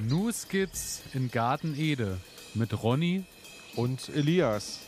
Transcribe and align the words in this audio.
New 0.00 0.30
Skits 0.30 1.02
in 1.12 1.28
Garten 1.28 1.74
Ede 1.76 2.18
mit 2.54 2.84
Ronny 2.84 3.24
und 3.74 4.08
Elias. 4.10 4.78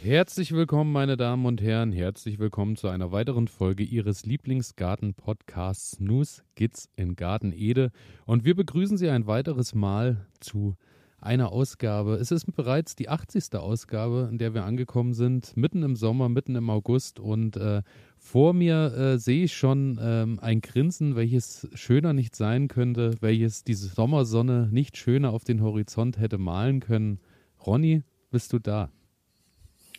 Herzlich 0.00 0.52
willkommen, 0.52 0.92
meine 0.92 1.18
Damen 1.18 1.44
und 1.44 1.60
Herren. 1.60 1.92
Herzlich 1.92 2.38
willkommen 2.38 2.76
zu 2.76 2.88
einer 2.88 3.12
weiteren 3.12 3.46
Folge 3.46 3.82
Ihres 3.82 4.24
Lieblingsgarten-Podcasts 4.24 6.00
News 6.00 6.42
Skits 6.54 6.88
in 6.96 7.16
Garten 7.16 7.52
Ede. 7.52 7.90
Und 8.24 8.46
wir 8.46 8.56
begrüßen 8.56 8.96
Sie 8.96 9.10
ein 9.10 9.26
weiteres 9.26 9.74
Mal 9.74 10.26
zu 10.40 10.74
einer 11.20 11.52
Ausgabe. 11.52 12.14
Es 12.14 12.30
ist 12.30 12.54
bereits 12.54 12.94
die 12.94 13.08
80. 13.08 13.54
Ausgabe, 13.54 14.28
in 14.30 14.38
der 14.38 14.54
wir 14.54 14.64
angekommen 14.64 15.14
sind, 15.14 15.56
mitten 15.56 15.82
im 15.82 15.96
Sommer, 15.96 16.28
mitten 16.28 16.54
im 16.54 16.70
August. 16.70 17.18
Und 17.18 17.56
äh, 17.56 17.82
vor 18.18 18.52
mir 18.52 18.94
äh, 18.96 19.18
sehe 19.18 19.44
ich 19.44 19.54
schon 19.54 19.98
ähm, 20.00 20.38
ein 20.40 20.60
Grinsen, 20.60 21.16
welches 21.16 21.68
schöner 21.74 22.12
nicht 22.12 22.36
sein 22.36 22.68
könnte, 22.68 23.14
welches 23.20 23.64
diese 23.64 23.88
Sommersonne 23.88 24.68
nicht 24.70 24.96
schöner 24.96 25.32
auf 25.32 25.44
den 25.44 25.62
Horizont 25.62 26.18
hätte 26.18 26.38
malen 26.38 26.80
können. 26.80 27.20
Ronny, 27.66 28.02
bist 28.30 28.52
du 28.52 28.58
da? 28.58 28.90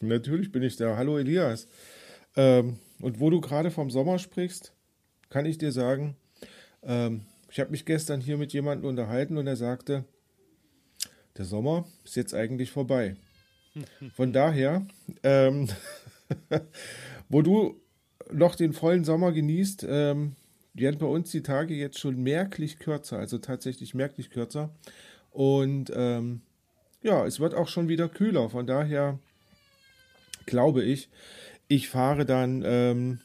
Natürlich 0.02 0.52
bin 0.52 0.64
ich 0.64 0.78
da. 0.78 0.96
Hallo 0.96 1.18
Elias. 1.18 1.68
Ähm, 2.36 2.78
und 3.02 3.20
wo 3.20 3.30
du 3.30 3.42
gerade 3.42 3.72
vom 3.72 3.90
Sommer 3.90 4.20
sprichst, 4.20 4.74
kann 5.30 5.46
ich 5.46 5.58
dir 5.58 5.72
sagen, 5.72 6.16
ähm, 6.84 7.22
ich 7.52 7.60
habe 7.60 7.72
mich 7.72 7.86
gestern 7.86 8.22
hier 8.22 8.38
mit 8.38 8.54
jemandem 8.54 8.90
unterhalten 8.90 9.38
und 9.38 9.48
er 9.48 9.56
sagte, 9.56 10.06
der 11.38 11.46
Sommer 11.46 11.86
ist 12.04 12.16
jetzt 12.16 12.34
eigentlich 12.34 12.72
vorbei. 12.72 13.16
Von 14.16 14.34
daher, 14.34 14.86
ähm, 15.24 15.70
wo 17.30 17.42
du 17.42 17.82
noch 18.32 18.56
den 18.56 18.74
vollen 18.74 19.04
Sommer 19.04 19.32
genießt, 19.32 19.86
ähm, 19.88 20.36
werden 20.74 21.00
bei 21.00 21.06
uns 21.06 21.32
die 21.32 21.44
Tage 21.44 21.74
jetzt 21.74 22.00
schon 22.00 22.22
merklich 22.22 22.80
kürzer, 22.80 23.18
also 23.18 23.38
tatsächlich 23.38 23.94
merklich 23.94 24.30
kürzer. 24.30 24.70
Und 25.32 25.92
ähm, 25.96 26.42
ja, 27.02 27.26
es 27.26 27.40
wird 27.40 27.54
auch 27.54 27.68
schon 27.68 27.88
wieder 27.88 28.10
kühler. 28.10 28.50
Von 28.50 28.68
daher 28.68 29.20
glaube 30.46 30.84
ich, 30.84 31.10
ich 31.68 31.90
fahre 31.90 32.26
dann 32.26 32.64
ähm, 32.66 33.20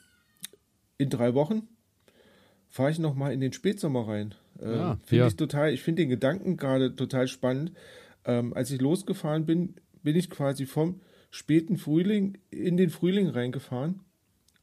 in 0.98 1.10
drei 1.10 1.34
Wochen, 1.34 1.68
fahre 2.68 2.90
ich 2.90 2.98
nochmal 2.98 3.32
in 3.32 3.40
den 3.40 3.52
Spätsommer 3.52 4.06
rein. 4.06 4.34
Ähm, 4.60 4.74
ja, 4.74 4.98
finde 5.04 5.22
ja. 5.22 5.26
ich 5.28 5.36
total, 5.36 5.72
ich 5.72 5.82
finde 5.82 6.02
den 6.02 6.10
Gedanken 6.10 6.56
gerade 6.56 6.94
total 6.94 7.28
spannend, 7.28 7.72
ähm, 8.24 8.52
als 8.54 8.70
ich 8.70 8.80
losgefahren 8.80 9.46
bin, 9.46 9.74
bin 10.02 10.16
ich 10.16 10.30
quasi 10.30 10.66
vom 10.66 11.00
späten 11.30 11.76
Frühling 11.76 12.38
in 12.50 12.76
den 12.76 12.90
Frühling 12.90 13.28
reingefahren. 13.28 14.00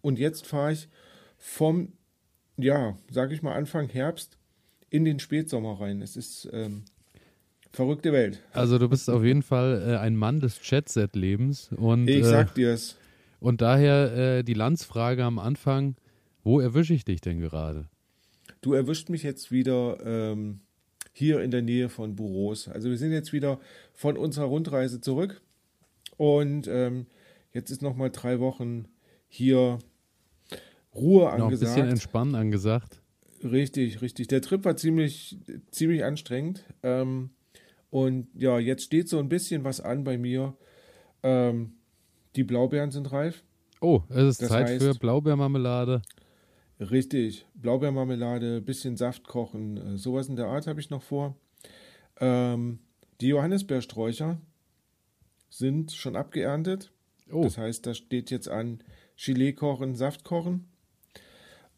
Und 0.02 0.17
jetzt 0.19 0.47
fahre 0.47 0.73
ich 0.73 0.88
vom, 1.38 1.94
ja, 2.58 2.97
sag 3.09 3.31
ich 3.31 3.42
mal, 3.42 3.53
Anfang 3.53 3.89
Herbst 3.89 4.38
in 4.89 5.06
den 5.06 5.19
Spätsommer 5.19 5.80
rein. 5.80 6.02
Es 6.02 6.16
ist 6.16 6.50
ähm, 6.53 6.84
verrückte 7.72 8.12
Welt. 8.14 8.42
Also 8.53 8.78
du 8.78 8.89
bist 8.89 9.09
auf 9.09 9.23
jeden 9.23 9.44
Fall 9.44 9.84
äh, 9.86 9.97
ein 9.97 10.16
Mann 10.16 10.39
des 10.39 10.59
Chatset-Lebens. 10.62 11.72
ich 11.72 12.09
äh, 12.09 12.23
sag 12.23 12.56
dir's. 12.56 12.97
Und 13.39 13.62
daher 13.62 14.14
äh, 14.14 14.44
die 14.44 14.53
Landsfrage 14.53 15.23
am 15.23 15.39
Anfang, 15.39 15.95
wo 16.44 16.59
erwische 16.59 16.94
ich 16.94 17.06
dich 17.06 17.22
denn 17.22 17.39
gerade? 17.39 17.89
Du 18.62 18.73
erwischt 18.73 19.09
mich 19.09 19.23
jetzt 19.23 19.52
wieder 19.52 19.98
ähm, 20.06 20.62
hier 21.14 21.42
in 21.42 21.52
der 21.52 21.62
Nähe 21.62 21.90
von 21.90 22.16
Buros. 22.16 22.68
Also 22.68 22.90
wir 22.90 22.98
sind 22.98 23.12
jetzt 23.12 23.34
wieder 23.34 23.59
von 23.94 24.18
unserer 24.18 24.45
Rundreise 24.45 25.02
zurück 25.02 25.42
und 26.18 26.68
ähm, 26.68 27.08
jetzt 27.53 27.72
ist 27.72 27.81
noch 27.81 27.95
mal 27.95 28.09
drei 28.09 28.40
Wochen 28.40 28.86
hier 29.28 29.80
Ruhe 30.94 31.30
angesagt. 31.30 31.40
Noch 31.40 31.47
ein 31.47 31.59
bisschen 31.59 31.90
entspannen 31.90 32.35
angesagt. 32.35 33.02
Richtig, 33.44 34.02
richtig. 34.02 34.28
Der 34.28 34.41
Trip 34.41 34.64
war 34.66 34.75
ziemlich, 34.78 35.38
ziemlich 35.72 36.03
anstrengend. 36.03 36.64
Ähm, 36.84 37.31
und 37.90 38.28
ja, 38.35 38.59
jetzt 38.59 38.84
steht 38.84 39.09
so 39.09 39.19
ein 39.19 39.30
bisschen 39.30 39.64
was 39.64 39.81
an 39.81 40.03
bei 40.03 40.18
mir. 40.18 40.56
Ähm, 41.24 41.74
die 42.35 42.44
Blaubeeren 42.44 42.91
sind 42.91 43.12
reif. 43.12 43.44
Oh, 43.81 44.02
es 44.09 44.18
ist 44.18 44.41
das 44.44 44.50
Zeit 44.50 44.68
heißt, 44.68 44.84
für 44.84 44.94
Blaubeermarmelade. 44.94 46.02
Richtig, 46.81 47.46
Blaubeermarmelade, 47.53 48.59
bisschen 48.59 48.97
Saft 48.97 49.28
kochen, 49.28 49.78
äh, 49.78 49.97
sowas 49.97 50.28
in 50.30 50.36
der 50.36 50.47
Art 50.47 50.66
habe 50.66 50.80
ich 50.80 50.90
noch 50.90 51.03
vor. 51.03 51.36
Ähm, 52.19 52.80
die 53.22 53.28
Johannisbeersträucher 53.28 54.42
sind 55.50 55.91
schon 55.91 56.16
abgeerntet. 56.16 56.91
Oh. 57.31 57.44
Das 57.44 57.59
heißt, 57.59 57.86
da 57.86 57.94
steht 57.94 58.31
jetzt 58.31 58.50
an 58.50 58.84
Gelee 59.16 59.53
kochen, 59.53 59.96
Saft 59.96 60.24
kochen. 60.24 60.66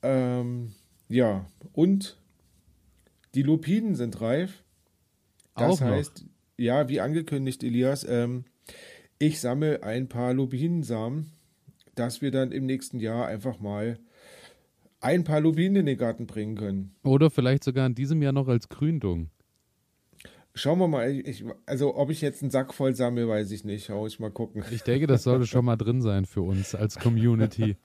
Ähm, 0.02 0.74
ja, 1.10 1.48
und 1.74 2.18
die 3.36 3.44
Lupinen 3.44 3.96
sind 3.96 4.22
reif. 4.22 4.64
Das 5.56 5.82
Auch 5.82 5.86
heißt, 5.86 6.24
noch. 6.24 6.30
ja, 6.58 6.88
wie 6.88 7.02
angekündigt, 7.02 7.62
Elias, 7.64 8.06
ähm, 8.08 8.46
ich 9.20 9.42
sammle 9.42 9.84
ein 9.84 10.08
paar 10.08 10.34
Lupinensamen, 10.34 11.32
dass 11.96 12.22
wir 12.22 12.32
dann 12.32 12.54
im 12.54 12.66
nächsten 12.66 13.02
Jahr 13.02 13.28
einfach 13.28 13.60
mal 13.60 14.00
ein 15.04 15.24
paar 15.24 15.42
Lupinen 15.42 15.78
in 15.78 15.86
den 15.86 15.98
Garten 15.98 16.28
bringen 16.28 16.56
können. 16.56 16.96
Oder 17.04 17.30
vielleicht 17.30 17.64
sogar 17.64 17.86
in 17.86 17.96
diesem 17.96 18.22
Jahr 18.22 18.34
noch 18.34 18.48
als 18.48 18.70
Gründung. 18.70 19.30
Schauen 20.56 20.78
wir 20.80 20.88
mal, 20.88 21.10
ich, 21.10 21.44
also 21.66 21.96
ob 21.96 22.12
ich 22.12 22.22
jetzt 22.22 22.44
einen 22.44 22.52
Sack 22.52 22.74
voll 22.74 22.96
sammle, 22.96 23.28
weiß 23.28 23.50
ich 23.52 23.64
nicht. 23.64 23.86
Schau 23.86 24.06
ich 24.06 24.20
mal 24.20 24.30
gucken. 24.30 24.64
Ich 24.72 24.84
denke, 24.84 25.08
das 25.08 25.24
sollte 25.24 25.48
schon 25.48 25.66
mal 25.66 25.78
drin 25.78 26.02
sein 26.02 26.26
für 26.26 26.42
uns 26.42 26.76
als 26.76 27.00
Community. 27.00 27.76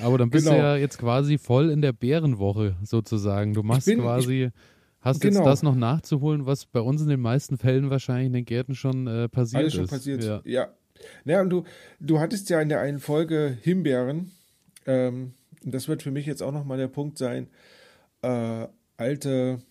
Aber 0.00 0.18
dann 0.18 0.28
bist 0.28 0.46
genau. 0.46 0.58
du 0.58 0.62
ja 0.62 0.76
jetzt 0.76 0.98
quasi 0.98 1.38
voll 1.38 1.70
in 1.70 1.80
der 1.80 1.94
Bärenwoche 1.94 2.76
sozusagen. 2.82 3.54
Du 3.54 3.62
machst 3.62 3.86
bin, 3.86 4.00
quasi, 4.00 4.44
ich, 4.44 4.52
hast 5.00 5.22
genau. 5.22 5.38
jetzt 5.38 5.46
das 5.46 5.62
noch 5.62 5.74
nachzuholen, 5.74 6.44
was 6.44 6.66
bei 6.66 6.80
uns 6.80 7.00
in 7.00 7.08
den 7.08 7.20
meisten 7.20 7.56
Fällen 7.56 7.88
wahrscheinlich 7.88 8.26
in 8.26 8.34
den 8.34 8.44
Gärten 8.44 8.74
schon 8.74 9.06
äh, 9.06 9.30
passiert 9.30 9.62
Alles 9.62 9.72
schon 9.72 9.84
ist. 9.84 9.90
passiert, 9.90 10.22
ja. 10.22 10.42
ja. 10.44 10.68
Naja, 11.24 11.40
und 11.40 11.48
du, 11.48 11.64
du 12.00 12.20
hattest 12.20 12.50
ja 12.50 12.60
in 12.60 12.68
der 12.68 12.80
einen 12.80 13.00
Folge 13.00 13.56
Himbeeren 13.62 14.30
ähm, 14.86 15.34
das 15.64 15.88
wird 15.88 16.02
für 16.02 16.10
mich 16.10 16.26
jetzt 16.26 16.42
auch 16.42 16.52
nochmal 16.52 16.78
der 16.78 16.88
Punkt 16.88 17.18
sein, 17.18 17.48
äh, 18.22 18.66
alte, 18.96 19.62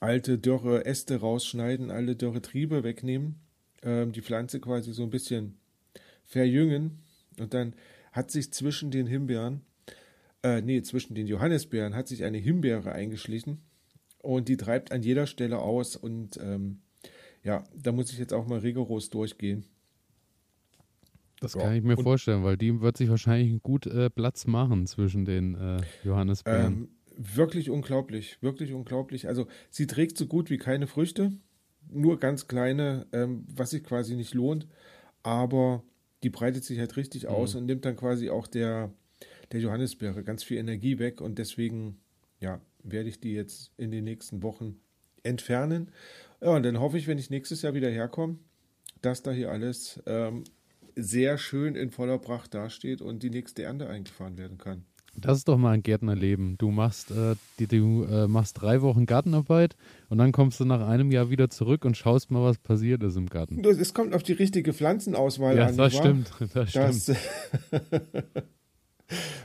alte 0.00 0.38
dürre 0.38 0.84
Äste 0.84 1.20
rausschneiden, 1.20 1.90
alle 1.90 2.16
dürre 2.16 2.42
Triebe 2.42 2.84
wegnehmen, 2.84 3.40
ähm, 3.82 4.12
die 4.12 4.22
Pflanze 4.22 4.60
quasi 4.60 4.92
so 4.92 5.02
ein 5.02 5.10
bisschen 5.10 5.58
verjüngen 6.24 6.98
und 7.38 7.54
dann 7.54 7.74
hat 8.12 8.30
sich 8.30 8.52
zwischen 8.52 8.90
den 8.90 9.06
Himbeeren, 9.06 9.62
äh, 10.42 10.60
nee, 10.60 10.82
zwischen 10.82 11.14
den 11.14 11.26
Johannisbeeren 11.26 11.94
hat 11.94 12.08
sich 12.08 12.24
eine 12.24 12.38
Himbeere 12.38 12.92
eingeschlichen 12.92 13.62
und 14.18 14.48
die 14.48 14.56
treibt 14.56 14.92
an 14.92 15.02
jeder 15.02 15.26
Stelle 15.26 15.58
aus 15.58 15.96
und 15.96 16.38
ähm, 16.38 16.80
ja, 17.42 17.64
da 17.74 17.92
muss 17.92 18.12
ich 18.12 18.18
jetzt 18.18 18.32
auch 18.32 18.46
mal 18.46 18.58
rigoros 18.58 19.10
durchgehen. 19.10 19.64
Das 21.40 21.54
ja. 21.54 21.60
kann 21.62 21.74
ich 21.74 21.82
mir 21.82 21.96
und, 21.96 22.02
vorstellen, 22.02 22.42
weil 22.44 22.56
die 22.56 22.80
wird 22.80 22.96
sich 22.96 23.08
wahrscheinlich 23.10 23.62
gut 23.62 23.86
äh, 23.86 24.10
Platz 24.10 24.46
machen 24.46 24.86
zwischen 24.86 25.24
den 25.24 25.54
äh, 25.54 25.80
Johannisbeeren. 26.04 26.72
Ähm, 26.72 26.88
wirklich 27.16 27.70
unglaublich, 27.70 28.38
wirklich 28.42 28.72
unglaublich. 28.72 29.28
Also 29.28 29.46
sie 29.70 29.86
trägt 29.86 30.16
so 30.18 30.26
gut 30.26 30.50
wie 30.50 30.58
keine 30.58 30.86
Früchte, 30.86 31.32
nur 31.90 32.18
ganz 32.18 32.48
kleine, 32.48 33.06
ähm, 33.12 33.44
was 33.54 33.70
sich 33.70 33.84
quasi 33.84 34.14
nicht 34.14 34.34
lohnt, 34.34 34.66
aber 35.22 35.82
die 36.22 36.30
breitet 36.30 36.64
sich 36.64 36.78
halt 36.78 36.96
richtig 36.96 37.24
mhm. 37.24 37.30
aus 37.30 37.54
und 37.54 37.66
nimmt 37.66 37.84
dann 37.84 37.96
quasi 37.96 38.30
auch 38.30 38.46
der, 38.46 38.92
der 39.52 39.60
Johannisbeere 39.60 40.22
ganz 40.22 40.42
viel 40.42 40.58
Energie 40.58 40.98
weg 40.98 41.20
und 41.20 41.38
deswegen, 41.38 41.98
ja, 42.40 42.60
werde 42.82 43.08
ich 43.08 43.20
die 43.20 43.32
jetzt 43.32 43.72
in 43.76 43.90
den 43.90 44.04
nächsten 44.04 44.42
Wochen 44.42 44.76
entfernen. 45.22 45.90
Ja, 46.40 46.50
und 46.50 46.62
dann 46.62 46.78
hoffe 46.78 46.98
ich, 46.98 47.06
wenn 47.08 47.18
ich 47.18 47.30
nächstes 47.30 47.62
Jahr 47.62 47.74
wieder 47.74 47.90
herkomme, 47.90 48.38
dass 49.02 49.22
da 49.22 49.30
hier 49.30 49.50
alles 49.50 50.00
ähm, 50.06 50.44
sehr 50.98 51.38
schön 51.38 51.74
in 51.76 51.90
voller 51.90 52.18
Pracht 52.18 52.54
dasteht 52.54 53.00
und 53.00 53.22
die 53.22 53.30
nächste 53.30 53.62
Ernte 53.62 53.88
eingefahren 53.88 54.36
werden 54.36 54.58
kann. 54.58 54.84
Das 55.14 55.38
ist 55.38 55.48
doch 55.48 55.56
mal 55.56 55.72
ein 55.72 55.82
Gärtnerleben. 55.82 56.56
Du 56.58 56.70
machst, 56.70 57.10
äh, 57.10 57.34
die, 57.58 57.66
du 57.66 58.04
äh, 58.04 58.28
machst 58.28 58.60
drei 58.60 58.82
Wochen 58.82 59.06
Gartenarbeit 59.06 59.76
und 60.08 60.18
dann 60.18 60.32
kommst 60.32 60.60
du 60.60 60.64
nach 60.64 60.86
einem 60.86 61.10
Jahr 61.10 61.30
wieder 61.30 61.50
zurück 61.50 61.84
und 61.84 61.96
schaust 61.96 62.30
mal, 62.30 62.42
was 62.42 62.58
passiert 62.58 63.02
ist 63.02 63.16
im 63.16 63.26
Garten. 63.26 63.64
Es 63.64 63.94
kommt 63.94 64.14
auf 64.14 64.22
die 64.22 64.32
richtige 64.32 64.72
Pflanzenauswahl 64.72 65.56
ja, 65.56 65.66
an. 65.66 65.76
Das 65.76 65.96
stimmt, 65.96 66.30
das 66.54 66.72
das, 66.72 67.02
stimmt. 67.02 67.18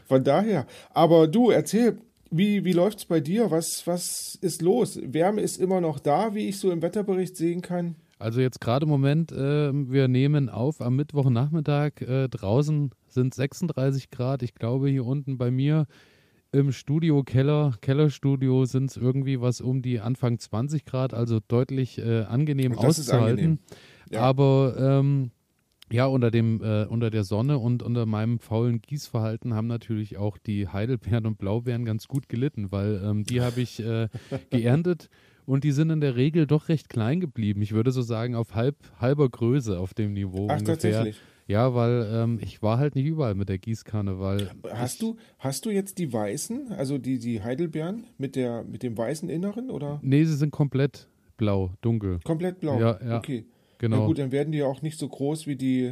von 0.06 0.24
daher. 0.24 0.68
Aber 0.92 1.28
du, 1.28 1.50
erzähl, 1.50 1.98
wie, 2.30 2.66
wie 2.66 2.74
läuft 2.74 3.00
es 3.00 3.06
bei 3.06 3.20
dir? 3.20 3.50
Was, 3.50 3.88
was 3.88 4.38
ist 4.42 4.62
los? 4.62 5.00
Wärme 5.04 5.42
ist 5.42 5.58
immer 5.58 5.82
noch 5.82 6.00
da, 6.00 6.36
wie 6.36 6.50
ich 6.50 6.60
so 6.60 6.72
im 6.72 6.82
Wetterbericht 6.82 7.36
sehen 7.36 7.62
kann. 7.62 7.96
Also 8.24 8.40
jetzt 8.40 8.62
gerade 8.62 8.86
im 8.86 8.90
Moment, 8.90 9.34
äh, 9.34 9.74
wir 9.74 10.08
nehmen 10.08 10.48
auf 10.48 10.80
am 10.80 10.96
Mittwochnachmittag. 10.96 12.00
Äh, 12.00 12.30
draußen 12.30 12.92
sind 13.10 13.34
36 13.34 14.12
Grad. 14.12 14.44
Ich 14.44 14.56
glaube, 14.56 14.88
hier 14.88 15.06
unten 15.06 15.38
bei 15.38 15.52
mir 15.52 15.88
im 16.54 16.72
Studio 16.72 17.24
Keller, 17.24 17.74
Kellerstudio 17.82 18.64
sind 18.64 18.92
es 18.92 18.96
irgendwie 18.96 19.42
was 19.42 19.60
um 19.60 19.82
die 19.82 20.00
Anfang 20.00 20.40
20 20.40 20.86
Grad, 20.86 21.14
also 21.14 21.40
deutlich 21.46 21.98
äh, 22.00 22.22
angenehm 22.22 22.78
auszuhalten. 22.78 23.30
Angenehm. 23.30 23.60
Ja. 24.10 24.22
Aber 24.22 24.76
ähm, 24.80 25.32
ja, 25.92 26.06
unter 26.06 26.32
dem, 26.32 26.64
äh, 26.64 26.86
unter 26.86 27.10
der 27.10 27.26
Sonne 27.26 27.58
und 27.58 27.84
unter 27.84 28.06
meinem 28.06 28.40
faulen 28.40 28.82
Gießverhalten 28.82 29.54
haben 29.54 29.68
natürlich 29.68 30.16
auch 30.16 30.38
die 30.38 30.70
Heidelbeeren 30.70 31.26
und 31.26 31.40
Blaubeeren 31.40 31.84
ganz 31.84 32.08
gut 32.08 32.30
gelitten, 32.30 32.72
weil 32.72 33.02
ähm, 33.04 33.26
die 33.26 33.42
habe 33.42 33.60
ich 33.60 33.84
äh, 33.84 34.08
geerntet 34.50 35.10
und 35.46 35.64
die 35.64 35.72
sind 35.72 35.90
in 35.90 36.02
der 36.02 36.16
Regel 36.16 36.48
doch 36.48 36.70
recht 36.70 36.90
klein 36.90 37.20
geblieben. 37.20 37.62
Ich 37.62 37.74
würde 37.74 37.92
so 37.92 38.02
sagen, 38.02 38.36
auf 38.36 38.56
halb, 38.56 38.76
halber 39.00 39.30
Größe 39.30 39.80
auf 39.80 39.94
dem 39.94 40.14
Niveau 40.14 40.48
Ach, 40.50 40.60
ungefähr. 40.60 40.76
tatsächlich. 40.76 41.22
Ja, 41.46 41.76
weil 41.76 42.10
ähm, 42.12 42.40
ich 42.42 42.62
war 42.62 42.78
halt 42.78 42.96
nicht 42.96 43.06
überall 43.06 43.36
mit 43.36 43.50
der 43.50 43.58
Gießkanne, 43.58 44.20
weil. 44.20 44.50
Hast 44.72 45.02
du, 45.02 45.18
hast 45.40 45.66
du 45.66 45.72
jetzt 45.72 45.98
die 45.98 46.14
weißen, 46.14 46.72
also 46.72 46.98
die, 46.98 47.20
die 47.20 47.42
Heidelbeeren 47.44 48.06
mit, 48.18 48.36
der, 48.38 48.64
mit 48.64 48.82
dem 48.82 48.98
weißen 48.98 49.28
Inneren 49.30 49.70
oder 49.70 50.00
Nee, 50.02 50.24
sie 50.24 50.36
sind 50.38 50.52
komplett 50.52 51.08
blau, 51.36 51.72
dunkel. 51.82 52.20
komplett 52.24 52.60
blau? 52.62 52.80
Ja, 52.80 53.00
ja, 53.06 53.18
Okay. 53.18 53.46
Genau. 53.80 54.00
Na 54.00 54.06
gut, 54.06 54.20
dann 54.20 54.32
werden 54.32 54.54
die 54.54 54.60
ja 54.60 54.66
auch 54.66 54.82
nicht 54.82 54.98
so 54.98 55.10
groß 55.10 55.46
wie 55.46 55.58
die, 55.58 55.92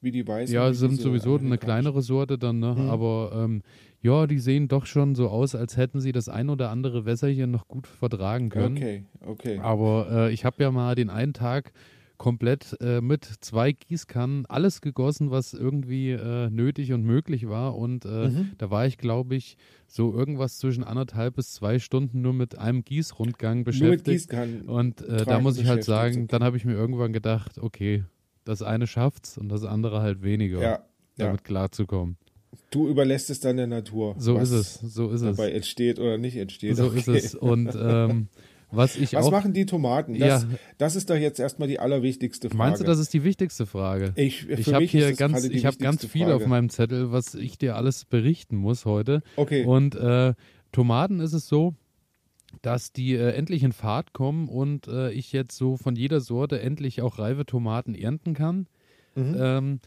wie 0.00 0.10
die 0.10 0.26
weißen. 0.26 0.54
Ja, 0.54 0.72
sind 0.72 0.92
diese 0.92 1.02
sowieso 1.02 1.36
eine 1.36 1.58
kleinere 1.58 2.02
Sorte 2.02 2.38
dann, 2.38 2.58
ne? 2.58 2.74
Mhm. 2.74 2.88
Aber 2.88 3.32
ähm, 3.34 3.62
ja, 4.00 4.26
die 4.26 4.38
sehen 4.38 4.68
doch 4.68 4.86
schon 4.86 5.14
so 5.14 5.28
aus, 5.28 5.54
als 5.54 5.76
hätten 5.76 6.00
sie 6.00 6.12
das 6.12 6.28
ein 6.28 6.48
oder 6.48 6.70
andere 6.70 7.04
Wässerchen 7.04 7.50
noch 7.50 7.68
gut 7.68 7.86
vertragen 7.86 8.48
können. 8.48 8.76
Okay, 8.76 9.04
okay. 9.26 9.58
Aber 9.58 10.08
äh, 10.10 10.32
ich 10.32 10.44
habe 10.44 10.62
ja 10.62 10.70
mal 10.70 10.94
den 10.94 11.10
einen 11.10 11.34
Tag 11.34 11.72
komplett 12.16 12.76
äh, 12.82 13.00
mit 13.00 13.24
zwei 13.24 13.72
Gießkannen 13.72 14.44
alles 14.44 14.82
gegossen, 14.82 15.30
was 15.30 15.54
irgendwie 15.54 16.10
äh, 16.10 16.50
nötig 16.50 16.92
und 16.92 17.02
möglich 17.02 17.48
war. 17.48 17.76
Und 17.76 18.04
äh, 18.04 18.28
Mhm. 18.28 18.50
da 18.58 18.70
war 18.70 18.86
ich, 18.86 18.98
glaube 18.98 19.36
ich, 19.36 19.56
so 19.86 20.12
irgendwas 20.12 20.58
zwischen 20.58 20.84
anderthalb 20.84 21.36
bis 21.36 21.54
zwei 21.54 21.78
Stunden 21.78 22.20
nur 22.20 22.34
mit 22.34 22.58
einem 22.58 22.84
Gießrundgang 22.84 23.50
Nur 23.50 23.56
mit 23.58 23.64
beschäftigt. 23.64 24.04
Gießkannen. 24.04 24.62
Und 24.68 25.00
äh, 25.00 25.24
da 25.24 25.40
muss 25.40 25.56
ich 25.56 25.66
halt 25.66 25.80
beschäftigt, 25.80 25.86
sagen, 25.86 26.26
dann 26.28 26.44
habe 26.44 26.58
ich 26.58 26.66
mir 26.66 26.74
irgendwann 26.74 27.14
gedacht, 27.14 27.56
okay, 27.58 28.04
das 28.44 28.62
eine 28.62 28.86
schafft's 28.86 29.38
und 29.38 29.48
das 29.48 29.64
andere 29.64 30.00
halt 30.02 30.22
weniger, 30.22 30.60
Ja, 30.60 30.70
ja. 30.70 30.80
damit 31.16 31.44
klarzukommen. 31.44 32.16
Du 32.70 32.88
überlässt 32.88 33.30
es 33.30 33.40
dann 33.40 33.56
der 33.56 33.66
Natur. 33.66 34.14
So 34.18 34.36
ist 34.38 34.50
es, 34.50 34.74
so 34.74 35.10
ist 35.10 35.22
es. 35.22 35.36
Dabei 35.36 35.52
entsteht 35.52 35.98
oder 35.98 36.18
nicht 36.18 36.36
entsteht. 36.36 36.76
So 36.76 36.86
okay. 36.86 36.98
ist 36.98 37.08
es. 37.08 37.34
Und 37.34 37.76
ähm, 37.80 38.28
was 38.72 38.96
ich 38.96 39.14
Was 39.14 39.26
auch. 39.26 39.30
machen 39.32 39.52
die 39.52 39.66
Tomaten? 39.66 40.18
Das, 40.18 40.42
Ja. 40.44 40.48
das 40.78 40.94
ist 40.96 41.10
doch 41.10 41.16
jetzt 41.16 41.40
erstmal 41.40 41.66
die 41.68 41.78
allerwichtigste 41.80 42.48
Frage. 42.48 42.58
Meinst 42.58 42.80
du, 42.80 42.84
das 42.86 42.98
ist 43.00 43.12
die 43.12 43.24
wichtigste 43.24 43.66
Frage? 43.66 44.12
ich, 44.16 44.48
Ich 44.48 44.72
habe 44.72 44.84
hier 44.84 45.12
ganz, 45.14 45.44
ich 45.44 45.66
habe 45.66 45.76
ganz 45.78 46.04
viel 46.06 46.22
Frage. 46.26 46.36
auf 46.36 46.46
meinem 46.46 46.70
Zettel, 46.70 47.10
was 47.12 47.34
ich 47.34 47.58
dir 47.58 47.76
alles 47.76 48.04
berichten 48.04 48.56
muss 48.56 48.84
heute. 48.84 49.22
Okay. 49.36 49.64
Und 49.64 49.94
äh, 49.96 50.34
Tomaten 50.72 51.18
ist 51.20 51.32
es 51.32 51.48
so, 51.48 51.74
dass 52.62 52.92
die 52.92 53.14
äh, 53.14 53.30
endlich 53.32 53.62
in 53.62 53.72
Fahrt 53.72 54.12
kommen 54.12 54.48
und 54.48 54.88
äh, 54.88 55.10
ich 55.12 55.32
jetzt 55.32 55.56
so 55.56 55.76
von 55.76 55.96
jeder 55.96 56.20
Sorte 56.20 56.60
endlich 56.60 57.02
auch 57.02 57.18
reife 57.18 57.46
Tomaten 57.46 57.94
ernten 57.94 58.34
kann. 58.34 58.66
Mhm. 59.14 59.36
Ähm, 59.38 59.80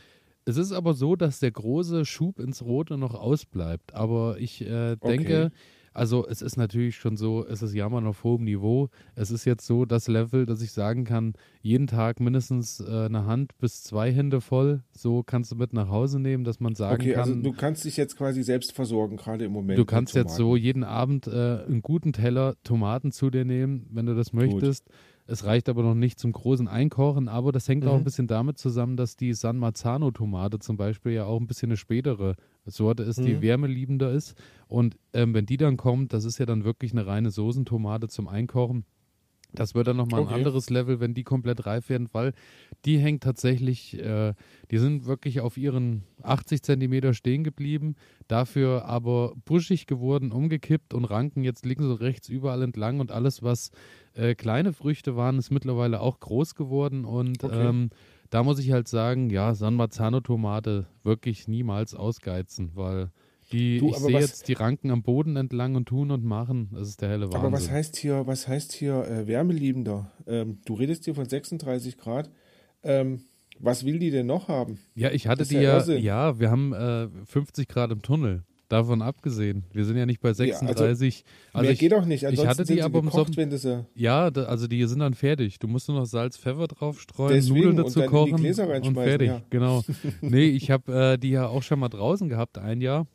es 0.46 0.58
ist 0.58 0.72
aber 0.72 0.94
so, 0.94 1.16
dass 1.16 1.40
der 1.40 1.52
große 1.52 2.06
Schub 2.06 2.40
ins 2.40 2.64
Rote 2.64 2.98
noch 2.98 3.14
ausbleibt. 3.14 3.94
Aber 3.94 4.38
ich 4.40 4.62
äh, 4.62 4.98
denke, 4.98 5.46
Okay. 5.46 5.50
Also 5.94 6.28
es 6.28 6.42
ist 6.42 6.58
natürlich 6.58 6.96
schon 6.96 7.18
so, 7.18 7.46
es 7.46 7.62
ist 7.62 7.74
Jammern 7.74 8.08
auf 8.08 8.24
hohem 8.24 8.44
Niveau. 8.44 8.90
Es 9.16 9.32
ist 9.32 9.46
jetzt 9.46 9.66
so 9.66 9.86
das 9.86 10.08
Level, 10.08 10.46
dass 10.46 10.62
ich 10.62 10.72
sagen 10.72 11.04
kann, 11.04 11.34
jeden 11.62 11.88
Tag 11.88 12.20
mindestens 12.20 12.80
äh, 12.80 13.06
eine 13.06 13.26
Hand 13.26 13.58
bis 13.60 13.84
zwei 13.84 14.12
Hände 14.12 14.42
voll. 14.42 14.84
So 14.92 15.24
kannst 15.24 15.52
du 15.52 15.56
mit 15.56 15.74
nach 15.74 15.90
Hause 15.90 16.20
nehmen, 16.20 16.44
dass 16.44 16.60
man 16.60 16.76
sagen 16.76 17.02
okay, 17.02 17.14
kann. 17.14 17.22
also 17.22 17.36
du 17.36 17.54
kannst 17.54 17.86
dich 17.86 17.98
jetzt 17.98 18.18
quasi 18.18 18.44
selbst 18.44 18.74
versorgen, 18.74 19.18
gerade 19.18 19.46
im 19.46 19.52
Moment. 19.52 19.78
Du 19.78 19.86
kannst 19.86 20.16
jetzt 20.16 20.36
so 20.36 20.56
jeden 20.56 20.84
Abend 20.84 21.28
äh, 21.28 21.64
einen 21.66 21.82
guten 21.82 22.14
Teller 22.14 22.56
Tomaten 22.64 23.12
zu 23.12 23.30
dir 23.30 23.46
nehmen, 23.46 23.88
wenn 23.92 24.06
du 24.06 24.16
das 24.16 24.34
möchtest. 24.34 24.90
Es 25.26 25.46
reicht 25.46 25.70
aber 25.70 25.84
noch 25.84 25.96
nicht 25.96 26.20
zum 26.20 26.32
großen 26.34 26.68
Einkochen, 26.68 27.28
aber 27.30 27.52
das 27.52 27.68
hängt 27.70 27.86
auch 27.86 27.96
ein 27.96 28.00
Mhm. 28.00 28.04
bisschen 28.04 28.28
damit 28.28 28.58
zusammen, 28.58 28.98
dass 28.98 29.16
die 29.16 29.34
San 29.34 29.58
Marzano-Tomate 29.58 30.60
zum 30.60 30.76
Beispiel 30.78 31.14
ja 31.14 31.26
auch 31.26 31.40
ein 31.40 31.48
bisschen 31.48 31.70
eine 31.70 31.78
spätere 31.78 32.36
Sorte 32.66 33.04
ist, 33.04 33.24
die 33.24 33.36
Mhm. 33.36 33.42
wärmeliebender 33.42 34.12
ist. 34.12 34.36
Und 34.68 34.98
ähm, 35.14 35.34
wenn 35.34 35.46
die 35.46 35.58
dann 35.58 35.78
kommt, 35.78 36.12
das 36.14 36.26
ist 36.26 36.40
ja 36.40 36.46
dann 36.46 36.64
wirklich 36.66 36.92
eine 36.92 37.06
reine 37.06 37.32
Soßentomate 37.32 38.10
zum 38.10 38.28
Einkochen. 38.28 38.86
Das 39.56 39.76
wird 39.76 39.88
dann 39.88 39.98
nochmal 39.98 40.22
Okay. 40.22 40.32
ein 40.32 40.36
anderes 40.36 40.70
Level, 40.70 41.00
wenn 41.00 41.14
die 41.14 41.24
komplett 41.24 41.66
reif 41.66 41.90
werden, 41.90 42.10
weil 42.12 42.34
die 42.86 42.98
hängt 42.98 43.24
tatsächlich, 43.24 43.98
äh, 44.00 44.34
die 44.72 44.78
sind 44.78 45.06
wirklich 45.06 45.42
auf 45.42 45.58
ihren 45.58 46.04
80 46.24 46.64
Zentimeter 46.64 47.14
stehen 47.14 47.44
geblieben, 47.44 47.96
dafür 48.28 48.86
aber 48.86 49.34
buschig 49.46 49.86
geworden, 49.86 50.32
umgekippt 50.32 50.94
und 50.94 51.06
ranken 51.06 51.44
jetzt 51.44 51.66
links 51.66 51.84
und 51.84 51.94
rechts 52.02 52.30
überall 52.30 52.62
entlang 52.64 53.00
und 53.00 53.12
alles, 53.12 53.44
was 53.44 53.70
äh, 54.14 54.36
kleine 54.36 54.74
Früchte 54.74 55.16
waren, 55.16 55.38
ist 55.38 55.52
mittlerweile 55.52 56.00
auch 56.02 56.20
groß 56.20 56.56
geworden 56.56 57.06
und 57.06 57.44
Okay. 57.44 57.70
ähm, 57.70 57.90
da 58.30 58.42
muss 58.44 58.58
ich 58.60 58.72
halt 58.72 58.88
sagen, 58.88 59.30
ja, 59.30 59.54
San 59.54 59.76
Marzano-Tomate 59.76 60.88
wirklich 61.04 61.48
niemals 61.48 61.94
ausgeizen, 61.94 62.72
weil 62.74 63.12
die, 63.54 63.78
Du, 63.80 63.90
ich 63.90 63.98
sehe 63.98 64.20
jetzt, 64.20 64.48
die 64.48 64.54
ranken 64.54 64.92
am 64.92 65.04
Boden 65.04 65.36
entlang 65.38 65.76
und 65.76 65.88
tun 65.88 66.12
und 66.12 66.24
machen, 66.26 66.70
das 66.74 66.90
ist 66.90 67.02
der 67.02 67.10
helle 67.10 67.26
Wahnsinn. 67.28 67.40
Aber 67.40 67.52
was 67.52 67.70
heißt 67.72 67.96
hier, 67.96 68.28
was 68.28 68.48
heißt 68.48 68.74
hier 68.74 69.06
äh, 69.08 69.28
wärmeliebender? 69.28 70.12
Ähm, 70.28 70.58
du 70.66 70.74
redest 70.74 71.06
hier 71.06 71.16
von 71.16 71.28
36 71.30 71.98
Grad. 71.98 72.30
Ähm, 72.84 73.22
was 73.60 73.86
will 73.86 74.00
die 74.00 74.10
denn 74.12 74.26
noch 74.26 74.48
haben? 74.48 74.80
Ja, 74.96 75.12
ich 75.12 75.28
hatte 75.28 75.46
die 75.46 75.56
ja 75.56 75.62
ja, 75.62 75.74
Irrsinn. 75.76 76.04
ja, 76.04 76.40
wir 76.40 76.50
haben 76.52 76.74
äh, 76.74 77.08
50 77.26 77.68
Grad 77.68 77.92
im 77.92 78.02
Tunnel. 78.02 78.44
Davon 78.70 79.04
abgesehen. 79.04 79.66
Wir 79.72 79.86
sind 79.86 79.98
ja 79.98 80.08
nicht 80.08 80.20
bei 80.20 80.30
also 80.30 80.44
36. 80.44 81.24
Also, 81.52 81.62
Mehr 81.64 81.72
ich, 81.74 81.80
geht 81.80 81.92
doch 81.92 82.06
nicht. 82.06 82.24
ich 82.24 82.28
Ansonsten 82.30 82.50
hatte 82.50 82.64
die 82.74 82.82
aber 82.82 83.00
im 83.00 83.06
gekocht, 83.06 83.26
Sommer- 83.28 83.38
wenn 83.38 83.50
du 83.52 83.58
sie. 83.60 83.86
ja, 83.94 84.32
da, 84.32 84.46
also 84.46 84.66
die 84.66 84.84
sind 84.88 85.00
dann 85.00 85.14
fertig. 85.14 85.60
Du 85.60 85.68
musst 85.68 85.90
nur 85.90 86.00
noch 86.00 86.06
Salz, 86.06 86.38
Pfeffer 86.38 86.68
drauf 86.68 87.00
streuen, 87.00 87.34
Deswegen, 87.34 87.56
Nudeln 87.58 87.78
dazu 87.78 88.02
kochen 88.04 88.34
und 88.34 88.94
fertig. 88.96 89.28
ja. 89.28 89.44
Genau. 89.52 89.84
nee, 90.22 90.46
ich 90.48 90.72
habe 90.72 90.92
äh, 91.14 91.18
die 91.20 91.30
ja 91.32 91.46
auch 91.48 91.62
schon 91.62 91.80
mal 91.80 91.90
draußen 91.90 92.30
gehabt, 92.30 92.58
ein 92.58 92.82
Jahr. 92.82 93.06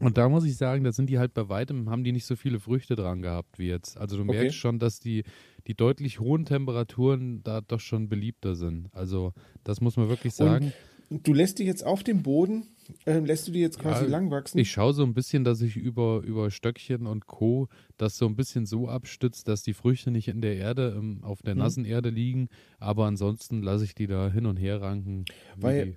Und 0.00 0.16
da 0.16 0.28
muss 0.28 0.44
ich 0.44 0.56
sagen, 0.56 0.84
da 0.84 0.92
sind 0.92 1.10
die 1.10 1.18
halt 1.18 1.34
bei 1.34 1.48
weitem, 1.48 1.90
haben 1.90 2.04
die 2.04 2.12
nicht 2.12 2.24
so 2.26 2.36
viele 2.36 2.60
Früchte 2.60 2.94
dran 2.94 3.20
gehabt 3.22 3.58
wie 3.58 3.66
jetzt. 3.68 3.96
Also 3.96 4.16
du 4.16 4.22
Okay. 4.22 4.32
merkst 4.38 4.56
schon, 4.56 4.78
dass 4.78 5.00
die, 5.00 5.24
die 5.66 5.74
deutlich 5.74 6.20
hohen 6.20 6.44
Temperaturen 6.44 7.42
da 7.42 7.60
doch 7.60 7.80
schon 7.80 8.08
beliebter 8.08 8.54
sind. 8.54 8.88
Also 8.92 9.32
das 9.64 9.80
muss 9.80 9.96
man 9.96 10.08
wirklich 10.08 10.34
sagen. 10.34 10.72
Du 11.10 11.32
lässt 11.32 11.58
die 11.58 11.64
jetzt 11.64 11.86
auf 11.86 12.04
dem 12.04 12.22
Boden, 12.22 12.64
ähm, 13.06 13.24
lässt 13.24 13.48
du 13.48 13.52
die 13.52 13.60
jetzt 13.60 13.78
quasi 13.78 14.04
Ja, 14.04 14.10
lang 14.10 14.30
wachsen? 14.30 14.58
Ich 14.58 14.70
schaue 14.70 14.92
so 14.92 15.02
ein 15.04 15.14
bisschen, 15.14 15.42
dass 15.42 15.62
ich 15.62 15.74
über, 15.76 16.20
über 16.22 16.50
Stöckchen 16.50 17.06
und 17.06 17.26
Co. 17.26 17.68
das 17.96 18.18
so 18.18 18.26
ein 18.26 18.36
bisschen 18.36 18.66
so 18.66 18.88
abstützt, 18.88 19.48
dass 19.48 19.62
die 19.62 19.72
Früchte 19.72 20.10
nicht 20.10 20.28
in 20.28 20.42
der 20.42 20.56
Erde, 20.56 20.94
ähm, 20.98 21.20
auf 21.22 21.40
der 21.40 21.54
Mhm. 21.54 21.60
nassen 21.60 21.84
Erde 21.86 22.10
liegen. 22.10 22.48
Aber 22.78 23.06
ansonsten 23.06 23.62
lasse 23.62 23.84
ich 23.84 23.94
die 23.94 24.06
da 24.06 24.30
hin 24.30 24.44
und 24.46 24.58
her 24.58 24.82
ranken. 24.82 25.24
Weil- 25.56 25.96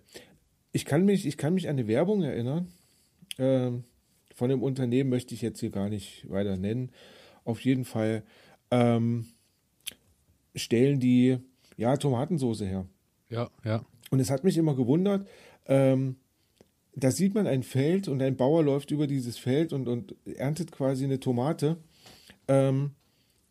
Ich 0.71 0.85
kann 0.85 1.03
mich, 1.03 1.25
ich 1.27 1.35
kann 1.35 1.53
mich 1.55 1.67
an 1.67 1.77
eine 1.77 1.87
Werbung 1.89 2.21
erinnern. 2.23 2.69
Ähm, 3.37 3.83
von 4.41 4.49
dem 4.49 4.63
Unternehmen 4.63 5.11
möchte 5.11 5.35
ich 5.35 5.43
jetzt 5.43 5.59
hier 5.59 5.69
gar 5.69 5.87
nicht 5.87 6.27
weiter 6.27 6.57
nennen. 6.57 6.89
Auf 7.45 7.59
jeden 7.61 7.85
Fall 7.85 8.23
ähm, 8.71 9.27
stellen 10.55 10.99
die 10.99 11.37
ja 11.77 11.95
Tomatensoße 11.95 12.65
her. 12.65 12.87
ja, 13.29 13.51
ja. 13.63 13.85
Und 14.09 14.19
es 14.19 14.31
hat 14.31 14.43
mich 14.43 14.57
immer 14.57 14.75
gewundert, 14.75 15.27
ähm, 15.67 16.15
da 16.95 17.11
sieht 17.11 17.35
man 17.35 17.45
ein 17.45 17.61
Feld 17.61 18.07
und 18.07 18.19
ein 18.23 18.35
Bauer 18.35 18.63
läuft 18.63 18.89
über 18.89 19.05
dieses 19.05 19.37
Feld 19.37 19.73
und, 19.73 19.87
und 19.87 20.15
erntet 20.25 20.71
quasi 20.71 21.03
eine 21.03 21.19
Tomate. 21.19 21.77
Ähm, 22.47 22.91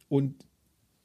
und 0.08 0.44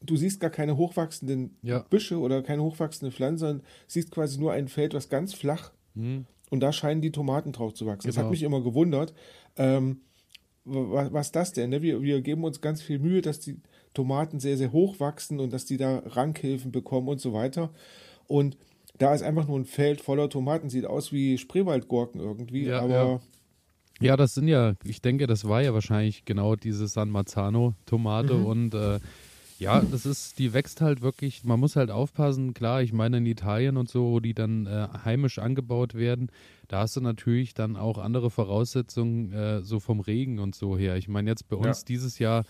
du 0.01 0.17
siehst 0.17 0.39
gar 0.39 0.49
keine 0.49 0.77
hochwachsenden 0.77 1.57
Ja. 1.61 1.79
Büsche 1.91 2.17
oder 2.19 2.41
keine 2.41 2.63
hochwachsende 2.63 3.11
Pflanze, 3.11 3.45
sondern 3.45 3.65
siehst 3.85 4.09
quasi 4.09 4.39
nur 4.39 4.51
ein 4.51 4.67
Feld, 4.67 4.95
was 4.95 5.09
ganz 5.09 5.35
flach 5.35 5.71
Hm. 5.93 6.25
und 6.49 6.59
da 6.59 6.73
scheinen 6.73 7.01
die 7.01 7.11
Tomaten 7.11 7.51
drauf 7.53 7.73
zu 7.75 7.85
wachsen. 7.85 8.07
Das 8.07 8.15
Genau. 8.15 8.25
hat 8.25 8.31
mich 8.31 8.41
immer 8.43 8.61
gewundert. 8.61 9.13
Ähm, 9.57 10.01
was, 10.63 11.13
was 11.13 11.31
das 11.31 11.53
denn? 11.53 11.69
Ne? 11.69 11.81
Wir, 11.81 12.01
wir 12.01 12.21
geben 12.21 12.43
uns 12.43 12.59
ganz 12.61 12.81
viel 12.81 12.99
Mühe, 12.99 13.21
dass 13.21 13.39
die 13.39 13.57
Tomaten 13.93 14.39
sehr, 14.39 14.57
sehr 14.57 14.71
hoch 14.71 14.99
wachsen 14.99 15.39
und 15.39 15.53
dass 15.53 15.65
die 15.65 15.77
da 15.77 15.99
Rankhilfen 16.05 16.71
bekommen 16.71 17.07
und 17.07 17.21
so 17.21 17.33
weiter. 17.33 17.69
Und 18.27 18.57
da 18.97 19.13
ist 19.13 19.21
einfach 19.21 19.47
nur 19.47 19.59
ein 19.59 19.65
Feld 19.65 20.01
voller 20.01 20.29
Tomaten, 20.29 20.69
sieht 20.69 20.85
aus 20.85 21.11
wie 21.11 21.37
Spreewaldgurken 21.37 22.19
irgendwie, 22.19 22.65
Ja, 22.65 22.81
aber 22.81 22.93
ja. 22.93 23.19
Ja, 24.01 24.17
das 24.17 24.33
sind 24.33 24.49
ja, 24.49 24.73
ich 24.83 25.01
denke, 25.01 25.25
das 25.25 25.47
war 25.47 25.61
ja 25.61 25.73
wahrscheinlich 25.73 26.25
genau 26.25 26.57
diese 26.57 26.85
San 26.87 27.09
Marzano-Tomate 27.09 28.33
Mhm. 28.33 28.45
und 28.45 28.73
äh, 28.73 28.99
ja, 29.65 29.83
das 29.83 30.05
ist, 30.05 30.37
die 30.37 30.53
wächst 30.53 30.79
halt 30.81 31.01
wirklich, 31.01 31.43
man 31.43 31.59
muss 31.59 31.75
halt 31.75 31.89
aufpassen, 31.89 32.53
klar, 32.53 32.81
ich 32.83 32.93
meine 32.93 33.17
in 33.17 33.25
Italien 33.25 33.77
und 33.77 33.89
so, 33.89 34.11
wo 34.11 34.19
die 34.19 34.33
dann 34.35 34.67
äh, 34.67 34.87
heimisch 35.03 35.39
angebaut 35.39 35.95
werden, 35.95 36.29
da 36.67 36.81
hast 36.81 36.95
du 36.95 37.01
natürlich 37.01 37.53
dann 37.55 37.75
auch 37.75 37.97
andere 37.97 38.29
Voraussetzungen, 38.29 39.31
äh, 39.33 39.61
so 39.63 39.79
vom 39.79 39.99
Regen 39.99 40.37
und 40.39 40.53
so 40.53 40.77
her. 40.77 40.97
Ich 40.97 41.07
meine, 41.07 41.29
jetzt 41.31 41.47
bei 41.47 41.55
uns 41.55 41.79
Ja. 41.79 41.85
dieses 41.87 42.19
Jahr 42.19 42.43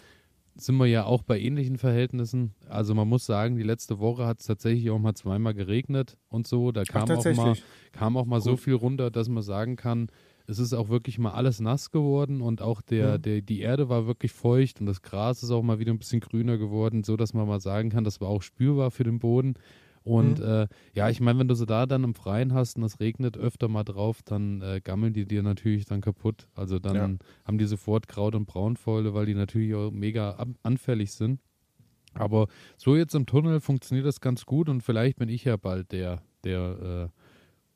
sind 0.57 0.77
wir 0.77 0.85
ja 0.87 1.05
auch 1.05 1.23
bei 1.23 1.39
ähnlichen 1.39 1.77
Verhältnissen. 1.77 2.53
Also 2.69 2.93
man 2.95 3.07
muss 3.07 3.25
sagen, 3.25 3.55
die 3.55 3.63
letzte 3.63 3.99
Woche 3.99 4.25
hat 4.25 4.39
es 4.39 4.45
tatsächlich 4.45 4.89
auch 4.89 4.99
mal 4.99 5.13
zweimal 5.13 5.53
geregnet 5.53 6.17
und 6.29 6.47
so. 6.47 6.71
Da 6.71 6.83
kam 6.83 7.09
auch 7.11 7.25
mal 7.35 7.55
kam 7.91 8.17
auch 8.17 8.25
mal 8.25 8.41
so 8.41 8.51
Gut. 8.51 8.59
viel 8.61 8.73
runter, 8.75 9.11
dass 9.11 9.29
man 9.29 9.43
sagen 9.43 9.75
kann, 9.75 10.07
es 10.47 10.59
ist 10.59 10.73
auch 10.73 10.89
wirklich 10.89 11.17
mal 11.19 11.31
alles 11.31 11.59
nass 11.59 11.91
geworden 11.91 12.41
und 12.41 12.61
auch 12.61 12.81
der, 12.81 13.17
Mhm. 13.17 13.21
der, 13.21 13.41
die 13.41 13.61
Erde 13.61 13.89
war 13.89 14.07
wirklich 14.07 14.31
feucht 14.31 14.79
und 14.79 14.85
das 14.85 15.01
Gras 15.01 15.43
ist 15.43 15.51
auch 15.51 15.63
mal 15.63 15.79
wieder 15.79 15.91
ein 15.91 15.99
bisschen 15.99 16.19
grüner 16.19 16.57
geworden, 16.57 17.03
so 17.03 17.17
dass 17.17 17.33
man 17.33 17.47
mal 17.47 17.59
sagen 17.59 17.89
kann, 17.89 18.03
das 18.03 18.21
war 18.21 18.29
auch 18.29 18.41
spürbar 18.41 18.91
für 18.91 19.03
den 19.03 19.19
Boden. 19.19 19.55
Und 20.03 20.37
mhm. 20.37 20.45
äh, 20.45 20.67
ja, 20.93 21.09
ich 21.09 21.19
meine, 21.19 21.39
wenn 21.39 21.47
du 21.47 21.55
sie 21.55 21.65
da 21.65 21.87
dann 21.87 22.03
im 22.03 22.13
Freien 22.13 22.53
hast 22.53 22.77
und 22.77 22.83
es 22.83 22.99
regnet 22.99 23.37
öfter 23.37 23.67
mal 23.67 23.83
drauf, 23.83 24.21
dann 24.23 24.61
äh, 24.61 24.79
gammeln 24.83 25.13
die 25.13 25.25
dir 25.25 25.41
natürlich 25.41 25.85
dann 25.85 26.01
kaputt. 26.01 26.47
Also 26.53 26.77
dann 26.77 26.95
ja. 26.95 27.09
haben 27.43 27.57
die 27.57 27.65
sofort 27.65 28.07
Kraut- 28.07 28.35
und 28.35 28.45
Braunfäule, 28.45 29.15
weil 29.15 29.25
die 29.25 29.33
natürlich 29.33 29.73
auch 29.73 29.89
mega 29.89 30.37
anfällig 30.61 31.11
sind. 31.11 31.39
Aber 32.13 32.47
so 32.77 32.95
jetzt 32.95 33.15
im 33.15 33.25
Tunnel 33.25 33.59
funktioniert 33.59 34.05
das 34.05 34.21
ganz 34.21 34.45
gut 34.45 34.69
und 34.69 34.81
vielleicht 34.81 35.17
bin 35.17 35.27
ich 35.27 35.43
ja 35.43 35.57
bald 35.57 35.91
der, 35.91 36.21
der 36.43 37.11
äh, 37.11 37.21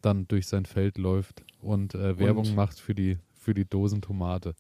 dann 0.02 0.28
durch 0.28 0.48
sein 0.48 0.66
Feld 0.66 0.98
läuft 0.98 1.44
und, 1.62 1.96
äh, 1.96 2.18
Werbung 2.18 2.46
und 2.46 2.56
macht 2.56 2.80
für 2.80 2.96
die, 2.96 3.18
für 3.34 3.54
die 3.54 3.66
Dosentomate. 3.66 4.56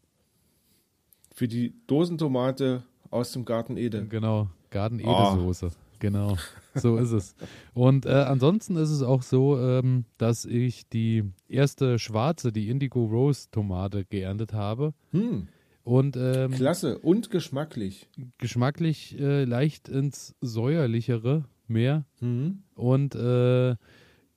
Für 1.33 1.47
die 1.47 1.73
Dosentomate 1.87 2.83
aus 3.09 3.31
dem 3.31 3.45
Garten 3.45 3.77
Ede. 3.77 4.05
Genau, 4.07 4.49
Garten 4.69 4.99
Ede-Soße. 4.99 5.67
Oh. 5.71 5.89
Genau, 5.99 6.37
so 6.75 6.97
ist 6.97 7.11
es. 7.11 7.35
Und 7.73 8.05
äh, 8.05 8.09
ansonsten 8.09 8.77
ist 8.77 8.89
es 8.89 9.01
auch 9.01 9.21
so, 9.21 9.59
ähm, 9.59 10.05
dass 10.17 10.45
ich 10.45 10.87
die 10.87 11.25
erste 11.49 11.99
schwarze, 11.99 12.53
die 12.53 12.69
Indigo 12.69 13.05
Rose 13.05 13.49
Tomate 13.51 14.05
geerntet 14.05 14.53
habe. 14.53 14.93
Hm. 15.11 15.49
Und, 15.83 16.15
ähm, 16.17 16.51
Klasse 16.51 16.99
und 16.99 17.31
geschmacklich. 17.31 18.07
Geschmacklich 18.37 19.19
äh, 19.19 19.43
leicht 19.43 19.89
ins 19.89 20.35
säuerlichere 20.39 21.45
mehr. 21.67 22.05
Mhm. 22.19 22.63
Und 22.75 23.15
äh, 23.15 23.75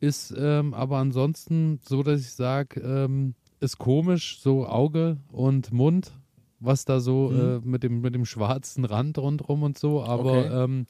ist 0.02 0.35
ähm, 0.37 0.75
aber 0.75 0.99
ansonsten 0.99 1.78
so, 1.85 2.02
dass 2.02 2.21
ich 2.21 2.32
sage, 2.32 2.80
ähm, 2.80 3.35
ist 3.61 3.78
komisch, 3.78 4.40
so 4.40 4.66
Auge 4.66 5.18
und 5.30 5.73
Mund, 5.73 6.11
was 6.59 6.85
da 6.85 6.99
so 6.99 7.30
mhm. 7.30 7.40
äh, 7.40 7.61
mit, 7.61 7.82
dem, 7.85 8.00
mit 8.00 8.14
dem 8.14 8.25
schwarzen 8.25 8.85
Rand 8.85 9.16
rundherum 9.18 9.62
und 9.62 9.78
so. 9.78 10.02
Aber 10.02 10.38
okay. 10.38 10.64
ähm, 10.64 10.87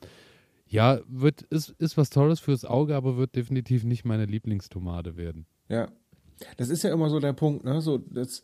ja, 0.67 1.01
wird, 1.07 1.43
ist, 1.43 1.75
ist 1.79 1.99
was 1.99 2.09
Tolles 2.09 2.41
fürs 2.41 2.65
Auge, 2.65 2.97
aber 2.97 3.19
wird 3.19 3.37
definitiv 3.37 3.85
nicht 3.85 4.07
meine 4.07 4.25
Lieblingstomate 4.25 5.17
werden. 5.17 5.45
Ja. 5.69 5.89
Das 6.57 6.71
ist 6.71 6.83
ja 6.83 6.93
immer 6.93 7.11
so 7.11 7.21
der 7.21 7.35
Punkt, 7.35 7.65
ne? 7.65 7.83
So, 7.83 7.99
das, 7.99 8.43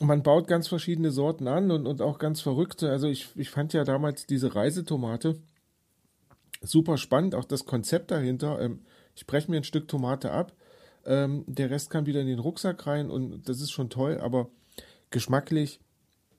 man 0.00 0.24
baut 0.24 0.48
ganz 0.48 0.66
verschiedene 0.66 1.12
Sorten 1.12 1.46
an 1.46 1.70
und, 1.70 1.86
und 1.86 2.02
auch 2.02 2.18
ganz 2.18 2.40
verrückte. 2.40 2.90
Also 2.90 3.06
ich, 3.06 3.28
ich 3.36 3.50
fand 3.50 3.72
ja 3.72 3.84
damals 3.84 4.26
diese 4.26 4.56
Reisetomate 4.56 5.36
super 6.60 6.96
spannend, 6.96 7.36
auch 7.36 7.44
das 7.44 7.64
Konzept 7.64 8.10
dahinter. 8.10 8.60
Ähm, 8.60 8.80
ich 9.18 9.26
breche 9.26 9.50
mir 9.50 9.56
ein 9.56 9.64
Stück 9.64 9.88
Tomate 9.88 10.30
ab, 10.30 10.52
ähm, 11.04 11.44
der 11.48 11.70
Rest 11.70 11.90
kann 11.90 12.06
wieder 12.06 12.20
in 12.20 12.28
den 12.28 12.38
Rucksack 12.38 12.86
rein 12.86 13.10
und 13.10 13.48
das 13.48 13.60
ist 13.60 13.72
schon 13.72 13.90
toll, 13.90 14.18
aber 14.22 14.48
geschmacklich 15.10 15.80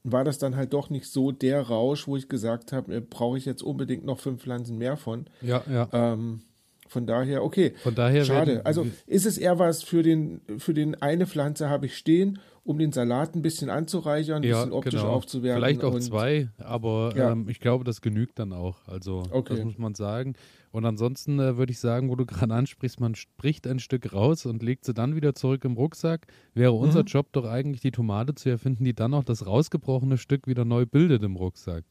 war 0.03 0.23
das 0.23 0.37
dann 0.37 0.55
halt 0.55 0.71
doch 0.71 0.89
nicht 0.89 1.07
so 1.07 1.33
der 1.33 1.61
Rausch, 1.61 2.07
wo 2.07 2.15
ich 2.15 2.29
gesagt 2.29 2.71
habe, 2.71 2.95
äh, 2.95 3.01
brauche 3.01 3.37
ich 3.37 3.43
jetzt 3.43 3.61
unbedingt 3.61 4.05
noch 4.05 4.19
fünf 4.19 4.41
Pflanzen 4.41 4.77
mehr 4.77 4.95
von. 4.95 5.25
Ja, 5.41 5.61
ja. 5.69 5.89
Ähm, 5.91 6.41
von 6.89 7.05
daher, 7.05 7.43
okay. 7.43 7.73
Von 7.83 7.93
daher 7.93 8.25
schade. 8.25 8.65
Also 8.65 8.87
ist 9.05 9.27
es 9.27 9.37
eher 9.37 9.59
was 9.59 9.83
für 9.83 10.01
den, 10.01 10.41
für 10.57 10.73
den 10.73 10.95
eine 11.01 11.27
Pflanze 11.27 11.69
habe 11.69 11.85
ich 11.85 11.95
stehen, 11.95 12.39
um 12.63 12.79
den 12.79 12.91
Salat 12.91 13.35
ein 13.35 13.43
bisschen 13.43 13.69
anzureichern, 13.69 14.37
ein 14.37 14.43
ja, 14.43 14.57
bisschen 14.57 14.73
optisch 14.73 14.95
genau. 14.95 15.13
aufzuwerten. 15.13 15.61
Vielleicht 15.61 15.83
auch 15.83 15.99
zwei, 15.99 16.49
aber 16.57 17.13
ja. 17.15 17.31
ähm, 17.31 17.47
ich 17.47 17.59
glaube, 17.59 17.83
das 17.83 18.01
genügt 18.01 18.39
dann 18.39 18.53
auch. 18.53 18.77
Also 18.87 19.23
okay. 19.29 19.55
das 19.55 19.63
muss 19.63 19.77
man 19.77 19.93
sagen. 19.93 20.33
Und 20.71 20.85
ansonsten 20.85 21.39
äh, 21.39 21.57
würde 21.57 21.71
ich 21.71 21.79
sagen, 21.79 22.09
wo 22.09 22.15
du 22.15 22.25
gerade 22.27 22.53
ansprichst, 22.53 22.99
man 22.99 23.13
spricht 23.13 23.67
ein 23.67 23.77
Stück 23.77 24.11
raus 24.11 24.47
und 24.47 24.63
legt 24.63 24.85
sie 24.85 24.95
dann 24.95 25.15
wieder 25.15 25.35
zurück 25.35 25.63
im 25.65 25.73
Rucksack. 25.73 26.25
Wäre 26.55 26.73
mhm. 26.73 26.79
unser 26.79 27.01
Job 27.01 27.27
doch 27.33 27.45
eigentlich, 27.45 27.81
die 27.81 27.91
Tomate 27.91 28.33
zu 28.33 28.49
erfinden, 28.49 28.83
die 28.83 28.95
dann 28.95 29.13
auch 29.13 29.23
das 29.23 29.45
rausgebrochene 29.45 30.17
Stück 30.17 30.47
wieder 30.47 30.65
neu 30.65 30.87
bildet 30.87 31.21
im 31.21 31.35
Rucksack. 31.35 31.83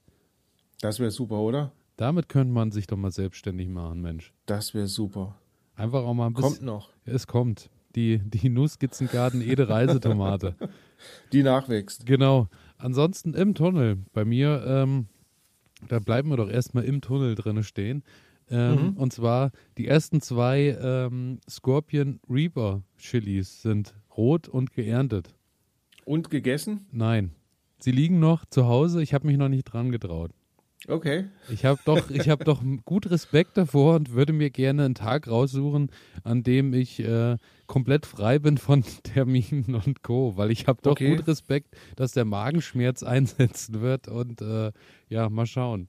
Das 0.80 0.98
wäre 0.98 1.10
super, 1.10 1.38
oder? 1.38 1.72
Damit 1.98 2.28
könnte 2.28 2.54
man 2.54 2.70
sich 2.70 2.86
doch 2.86 2.96
mal 2.96 3.10
selbstständig 3.10 3.68
machen, 3.68 4.00
Mensch. 4.00 4.32
Das 4.46 4.72
wäre 4.72 4.86
super. 4.86 5.36
Einfach 5.74 6.04
auch 6.04 6.14
mal 6.14 6.28
ein 6.28 6.32
bisschen. 6.32 6.50
Kommt 6.50 6.62
noch. 6.62 6.90
Es 7.04 7.26
kommt. 7.26 7.70
Die, 7.96 8.18
die 8.18 8.48
Nussskizzengarten 8.48 9.42
Ede 9.42 9.68
Reisetomate. 9.68 10.54
die 11.32 11.42
nachwächst. 11.42 12.06
Genau. 12.06 12.46
Ansonsten 12.76 13.34
im 13.34 13.56
Tunnel. 13.56 13.98
Bei 14.12 14.24
mir, 14.24 14.62
ähm, 14.64 15.08
da 15.88 15.98
bleiben 15.98 16.30
wir 16.30 16.36
doch 16.36 16.48
erstmal 16.48 16.84
im 16.84 17.00
Tunnel 17.00 17.34
drinne 17.34 17.64
stehen. 17.64 18.04
Ähm, 18.48 18.90
mhm. 18.90 18.96
Und 18.96 19.12
zwar 19.12 19.50
die 19.76 19.88
ersten 19.88 20.20
zwei 20.20 20.78
ähm, 20.80 21.40
Scorpion 21.50 22.20
Reaper 22.30 22.82
Chilis 22.98 23.60
sind 23.60 23.92
rot 24.16 24.46
und 24.46 24.72
geerntet. 24.72 25.34
Und 26.04 26.30
gegessen? 26.30 26.86
Nein. 26.92 27.32
Sie 27.80 27.90
liegen 27.90 28.20
noch 28.20 28.44
zu 28.44 28.68
Hause. 28.68 29.02
Ich 29.02 29.14
habe 29.14 29.26
mich 29.26 29.36
noch 29.36 29.48
nicht 29.48 29.64
dran 29.64 29.90
getraut. 29.90 30.30
Okay. 30.86 31.24
Ich 31.50 31.64
habe 31.64 31.80
doch, 31.84 32.08
ich 32.08 32.28
habe 32.28 32.44
doch 32.44 32.62
gut 32.84 33.10
Respekt 33.10 33.56
davor 33.56 33.96
und 33.96 34.12
würde 34.12 34.32
mir 34.32 34.50
gerne 34.50 34.84
einen 34.84 34.94
Tag 34.94 35.26
raussuchen, 35.26 35.90
an 36.22 36.44
dem 36.44 36.72
ich 36.72 37.00
äh, 37.00 37.36
komplett 37.66 38.06
frei 38.06 38.38
bin 38.38 38.58
von 38.58 38.84
Terminen 39.02 39.74
und 39.74 40.02
Co. 40.02 40.36
Weil 40.36 40.50
ich 40.52 40.68
habe 40.68 40.80
doch 40.82 40.92
okay. 40.92 41.16
gut 41.16 41.26
Respekt, 41.26 41.76
dass 41.96 42.12
der 42.12 42.24
Magenschmerz 42.24 43.02
einsetzen 43.02 43.80
wird 43.80 44.08
und 44.08 44.40
äh, 44.40 44.72
ja, 45.08 45.28
mal 45.28 45.46
schauen. 45.46 45.88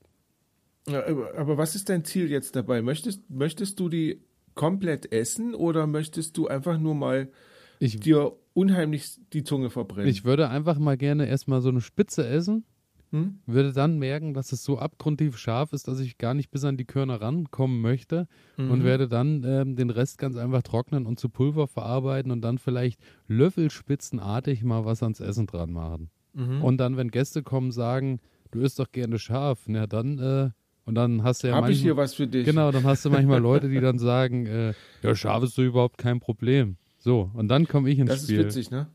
Aber 0.88 1.58
was 1.58 1.76
ist 1.76 1.90
dein 1.90 2.04
Ziel 2.04 2.32
jetzt 2.32 2.56
dabei? 2.56 2.82
Möchtest, 2.82 3.30
möchtest 3.30 3.80
du 3.80 3.90
die 3.90 4.24
komplett 4.56 5.12
essen 5.12 5.54
oder 5.54 5.86
möchtest 5.86 6.36
du 6.36 6.48
einfach 6.48 6.80
nur 6.80 6.96
mal 6.96 7.30
ich, 7.78 8.00
dir 8.00 8.34
unheimlich 8.54 9.20
die 9.34 9.44
Zunge 9.44 9.70
verbrennen? 9.70 10.10
Ich 10.10 10.26
würde 10.26 10.50
einfach 10.50 10.80
mal 10.80 10.98
gerne 10.98 11.28
erstmal 11.28 11.62
so 11.62 11.70
eine 11.70 11.82
Spitze 11.82 12.26
essen. 12.28 12.66
Hm? 13.12 13.40
Würde 13.46 13.74
dann 13.74 13.98
merken, 13.98 14.34
dass 14.34 14.52
es 14.52 14.64
so 14.64 14.78
abgrundtief 14.78 15.38
scharf 15.38 15.74
ist, 15.74 15.88
dass 15.88 16.00
ich 16.00 16.18
gar 16.18 16.34
nicht 16.34 16.52
bis 16.52 16.64
an 16.64 16.78
die 16.78 16.86
Körner 16.86 17.22
rankommen 17.22 17.82
möchte 17.82 18.28
mhm. 18.58 18.70
und 18.70 18.84
werde 18.84 19.08
dann 19.08 19.44
ähm, 19.44 19.76
den 19.76 19.90
Rest 19.90 20.20
ganz 20.20 20.36
einfach 20.36 20.62
trocknen 20.62 21.06
und 21.08 21.20
zu 21.20 21.30
Pulver 21.30 21.68
verarbeiten 21.68 22.32
und 22.32 22.42
dann 22.42 22.60
vielleicht 22.60 23.00
löffelspitzenartig 23.28 24.64
mal 24.64 24.86
was 24.86 25.02
ans 25.02 25.20
Essen 25.20 25.48
dran 25.48 25.72
machen. 25.72 26.10
Mhm. 26.34 26.64
Und 26.64 26.78
dann, 26.78 26.98
wenn 26.98 27.10
Gäste 27.10 27.42
kommen, 27.42 27.72
sagen, 27.72 28.20
du 28.52 28.62
isst 28.62 28.78
doch 28.78 28.92
gerne 28.92 29.18
scharf, 29.18 29.64
na 29.68 29.88
dann 29.88 30.20
äh, 30.20 30.50
und 30.86 30.96
dann 30.96 31.24
hast 31.24 31.44
du 31.44 31.48
ja 31.48 31.54
Hab 31.54 31.62
manchmal, 31.62 31.76
ich 31.76 31.82
hier 31.82 31.98
was 31.98 32.16
für 32.16 32.26
dich. 32.26 32.46
Genau, 32.46 32.72
dann 32.72 32.84
hast 32.84 33.06
du 33.06 33.12
manchmal 33.12 33.40
Leute, 33.40 33.70
die 33.70 33.80
dann 33.80 34.00
sagen, 34.00 34.48
äh, 34.48 34.74
ja, 35.04 35.16
scharf 35.16 35.44
ist 35.44 35.54
so 35.54 35.62
überhaupt 35.62 36.00
kein 36.00 36.20
Problem. 36.20 36.78
So, 36.98 37.30
und 37.36 37.48
dann 37.48 37.68
komme 37.68 37.90
ich 37.90 38.00
ins 38.00 38.10
das 38.10 38.24
Spiel. 38.24 38.38
Das 38.38 38.56
ist 38.56 38.58
witzig, 38.58 38.72
ne? 38.72 38.88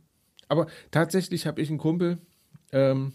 Aber 0.49 0.67
tatsächlich 0.91 1.47
habe 1.47 1.61
ich 1.61 1.69
einen 1.69 1.79
Kumpel, 1.79 2.19
ähm, 2.73 3.13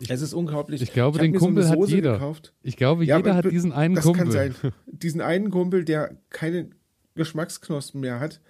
ich, 0.00 0.10
es 0.10 0.22
ist 0.22 0.34
unglaublich. 0.34 0.82
Ich 0.82 0.92
glaube, 0.92 1.18
ich 1.18 1.22
den 1.22 1.34
Kumpel 1.34 1.64
so 1.64 1.70
hat 1.70 1.88
jeder. 1.88 2.14
Gekauft. 2.14 2.52
Ich 2.62 2.76
glaube, 2.76 3.04
ja, 3.04 3.16
jeder 3.16 3.34
hat 3.34 3.50
diesen 3.50 3.72
einen 3.72 3.94
das 3.94 4.04
Kumpel. 4.04 4.26
Das 4.26 4.34
kann 4.34 4.52
sein. 4.62 4.72
Diesen 4.86 5.20
einen 5.20 5.50
Kumpel, 5.50 5.84
der 5.84 6.16
keine 6.30 6.70
Geschmacksknospen 7.14 8.00
mehr 8.00 8.20
hat. 8.20 8.40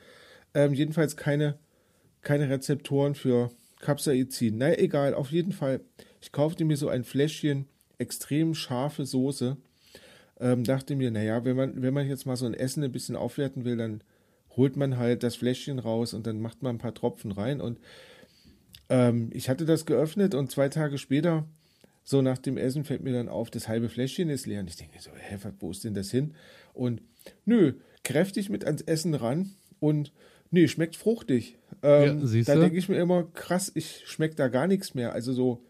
Ähm, 0.54 0.72
jedenfalls 0.72 1.16
keine, 1.16 1.58
keine 2.22 2.48
Rezeptoren 2.48 3.14
für 3.14 3.50
Capsaicin. 3.80 4.56
Naja, 4.58 4.78
egal, 4.78 5.14
auf 5.14 5.30
jeden 5.30 5.52
Fall. 5.52 5.80
Ich 6.20 6.32
kaufte 6.32 6.64
mir 6.64 6.76
so 6.76 6.88
ein 6.88 7.04
Fläschchen 7.04 7.66
extrem 7.98 8.54
scharfe 8.54 9.04
Soße. 9.04 9.56
Ähm, 10.40 10.64
dachte 10.64 10.96
mir, 10.96 11.10
naja, 11.10 11.44
wenn 11.44 11.56
man, 11.56 11.82
wenn 11.82 11.94
man 11.94 12.08
jetzt 12.08 12.26
mal 12.26 12.36
so 12.36 12.46
ein 12.46 12.54
Essen 12.54 12.82
ein 12.82 12.92
bisschen 12.92 13.16
aufwerten 13.16 13.64
will, 13.64 13.76
dann 13.76 14.02
holt 14.56 14.76
man 14.76 14.98
halt 14.98 15.22
das 15.22 15.36
Fläschchen 15.36 15.78
raus 15.78 16.14
und 16.14 16.26
dann 16.26 16.40
macht 16.40 16.62
man 16.62 16.76
ein 16.76 16.78
paar 16.78 16.94
Tropfen 16.94 17.32
rein. 17.32 17.60
Und 17.60 17.78
ähm, 18.88 19.30
ich 19.32 19.48
hatte 19.48 19.64
das 19.64 19.86
geöffnet 19.86 20.34
und 20.34 20.50
zwei 20.50 20.68
Tage 20.68 20.98
später, 20.98 21.46
so 22.02 22.22
nach 22.22 22.38
dem 22.38 22.56
Essen, 22.56 22.84
fällt 22.84 23.02
mir 23.02 23.12
dann 23.12 23.28
auf, 23.28 23.50
das 23.50 23.68
halbe 23.68 23.88
Fläschchen 23.88 24.28
ist 24.28 24.46
leer. 24.46 24.60
Und 24.60 24.68
ich 24.68 24.76
denke 24.76 25.00
so, 25.00 25.10
hä, 25.14 25.38
wo 25.60 25.70
ist 25.70 25.84
denn 25.84 25.94
das 25.94 26.10
hin? 26.10 26.34
Und 26.72 27.02
nö, 27.44 27.74
kräftig 28.02 28.50
mit 28.50 28.64
ans 28.64 28.82
Essen 28.82 29.14
ran 29.14 29.50
und 29.80 30.12
nee, 30.50 30.68
schmeckt 30.68 30.96
fruchtig. 30.96 31.58
Ähm, 31.82 32.26
ja, 32.26 32.42
da 32.42 32.60
denke 32.60 32.76
ich 32.76 32.88
mir 32.88 32.98
immer, 32.98 33.24
krass, 33.24 33.72
ich 33.74 34.02
schmecke 34.06 34.34
da 34.34 34.48
gar 34.48 34.66
nichts 34.66 34.94
mehr. 34.94 35.12
Also 35.12 35.32
so 35.32 35.62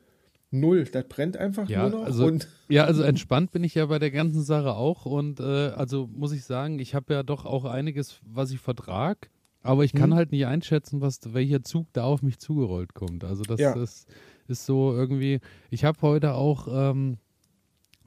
null. 0.55 0.85
Das 0.85 1.05
brennt 1.09 1.37
einfach 1.37 1.69
ja, 1.69 1.89
nur 1.89 2.01
noch. 2.01 2.07
Also, 2.07 2.27
und 2.27 2.49
ja, 2.69 2.85
also 2.85 3.03
entspannt 3.03 3.51
bin 3.53 3.65
ich 3.65 3.75
ja 3.75 3.87
bei 3.87 3.99
der 3.99 4.11
ganzen 4.11 4.43
Sache 4.43 4.75
auch. 4.75 5.07
Und 5.07 5.41
äh, 5.41 5.43
also 5.43 6.09
muss 6.13 6.33
ich 6.33 6.45
sagen, 6.45 6.79
ich 6.79 6.95
habe 6.95 7.15
ja 7.15 7.23
doch 7.23 7.45
auch 7.45 7.65
einiges, 7.65 8.21
was 8.23 8.51
ich 8.51 8.61
vertrag. 8.61 9.31
Aber 9.65 9.83
ich 9.83 9.93
kann 9.93 10.11
hm. 10.11 10.15
halt 10.15 10.31
nicht 10.31 10.47
einschätzen, 10.47 11.01
was 11.01 11.33
welcher 11.33 11.63
Zug 11.63 11.89
da 11.95 12.05
auf 12.05 12.23
mich 12.23 12.39
zugerollt 12.39 12.93
kommt. 12.95 13.25
Also 13.25 13.43
das, 13.43 13.59
ja. 13.59 13.75
das 13.75 14.07
ist 14.47 14.67
so 14.67 14.93
irgendwie. 14.93 15.41
Ich 15.71 15.85
habe 15.85 16.01
heute 16.03 16.35
auch 16.35 16.69
ähm, 16.71 17.17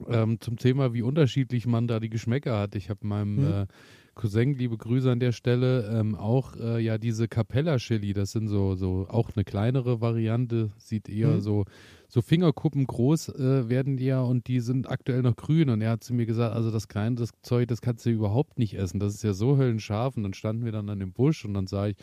ähm, 0.06 0.40
zum 0.40 0.56
Thema, 0.56 0.94
wie 0.94 1.02
unterschiedlich 1.02 1.66
man 1.66 1.88
da 1.88 1.98
die 1.98 2.10
Geschmäcker 2.10 2.56
hat. 2.56 2.76
Ich 2.76 2.90
habe 2.90 3.04
meinem 3.06 3.36
hm. 3.38 3.52
äh, 3.52 3.66
Cousin, 4.18 4.54
liebe 4.54 4.76
Grüße 4.76 5.10
an 5.12 5.20
der 5.20 5.30
Stelle, 5.30 5.88
ähm, 5.92 6.16
auch 6.16 6.56
äh, 6.56 6.80
ja 6.80 6.98
diese 6.98 7.28
Capella 7.28 7.76
Chili, 7.76 8.14
das 8.14 8.32
sind 8.32 8.48
so, 8.48 8.74
so 8.74 9.06
auch 9.08 9.30
eine 9.36 9.44
kleinere 9.44 10.00
Variante, 10.00 10.72
sieht 10.76 11.08
eher 11.08 11.36
mhm. 11.36 11.40
so, 11.40 11.64
so 12.08 12.20
Fingerkuppen 12.20 12.84
groß 12.88 13.28
äh, 13.28 13.68
werden 13.68 13.96
die 13.96 14.06
ja 14.06 14.20
und 14.20 14.48
die 14.48 14.58
sind 14.58 14.90
aktuell 14.90 15.22
noch 15.22 15.36
grün. 15.36 15.70
Und 15.70 15.82
er 15.82 15.92
hat 15.92 16.02
zu 16.02 16.14
mir 16.14 16.26
gesagt, 16.26 16.52
also 16.52 16.72
das 16.72 16.88
kleine 16.88 17.14
das 17.14 17.30
Zeug, 17.42 17.68
das 17.68 17.80
kannst 17.80 18.04
du 18.06 18.10
überhaupt 18.10 18.58
nicht 18.58 18.74
essen, 18.74 18.98
das 18.98 19.14
ist 19.14 19.22
ja 19.22 19.34
so 19.34 19.56
höllenscharf. 19.56 20.16
Und 20.16 20.24
dann 20.24 20.34
standen 20.34 20.64
wir 20.64 20.72
dann 20.72 20.88
an 20.88 20.98
dem 20.98 21.12
Busch 21.12 21.44
und 21.44 21.54
dann 21.54 21.68
sage 21.68 21.92
ich, 21.92 21.96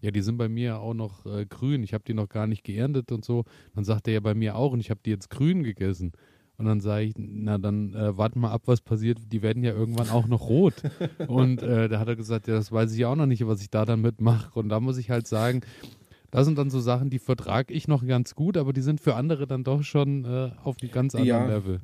ja, 0.00 0.10
die 0.10 0.22
sind 0.22 0.38
bei 0.38 0.48
mir 0.48 0.80
auch 0.80 0.94
noch 0.94 1.24
äh, 1.24 1.46
grün, 1.46 1.84
ich 1.84 1.94
habe 1.94 2.02
die 2.04 2.14
noch 2.14 2.28
gar 2.28 2.48
nicht 2.48 2.64
geerntet 2.64 3.12
und 3.12 3.24
so, 3.24 3.44
dann 3.76 3.84
sagt 3.84 4.08
er 4.08 4.14
ja 4.14 4.20
bei 4.20 4.34
mir 4.34 4.56
auch 4.56 4.72
und 4.72 4.80
ich 4.80 4.90
habe 4.90 5.00
die 5.04 5.10
jetzt 5.10 5.30
grün 5.30 5.62
gegessen 5.62 6.12
Und 6.60 6.66
dann 6.66 6.80
sage 6.80 7.06
ich, 7.06 7.14
na 7.16 7.56
dann 7.56 7.94
äh, 7.94 8.18
warten 8.18 8.38
mal 8.38 8.50
ab, 8.50 8.62
was 8.66 8.82
passiert. 8.82 9.18
Die 9.32 9.40
werden 9.40 9.64
ja 9.64 9.72
irgendwann 9.72 10.10
auch 10.10 10.26
noch 10.26 10.50
rot. 10.50 10.74
und 11.26 11.62
äh, 11.62 11.88
da 11.88 11.98
hat 11.98 12.08
er 12.08 12.16
gesagt, 12.16 12.48
ja, 12.48 12.54
das 12.54 12.70
weiß 12.70 12.92
ich 12.92 13.06
auch 13.06 13.16
noch 13.16 13.24
nicht, 13.24 13.46
was 13.46 13.62
ich 13.62 13.70
da 13.70 13.86
dann 13.86 14.02
mitmache. 14.02 14.58
Und 14.58 14.68
da 14.68 14.78
muss 14.78 14.98
ich 14.98 15.08
halt 15.08 15.26
sagen, 15.26 15.62
das 16.30 16.44
sind 16.44 16.58
dann 16.58 16.68
so 16.68 16.78
Sachen, 16.78 17.08
die 17.08 17.18
vertrage 17.18 17.72
ich 17.72 17.88
noch 17.88 18.06
ganz 18.06 18.34
gut, 18.34 18.58
aber 18.58 18.74
die 18.74 18.82
sind 18.82 19.00
für 19.00 19.14
andere 19.14 19.46
dann 19.46 19.64
doch 19.64 19.82
schon 19.82 20.26
äh, 20.26 20.50
auf 20.62 20.76
einem 20.82 20.90
ganz 20.90 21.14
anderen 21.14 21.48
ja. 21.48 21.56
Level. 21.56 21.80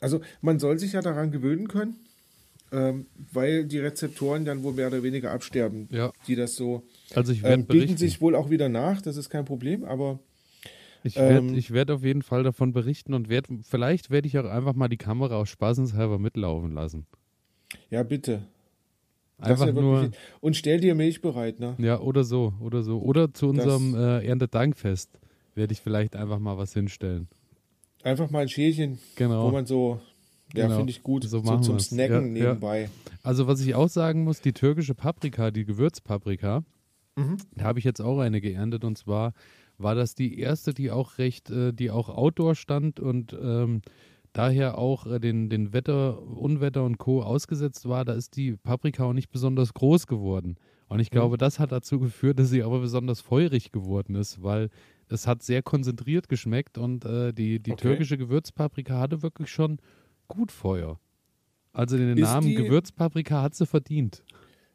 Also 0.00 0.20
man 0.40 0.58
soll 0.58 0.76
sich 0.80 0.92
ja 0.92 1.02
daran 1.02 1.30
gewöhnen 1.30 1.68
können, 1.68 1.94
ähm, 2.72 3.06
weil 3.32 3.64
die 3.64 3.78
Rezeptoren 3.78 4.44
dann 4.44 4.64
wohl 4.64 4.72
mehr 4.72 4.88
oder 4.88 5.04
weniger 5.04 5.30
absterben, 5.30 5.88
ja. 5.92 6.12
die 6.26 6.34
das 6.34 6.56
so 6.56 6.82
also 7.14 7.32
ich 7.32 7.44
ähm, 7.44 7.66
bilden 7.66 7.96
sich 7.96 8.20
wohl 8.20 8.34
auch 8.34 8.50
wieder 8.50 8.68
nach, 8.68 9.02
das 9.02 9.16
ist 9.16 9.30
kein 9.30 9.44
Problem, 9.44 9.84
aber 9.84 10.18
ich 11.02 11.16
werde 11.16 11.38
ähm, 11.38 11.68
werd 11.70 11.90
auf 11.90 12.04
jeden 12.04 12.22
Fall 12.22 12.42
davon 12.42 12.72
berichten 12.72 13.14
und 13.14 13.28
werd, 13.28 13.48
vielleicht 13.62 14.10
werde 14.10 14.28
ich 14.28 14.38
auch 14.38 14.44
einfach 14.44 14.74
mal 14.74 14.88
die 14.88 14.96
Kamera 14.96 15.36
aus 15.36 15.48
spaßenshalber 15.48 16.18
mitlaufen 16.18 16.72
lassen. 16.72 17.06
Ja, 17.90 18.02
bitte. 18.02 18.42
Einfach 19.38 19.66
ja 19.66 19.72
nur. 19.72 20.10
Und 20.40 20.56
stell 20.56 20.80
dir 20.80 20.94
Milch 20.94 21.22
bereit, 21.22 21.60
ne? 21.60 21.74
Ja, 21.78 22.00
oder 22.00 22.24
so, 22.24 22.52
oder 22.60 22.82
so. 22.82 23.00
Oder 23.00 23.32
zu 23.32 23.48
unserem 23.48 23.94
äh, 23.94 24.26
Erntedankfest 24.26 25.18
werde 25.54 25.72
ich 25.72 25.80
vielleicht 25.80 26.14
einfach 26.16 26.38
mal 26.38 26.58
was 26.58 26.72
hinstellen. 26.74 27.28
Einfach 28.02 28.30
mal 28.30 28.40
ein 28.40 28.48
Schälchen, 28.48 28.98
genau. 29.16 29.46
wo 29.46 29.50
man 29.50 29.66
so, 29.66 30.00
ja, 30.54 30.64
genau. 30.64 30.78
finde 30.78 30.90
ich 30.90 31.02
gut, 31.02 31.24
so, 31.24 31.40
so 31.40 31.58
zum 31.58 31.76
wir's. 31.76 31.86
Snacken 31.86 32.36
ja, 32.36 32.44
nebenbei. 32.44 32.82
Ja. 32.82 32.88
Also, 33.22 33.46
was 33.46 33.60
ich 33.60 33.74
auch 33.74 33.88
sagen 33.88 34.24
muss, 34.24 34.40
die 34.40 34.52
türkische 34.52 34.94
Paprika, 34.94 35.50
die 35.50 35.64
Gewürzpaprika, 35.64 36.64
mhm. 37.16 37.36
da 37.56 37.64
habe 37.64 37.78
ich 37.78 37.84
jetzt 37.84 38.00
auch 38.00 38.18
eine 38.20 38.40
geerntet 38.40 38.84
und 38.84 38.96
zwar 38.96 39.32
war 39.82 39.94
das 39.94 40.14
die 40.14 40.38
erste, 40.38 40.74
die 40.74 40.90
auch 40.90 41.18
recht, 41.18 41.50
äh, 41.50 41.72
die 41.72 41.90
auch 41.90 42.08
Outdoor 42.08 42.54
stand 42.54 43.00
und 43.00 43.36
ähm, 43.40 43.82
daher 44.32 44.78
auch 44.78 45.06
äh, 45.06 45.18
den, 45.18 45.48
den 45.48 45.72
Wetter, 45.72 46.22
Unwetter 46.22 46.84
und 46.84 46.98
Co. 46.98 47.22
ausgesetzt 47.22 47.88
war. 47.88 48.04
Da 48.04 48.12
ist 48.12 48.36
die 48.36 48.56
Paprika 48.56 49.04
auch 49.04 49.12
nicht 49.12 49.30
besonders 49.30 49.74
groß 49.74 50.06
geworden. 50.06 50.56
Und 50.88 51.00
ich 51.00 51.10
glaube, 51.10 51.36
mhm. 51.36 51.38
das 51.38 51.58
hat 51.58 51.72
dazu 51.72 52.00
geführt, 52.00 52.38
dass 52.38 52.50
sie 52.50 52.62
aber 52.62 52.80
besonders 52.80 53.20
feurig 53.20 53.70
geworden 53.70 54.16
ist, 54.16 54.42
weil 54.42 54.70
es 55.08 55.26
hat 55.26 55.42
sehr 55.42 55.62
konzentriert 55.62 56.28
geschmeckt 56.28 56.78
und 56.78 57.04
äh, 57.04 57.32
die, 57.32 57.60
die 57.60 57.72
okay. 57.72 57.82
türkische 57.82 58.18
Gewürzpaprika 58.18 58.98
hatte 58.98 59.22
wirklich 59.22 59.50
schon 59.50 59.78
gut 60.28 60.52
Feuer. 60.52 61.00
Also 61.72 61.96
den 61.96 62.16
ist 62.16 62.22
Namen 62.22 62.54
Gewürzpaprika 62.54 63.42
hat 63.42 63.54
sie 63.54 63.66
verdient. 63.66 64.24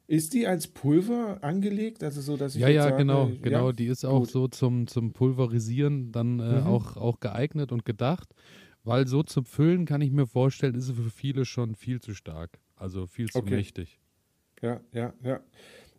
Ist 0.07 0.33
die 0.33 0.45
als 0.45 0.67
Pulver 0.67 1.39
angelegt? 1.41 2.03
Also 2.03 2.21
so, 2.21 2.38
dass 2.38 2.55
ich 2.55 2.62
ja, 2.62 2.69
ja, 2.69 2.83
sage, 2.83 2.97
genau, 2.97 3.31
genau. 3.41 3.71
Die 3.71 3.88
ist 3.88 4.05
auch 4.05 4.19
Gut. 4.19 4.29
so 4.29 4.47
zum, 4.47 4.85
zum 4.88 5.13
Pulverisieren 5.13 6.12
dann 6.12 6.39
äh, 6.39 6.62
mhm. 6.62 6.67
auch, 6.67 6.97
auch 6.97 7.19
geeignet 7.19 7.71
und 7.71 7.85
gedacht. 7.85 8.29
Weil 8.83 9.07
so 9.07 9.24
zum 9.24 9.45
Füllen 9.45 9.85
kann 9.85 10.01
ich 10.01 10.12
mir 10.12 10.27
vorstellen, 10.27 10.75
ist 10.75 10.85
sie 10.85 10.93
für 10.93 11.09
viele 11.09 11.45
schon 11.45 11.74
viel 11.74 12.01
zu 12.01 12.13
stark. 12.13 12.59
Also 12.75 13.07
viel 13.07 13.29
zu 13.29 13.39
okay. 13.39 13.55
mächtig. 13.55 14.00
Ja, 14.62 14.79
ja, 14.91 15.13
ja. 15.24 15.39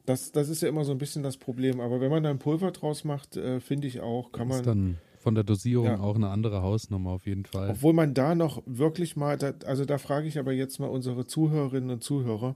Das, 0.04 0.30
das 0.30 0.48
ist 0.48 0.62
ja 0.62 0.68
immer 0.68 0.84
so 0.84 0.92
ein 0.92 0.98
bisschen 0.98 1.24
das 1.24 1.36
Problem. 1.36 1.80
Aber 1.80 2.00
wenn 2.00 2.10
man 2.10 2.22
dann 2.22 2.38
Pulver 2.38 2.70
draus 2.70 3.02
macht, 3.02 3.36
äh, 3.36 3.58
finde 3.58 3.88
ich 3.88 4.00
auch, 4.00 4.30
kann 4.30 4.48
das 4.48 4.58
man. 4.58 4.60
Ist 4.60 4.66
dann 4.66 4.98
von 5.18 5.34
der 5.34 5.42
Dosierung 5.42 5.86
ja. 5.86 5.98
auch 5.98 6.14
eine 6.14 6.28
andere 6.28 6.62
Hausnummer 6.62 7.10
auf 7.10 7.26
jeden 7.26 7.44
Fall. 7.44 7.70
Obwohl 7.70 7.92
man 7.92 8.14
da 8.14 8.36
noch 8.36 8.62
wirklich 8.66 9.16
mal, 9.16 9.36
da, 9.36 9.54
also 9.64 9.84
da 9.84 9.98
frage 9.98 10.28
ich 10.28 10.38
aber 10.38 10.52
jetzt 10.52 10.78
mal 10.78 10.86
unsere 10.86 11.26
Zuhörerinnen 11.26 11.90
und 11.90 12.04
Zuhörer, 12.04 12.54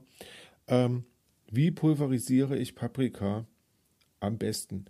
ähm, 0.67 1.03
wie 1.51 1.69
pulverisiere 1.71 2.57
ich 2.57 2.75
Paprika 2.75 3.45
am 4.19 4.37
besten? 4.37 4.85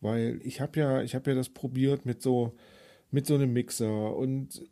Weil 0.00 0.40
ich 0.42 0.60
habe 0.60 0.78
ja, 0.80 1.02
ich 1.02 1.14
habe 1.14 1.30
ja 1.30 1.36
das 1.36 1.48
probiert 1.48 2.04
mit 2.04 2.20
so, 2.20 2.54
mit 3.10 3.26
so 3.26 3.34
einem 3.34 3.52
Mixer 3.52 4.16
und 4.16 4.64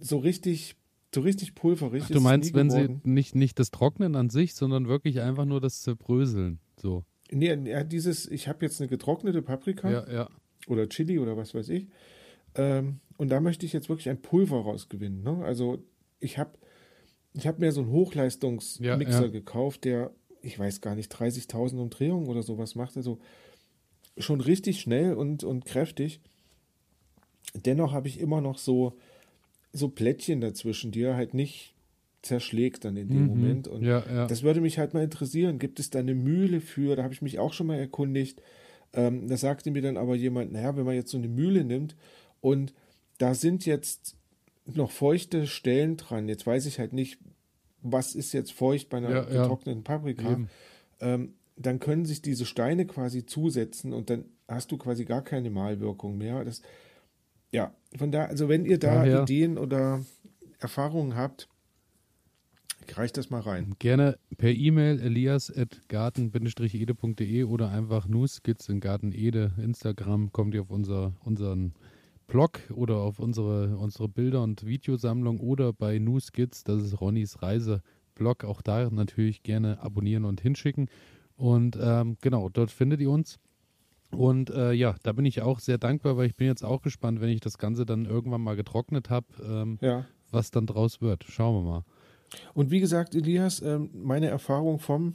so 0.00 0.18
richtig, 0.18 0.76
so 1.14 1.20
richtig 1.20 1.54
pulverig. 1.54 2.04
Ach, 2.06 2.10
du 2.10 2.20
meinst, 2.20 2.52
wenn 2.54 2.68
geworden. 2.68 3.00
sie 3.04 3.10
nicht, 3.10 3.34
nicht 3.34 3.58
das 3.58 3.70
Trocknen 3.70 4.16
an 4.16 4.28
sich, 4.28 4.54
sondern 4.54 4.88
wirklich 4.88 5.20
einfach 5.20 5.44
nur 5.44 5.60
das 5.60 5.82
Zerbröseln, 5.82 6.58
so. 6.76 7.04
Nee, 7.30 7.54
ja, 7.68 7.82
dieses, 7.82 8.30
ich 8.30 8.48
habe 8.48 8.64
jetzt 8.64 8.80
eine 8.80 8.88
getrocknete 8.88 9.42
Paprika 9.42 9.90
ja, 9.90 10.12
ja. 10.12 10.28
oder 10.68 10.88
Chili 10.88 11.18
oder 11.18 11.36
was 11.36 11.54
weiß 11.54 11.68
ich. 11.70 11.88
Ähm, 12.54 13.00
und 13.16 13.30
da 13.30 13.40
möchte 13.40 13.66
ich 13.66 13.72
jetzt 13.72 13.88
wirklich 13.88 14.08
ein 14.08 14.22
Pulver 14.22 14.60
rausgewinnen. 14.60 15.22
Ne? 15.22 15.44
Also 15.44 15.82
ich 16.20 16.38
habe 16.38 16.52
ich 17.34 17.46
hab 17.46 17.58
mir 17.58 17.72
so 17.72 17.82
einen 17.82 17.90
Hochleistungsmixer 17.90 19.28
gekauft, 19.28 19.84
der 19.84 20.12
ich 20.46 20.58
weiß 20.58 20.80
gar 20.80 20.94
nicht, 20.94 21.12
30.000 21.12 21.76
Umdrehungen 21.78 22.28
oder 22.28 22.42
sowas 22.42 22.74
macht. 22.76 22.96
Also 22.96 23.18
schon 24.16 24.40
richtig 24.40 24.80
schnell 24.80 25.14
und, 25.14 25.44
und 25.44 25.64
kräftig. 25.66 26.20
Dennoch 27.54 27.92
habe 27.92 28.08
ich 28.08 28.20
immer 28.20 28.40
noch 28.40 28.58
so, 28.58 28.96
so 29.72 29.88
Plättchen 29.88 30.40
dazwischen, 30.40 30.92
die 30.92 31.02
er 31.02 31.16
halt 31.16 31.34
nicht 31.34 31.74
zerschlägt 32.22 32.84
dann 32.84 32.96
in 32.96 33.08
dem 33.08 33.22
mhm. 33.22 33.26
Moment. 33.26 33.68
Und 33.68 33.82
ja, 33.82 34.04
ja. 34.08 34.26
das 34.26 34.42
würde 34.42 34.60
mich 34.60 34.78
halt 34.78 34.94
mal 34.94 35.02
interessieren. 35.02 35.58
Gibt 35.58 35.80
es 35.80 35.90
da 35.90 35.98
eine 35.98 36.14
Mühle 36.14 36.60
für? 36.60 36.96
Da 36.96 37.02
habe 37.02 37.14
ich 37.14 37.22
mich 37.22 37.38
auch 37.38 37.52
schon 37.52 37.66
mal 37.66 37.78
erkundigt. 37.78 38.40
Ähm, 38.92 39.28
da 39.28 39.36
sagte 39.36 39.70
mir 39.70 39.82
dann 39.82 39.96
aber 39.96 40.14
jemand, 40.14 40.52
naja, 40.52 40.76
wenn 40.76 40.84
man 40.84 40.94
jetzt 40.94 41.10
so 41.10 41.18
eine 41.18 41.28
Mühle 41.28 41.64
nimmt 41.64 41.96
und 42.40 42.72
da 43.18 43.34
sind 43.34 43.66
jetzt 43.66 44.16
noch 44.64 44.90
feuchte 44.90 45.46
Stellen 45.46 45.96
dran. 45.96 46.28
Jetzt 46.28 46.46
weiß 46.46 46.66
ich 46.66 46.78
halt 46.78 46.92
nicht, 46.92 47.18
was 47.92 48.14
ist 48.14 48.32
jetzt 48.32 48.52
feucht 48.52 48.88
bei 48.88 48.98
einer 48.98 49.10
ja, 49.10 49.22
getrockneten 49.22 49.84
Paprika, 49.84 50.40
ähm, 51.00 51.34
dann 51.56 51.80
können 51.80 52.04
sich 52.04 52.22
diese 52.22 52.46
Steine 52.46 52.86
quasi 52.86 53.26
zusetzen 53.26 53.92
und 53.92 54.10
dann 54.10 54.26
hast 54.48 54.70
du 54.72 54.76
quasi 54.76 55.04
gar 55.04 55.22
keine 55.22 55.50
Malwirkung 55.50 56.18
mehr. 56.18 56.44
Das, 56.44 56.62
ja, 57.50 57.72
von 57.96 58.12
da, 58.12 58.26
also 58.26 58.48
wenn 58.48 58.64
ihr 58.64 58.78
da 58.78 58.94
Daher, 58.96 59.22
Ideen 59.22 59.58
oder 59.58 60.04
Erfahrungen 60.58 61.16
habt, 61.16 61.48
reicht 62.94 63.16
das 63.16 63.30
mal 63.30 63.40
rein. 63.40 63.74
Gerne 63.78 64.18
per 64.36 64.50
E-Mail 64.50 65.00
elias.garten-ede.de 65.00 67.44
oder 67.44 67.70
einfach 67.70 68.06
Nuskits 68.06 68.68
in 68.68 68.80
Garten 68.80 69.12
Ede, 69.12 69.52
Instagram, 69.62 70.30
kommt 70.32 70.52
ihr 70.54 70.60
auf 70.62 70.70
unser, 70.70 71.14
unseren 71.24 71.72
Blog 72.26 72.60
oder 72.74 72.96
auf 72.96 73.18
unsere, 73.18 73.76
unsere 73.76 74.08
Bilder- 74.08 74.42
und 74.42 74.66
Videosammlung 74.66 75.40
oder 75.40 75.72
bei 75.72 75.98
New 75.98 76.18
Skits, 76.20 76.64
das 76.64 76.82
ist 76.82 77.00
Ronnys 77.00 77.42
Reiseblog, 77.42 78.44
auch 78.44 78.62
da 78.62 78.90
natürlich 78.90 79.42
gerne 79.42 79.80
abonnieren 79.80 80.24
und 80.24 80.40
hinschicken. 80.40 80.88
Und 81.36 81.78
ähm, 81.80 82.16
genau, 82.20 82.48
dort 82.48 82.70
findet 82.70 83.00
ihr 83.00 83.10
uns. 83.10 83.38
Und 84.10 84.50
äh, 84.50 84.72
ja, 84.72 84.94
da 85.02 85.12
bin 85.12 85.24
ich 85.24 85.42
auch 85.42 85.58
sehr 85.58 85.78
dankbar, 85.78 86.16
weil 86.16 86.26
ich 86.26 86.36
bin 86.36 86.46
jetzt 86.46 86.64
auch 86.64 86.82
gespannt, 86.82 87.20
wenn 87.20 87.28
ich 87.28 87.40
das 87.40 87.58
Ganze 87.58 87.84
dann 87.84 88.06
irgendwann 88.06 88.40
mal 88.40 88.56
getrocknet 88.56 89.10
habe, 89.10 89.26
ähm, 89.44 89.78
ja. 89.80 90.06
was 90.30 90.50
dann 90.50 90.66
draus 90.66 91.00
wird. 91.00 91.24
Schauen 91.24 91.64
wir 91.64 91.70
mal. 91.70 91.84
Und 92.54 92.70
wie 92.70 92.80
gesagt, 92.80 93.14
Elias, 93.14 93.60
ähm, 93.62 93.90
meine 93.92 94.28
Erfahrung 94.28 94.78
vom 94.78 95.14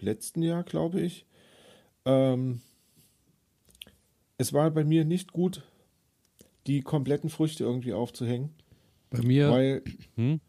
letzten 0.00 0.42
Jahr, 0.42 0.62
glaube 0.62 1.00
ich, 1.00 1.26
ähm, 2.04 2.60
es 4.38 4.52
war 4.52 4.70
bei 4.70 4.84
mir 4.84 5.04
nicht 5.04 5.32
gut, 5.32 5.62
die 6.68 6.82
kompletten 6.82 7.30
Früchte 7.30 7.64
irgendwie 7.64 7.92
aufzuhängen. 7.92 8.50
Bei 9.10 9.22
mir. 9.22 9.50
Weil 9.50 9.82
hm? 10.16 10.40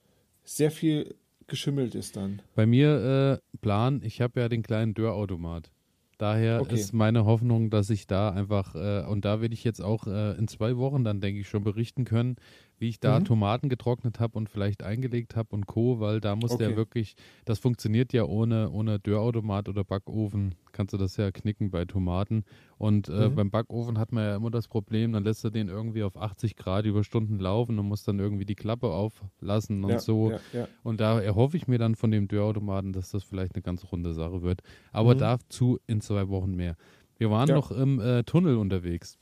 sehr 0.44 0.70
viel 0.70 1.16
geschimmelt 1.48 1.96
ist 1.96 2.16
dann. 2.16 2.42
Bei 2.56 2.66
mir 2.66 3.42
äh, 3.54 3.58
Plan, 3.62 4.02
ich 4.04 4.22
habe 4.22 4.40
ja 4.42 4.50
den 4.50 4.62
kleinen 4.62 4.94
Dörrautomat. 4.94 5.72
Daher 6.18 6.62
okay. 6.62 6.76
ist 6.76 6.94
meine 6.94 7.24
Hoffnung, 7.24 7.70
dass 7.70 7.90
ich 7.90 8.06
da 8.06 8.30
einfach, 8.32 8.76
äh, 8.76 9.06
und 9.08 9.24
da 9.24 9.40
werde 9.40 9.54
ich 9.54 9.64
jetzt 9.64 9.82
auch 9.82 10.06
äh, 10.06 10.38
in 10.38 10.50
zwei 10.50 10.76
Wochen 10.76 11.06
dann, 11.06 11.22
denke 11.22 11.40
ich, 11.40 11.48
schon 11.48 11.64
berichten 11.64 12.04
können, 12.04 12.36
wie 12.80 12.90
ich 12.90 13.00
da 13.00 13.20
mhm. 13.20 13.26
Tomaten 13.26 13.70
getrocknet 13.70 14.20
habe 14.20 14.38
und 14.38 14.50
vielleicht 14.50 14.84
eingelegt 14.84 15.36
habe 15.36 15.50
und 15.56 15.68
Co., 15.68 16.00
weil 16.00 16.22
da 16.22 16.36
muss 16.36 16.52
okay. 16.52 16.66
der 16.66 16.78
wirklich, 16.78 17.16
das 17.46 17.60
funktioniert 17.60 18.14
ja 18.14 18.24
ohne, 18.24 18.72
ohne 18.72 19.00
Dörrautomat 19.00 19.70
oder 19.70 19.84
Backofen, 19.84 20.56
kannst 20.72 20.94
du 20.94 20.98
das 20.98 21.18
ja 21.18 21.32
knicken 21.32 21.72
bei 21.72 21.86
Tomaten. 21.86 22.44
Und 22.78 23.10
äh, 23.10 23.30
mhm. 23.30 23.36
beim 23.36 23.52
Backofen 23.52 23.98
hat 23.98 24.12
man 24.12 24.24
ja 24.24 24.36
immer 24.36 24.52
das 24.52 24.68
Problem, 24.68 25.12
dann 25.12 25.24
lässt 25.24 25.44
er 25.44 25.52
den 25.52 25.68
irgendwie 25.68 26.04
auf 26.04 26.16
80 26.16 26.56
Grad 26.56 26.86
über 26.86 27.04
Stunden 27.04 27.38
laufen 27.38 27.78
und 27.78 27.88
muss 27.88 28.04
dann 28.04 28.20
irgendwie 28.20 28.46
die 28.46 28.56
Klappe 28.56 28.88
auflassen 28.88 29.84
und 29.84 29.92
ja, 29.92 30.00
so. 30.00 30.32
Ja, 30.32 30.40
ja. 30.54 30.68
Und 30.84 31.02
da 31.02 31.20
erhoffe 31.20 31.58
ich 31.58 31.68
mir 31.68 31.78
dann 31.78 31.96
von 31.96 32.12
dem 32.12 32.28
Dörrautomaten, 32.28 32.94
dass 32.94 33.12
das 33.12 33.24
vielleicht 33.24 33.56
eine 33.56 33.62
ganz 33.62 33.86
runde 33.92 34.14
Sache 34.14 34.42
wird. 34.42 34.62
Aber 34.92 35.16
mhm. 35.16 35.20
dazu 35.20 35.80
in 35.88 36.02
zwei 36.02 36.30
Wochen 36.30 36.56
mehr. 36.56 36.76
Wir 37.18 37.30
waren 37.30 37.50
noch 37.50 37.72
im 37.72 38.00
äh, 38.00 38.24
Tunnel 38.24 38.56
unterwegs. 38.56 39.18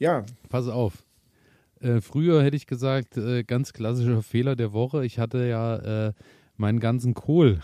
Ja. 0.00 0.24
Pass 0.48 0.66
auf. 0.66 1.05
Äh, 1.80 2.00
früher 2.00 2.42
hätte 2.42 2.56
ich 2.56 2.66
gesagt, 2.66 3.16
äh, 3.16 3.44
ganz 3.44 3.72
klassischer 3.72 4.22
Fehler 4.22 4.56
der 4.56 4.72
Woche. 4.72 5.04
Ich 5.04 5.18
hatte 5.18 5.46
ja 5.46 6.08
äh, 6.08 6.12
meinen 6.56 6.80
ganzen 6.80 7.14
Kohl 7.14 7.60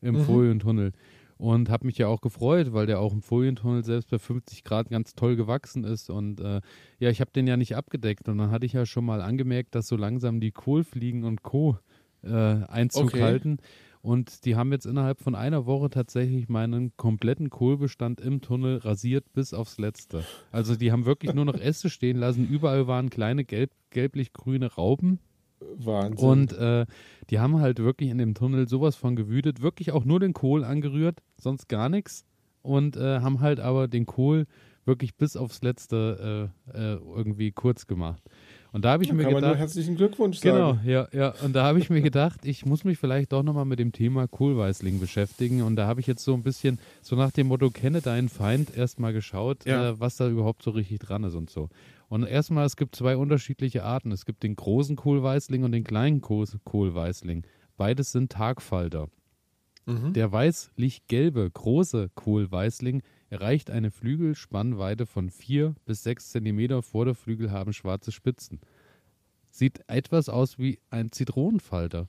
im 0.00 0.16
mhm. 0.16 0.24
Folientunnel 0.24 0.92
und 1.36 1.68
habe 1.68 1.86
mich 1.86 1.98
ja 1.98 2.06
auch 2.08 2.20
gefreut, 2.20 2.72
weil 2.72 2.86
der 2.86 3.00
auch 3.00 3.12
im 3.12 3.22
Folientunnel 3.22 3.84
selbst 3.84 4.10
bei 4.10 4.18
50 4.18 4.64
Grad 4.64 4.88
ganz 4.88 5.14
toll 5.14 5.36
gewachsen 5.36 5.84
ist. 5.84 6.10
Und 6.10 6.40
äh, 6.40 6.60
ja, 6.98 7.10
ich 7.10 7.20
habe 7.20 7.32
den 7.32 7.46
ja 7.46 7.56
nicht 7.56 7.76
abgedeckt. 7.76 8.28
Und 8.28 8.38
dann 8.38 8.50
hatte 8.50 8.66
ich 8.66 8.72
ja 8.72 8.86
schon 8.86 9.04
mal 9.04 9.20
angemerkt, 9.20 9.74
dass 9.74 9.88
so 9.88 9.96
langsam 9.96 10.40
die 10.40 10.52
Kohlfliegen 10.52 11.24
und 11.24 11.42
Co. 11.42 11.78
Äh, 12.22 12.30
Einzug 12.30 13.08
okay. 13.08 13.22
halten. 13.22 13.58
Und 14.04 14.44
die 14.44 14.54
haben 14.54 14.70
jetzt 14.70 14.84
innerhalb 14.84 15.22
von 15.22 15.34
einer 15.34 15.64
Woche 15.64 15.88
tatsächlich 15.88 16.50
meinen 16.50 16.94
kompletten 16.98 17.48
Kohlbestand 17.48 18.20
im 18.20 18.42
Tunnel 18.42 18.76
rasiert 18.76 19.32
bis 19.32 19.54
aufs 19.54 19.78
Letzte. 19.78 20.24
Also 20.52 20.76
die 20.76 20.92
haben 20.92 21.06
wirklich 21.06 21.32
nur 21.32 21.46
noch 21.46 21.58
Äste 21.58 21.88
stehen 21.88 22.18
lassen. 22.18 22.46
Überall 22.46 22.86
waren 22.86 23.08
kleine 23.08 23.46
gelb, 23.46 23.70
gelblich-grüne 23.88 24.74
Raupen 24.74 25.20
Wahnsinn. 25.58 26.28
Und 26.28 26.52
äh, 26.52 26.84
die 27.30 27.38
haben 27.38 27.60
halt 27.60 27.78
wirklich 27.78 28.10
in 28.10 28.18
dem 28.18 28.34
Tunnel 28.34 28.68
sowas 28.68 28.94
von 28.94 29.16
gewütet, 29.16 29.62
wirklich 29.62 29.92
auch 29.92 30.04
nur 30.04 30.20
den 30.20 30.34
Kohl 30.34 30.64
angerührt, 30.64 31.22
sonst 31.38 31.70
gar 31.70 31.88
nichts. 31.88 32.26
Und 32.60 32.98
äh, 32.98 33.20
haben 33.20 33.40
halt 33.40 33.58
aber 33.58 33.88
den 33.88 34.04
Kohl 34.04 34.44
wirklich 34.84 35.16
bis 35.16 35.34
aufs 35.34 35.62
Letzte 35.62 36.50
äh, 36.74 36.78
äh 36.78 36.96
irgendwie 36.96 37.52
kurz 37.52 37.86
gemacht. 37.86 38.22
Und 38.74 38.84
da 38.84 38.90
habe 38.90 39.04
ich 39.04 39.08
da 39.10 39.14
mir 39.14 39.22
kann 39.22 39.30
gedacht. 39.36 39.42
Man 39.42 39.50
nur 39.52 39.58
herzlichen 39.58 39.94
Glückwunsch 39.96 40.38
sagen. 40.38 40.80
Genau, 40.82 40.92
ja, 40.92 41.08
ja. 41.12 41.32
Und 41.44 41.54
da 41.54 41.62
habe 41.64 41.78
ich 41.78 41.90
mir 41.90 42.02
gedacht, 42.02 42.44
ich 42.44 42.66
muss 42.66 42.82
mich 42.82 42.98
vielleicht 42.98 43.32
doch 43.32 43.44
nochmal 43.44 43.64
mit 43.64 43.78
dem 43.78 43.92
Thema 43.92 44.26
Kohlweißling 44.26 44.98
beschäftigen. 44.98 45.62
Und 45.62 45.76
da 45.76 45.86
habe 45.86 46.00
ich 46.00 46.08
jetzt 46.08 46.24
so 46.24 46.34
ein 46.34 46.42
bisschen, 46.42 46.80
so 47.00 47.14
nach 47.14 47.30
dem 47.30 47.46
Motto, 47.46 47.70
kenne 47.70 48.00
deinen 48.00 48.28
Feind, 48.28 48.76
erstmal 48.76 49.12
geschaut, 49.12 49.64
Ja. 49.64 49.90
äh, 49.90 50.00
was 50.00 50.16
da 50.16 50.28
überhaupt 50.28 50.62
so 50.64 50.72
richtig 50.72 50.98
dran 50.98 51.22
ist 51.22 51.34
und 51.36 51.50
so. 51.50 51.68
Und 52.08 52.24
erstmal, 52.24 52.66
es 52.66 52.76
gibt 52.76 52.96
zwei 52.96 53.16
unterschiedliche 53.16 53.84
Arten. 53.84 54.10
Es 54.10 54.24
gibt 54.26 54.42
den 54.42 54.56
großen 54.56 54.96
Kohlweißling 54.96 55.62
und 55.62 55.70
den 55.72 55.84
kleinen 55.84 56.20
Kohl- 56.20 56.44
Kohlweißling. 56.64 57.44
Beides 57.76 58.10
sind 58.12 58.32
Tagfalter. 58.32 59.06
Mhm. 59.86 60.14
Der 60.14 60.32
weißlich-gelbe 60.32 61.48
große 61.50 62.10
Kohlweißling 62.14 63.02
erreicht 63.34 63.68
eine 63.68 63.90
Flügelspannweite 63.90 65.06
von 65.06 65.28
4 65.28 65.74
bis 65.86 66.04
6 66.04 66.30
Zentimeter. 66.30 66.82
Vorderflügel 66.82 67.50
haben 67.50 67.72
schwarze 67.72 68.12
Spitzen. 68.12 68.60
Sieht 69.50 69.80
etwas 69.88 70.28
aus 70.28 70.56
wie 70.56 70.78
ein 70.88 71.10
Zitronenfalter. 71.10 72.08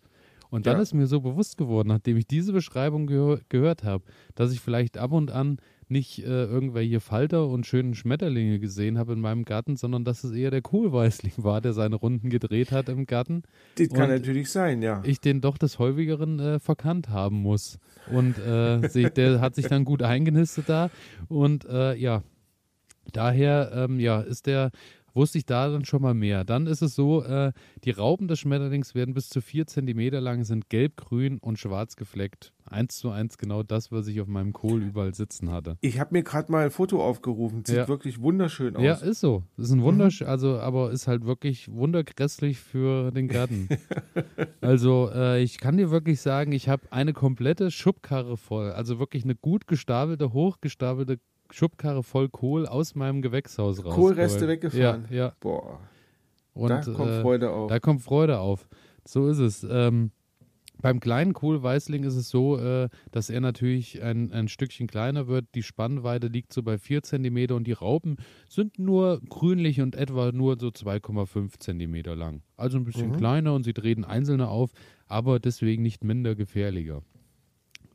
Und 0.56 0.66
dann 0.68 0.78
Ja. 0.78 0.84
ist 0.84 0.94
mir 0.94 1.06
so 1.06 1.20
bewusst 1.20 1.58
geworden, 1.58 1.90
nachdem 1.90 2.16
ich 2.16 2.28
diese 2.28 2.54
Beschreibung 2.54 3.08
gehör 3.08 3.42
gehört 3.50 3.84
habe, 3.84 4.06
dass 4.36 4.54
ich 4.54 4.62
vielleicht 4.62 4.98
ab 4.98 5.12
und 5.12 5.30
an 5.30 5.58
nicht 5.90 6.20
äh, 6.20 6.46
irgendwelche 6.46 7.02
Falter 7.02 7.48
und 7.50 7.66
schönen 7.66 7.94
Schmetterlinge 7.94 8.58
gesehen 8.60 8.98
habe 8.98 9.12
in 9.12 9.20
meinem 9.20 9.44
Garten, 9.44 9.76
sondern 9.76 10.06
dass 10.06 10.24
es 10.24 10.32
eher 10.32 10.52
der 10.52 10.62
Kohlweißling 10.62 11.34
war, 11.40 11.60
der 11.60 11.74
seine 11.74 11.98
Runden 11.98 12.30
gedreht 12.30 12.72
hat 12.72 12.88
im 12.88 13.06
Garten 13.06 13.44
Das 13.78 13.90
kann 13.90 14.08
natürlich 14.08 14.50
sein, 14.50 14.82
ja. 14.82 15.04
ich 15.06 15.20
den 15.20 15.42
doch 15.42 15.58
des 15.58 15.78
häufigeren 15.78 16.40
äh, 16.40 16.60
verkannt 16.60 17.10
haben 17.10 17.36
muss. 17.42 17.78
Und 18.10 18.38
äh, 18.40 18.88
sich, 18.90 19.10
der 19.10 19.42
hat 19.42 19.56
sich 19.56 19.68
dann 19.68 19.84
gut 19.84 20.04
eingenistet 20.04 20.70
da. 20.70 20.90
Und 21.28 21.66
äh, 21.66 21.96
ja, 21.96 22.24
daher 23.12 23.72
ähm, 23.76 24.00
ja, 24.00 24.22
ist 24.22 24.46
der, 24.48 24.72
wusste 25.16 25.38
ich 25.38 25.46
da 25.46 25.70
dann 25.70 25.86
schon 25.86 26.02
mal 26.02 26.14
mehr. 26.14 26.44
Dann 26.44 26.68
ist 26.68 26.82
es 26.82 26.94
so, 26.94 27.24
äh, 27.24 27.52
die 27.84 27.92
Raupen 27.92 28.28
des 28.28 28.40
Schmetterlings 28.40 28.94
werden 28.94 29.14
bis 29.14 29.30
zu 29.30 29.42
vier 29.42 29.66
Zentimeter 29.66 30.22
lang, 30.22 30.44
sind 30.44 30.70
gelb, 30.70 30.98
grün 30.98 31.40
und 31.40 31.58
schwarz 31.58 31.96
gefleckt. 31.96 32.52
Eins 32.68 32.98
zu 32.98 33.12
eins 33.12 33.38
genau 33.38 33.62
das, 33.64 33.92
was 33.92 34.08
ich 34.08 34.20
auf 34.22 34.28
meinem 34.28 34.52
Kohl 34.52 34.82
überall 34.82 35.14
sitzen 35.14 35.52
hatte. 35.52 35.78
Ich 35.82 36.00
habe 36.00 36.10
mir 36.14 36.24
gerade 36.24 36.52
mal 36.52 36.66
ein 36.66 36.72
Foto 36.72 37.04
aufgerufen. 37.04 37.64
Sieht 37.64 37.76
Ja. 37.78 37.88
wirklich 37.88 38.22
wunderschön 38.22 38.76
aus. 38.76 38.84
Ja, 38.84 38.94
ist 38.96 39.20
so. 39.20 39.44
Ist 39.58 39.72
ein 39.72 39.84
Wundersch, 39.84 40.24
also, 40.24 40.60
aber 40.60 40.92
ist 40.92 41.08
halt 41.08 41.26
wirklich 41.26 41.72
wundergrässlich 41.72 42.60
für 42.60 43.12
den 43.12 43.28
Garten. 43.28 43.70
also, 44.62 45.10
äh, 45.14 45.42
ich 45.44 45.60
kann 45.60 45.78
dir 45.78 45.92
wirklich 45.92 46.22
sagen, 46.22 46.52
ich 46.52 46.68
habe 46.68 46.92
eine 46.92 47.14
komplette 47.14 47.70
Schubkarre 47.72 48.36
voll, 48.36 48.72
also 48.72 49.00
wirklich 49.00 49.24
eine 49.24 49.36
gut 49.36 49.68
gestapelte, 49.68 50.34
hochgestapelte 50.34 51.20
Schubkarre 51.52 52.04
voll 52.04 52.30
Kohl 52.30 52.66
aus 52.68 52.96
meinem 52.96 53.22
Gewächshaus 53.22 53.84
raus. 53.84 53.94
Kohlreste 53.94 54.48
weggefahren. 54.48 55.06
Ja, 55.10 55.16
ja. 55.16 55.34
Boah, 55.40 55.80
Und, 56.54 56.70
da 56.70 56.82
kommt 56.82 57.12
äh, 57.12 57.22
Freude 57.22 57.52
auf. 57.52 57.70
da 57.70 57.80
kommt 57.80 58.02
Freude 58.02 58.40
auf. 58.40 58.68
So 59.08 59.28
ist 59.28 59.40
es. 59.40 59.66
Ähm, 59.70 60.12
beim 60.82 61.00
kleinen 61.00 61.32
Kohlweißling 61.34 62.04
ist 62.04 62.16
es 62.16 62.30
so, 62.30 62.58
äh, 62.60 62.90
dass 63.12 63.30
er 63.30 63.40
natürlich 63.40 64.04
ein, 64.04 64.34
ein 64.34 64.48
Stückchen 64.50 64.88
kleiner 64.88 65.28
wird. 65.28 65.46
Die 65.56 65.64
Spannweite 65.64 66.28
liegt 66.28 66.52
so 66.52 66.64
bei 66.64 66.78
4 66.78 67.02
cm 67.02 67.52
und 67.54 67.66
die 67.66 67.72
Raupen 67.72 68.18
sind 68.50 68.78
nur 68.78 69.22
grünlich 69.30 69.80
und 69.82 69.96
etwa 69.96 70.32
nur 70.34 70.58
so 70.60 70.68
2,5 70.68 71.60
cm 71.60 72.18
lang. 72.18 72.42
Also 72.58 72.78
ein 72.78 72.84
bisschen 72.84 73.12
Mhm. 73.12 73.18
kleiner 73.18 73.54
und 73.54 73.64
sie 73.64 73.74
treten 73.74 74.04
einzelne 74.04 74.50
auf, 74.50 74.72
aber 75.08 75.40
deswegen 75.40 75.82
nicht 75.82 76.04
minder 76.04 76.36
gefährlicher. 76.36 77.02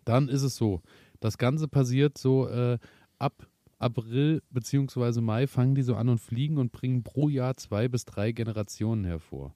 Dann 0.07 0.29
ist 0.29 0.43
es 0.43 0.57
so, 0.57 0.81
das 1.21 1.37
Ganze 1.37 1.69
passiert 1.69 2.17
so 2.17 2.49
äh, 2.49 2.79
ab 3.20 3.46
April 3.78 4.42
bzw. 4.50 5.20
Mai 5.20 5.46
fangen 5.46 5.74
die 5.74 5.83
so 5.83 5.94
an 5.94 6.09
und 6.09 6.18
fliegen 6.18 6.59
und 6.59 6.72
bringen 6.72 7.02
pro 7.02 7.28
Jahr 7.28 7.56
zwei 7.56 7.88
bis 7.88 8.04
drei 8.04 8.33
Generationen 8.33 9.04
hervor. 9.04 9.54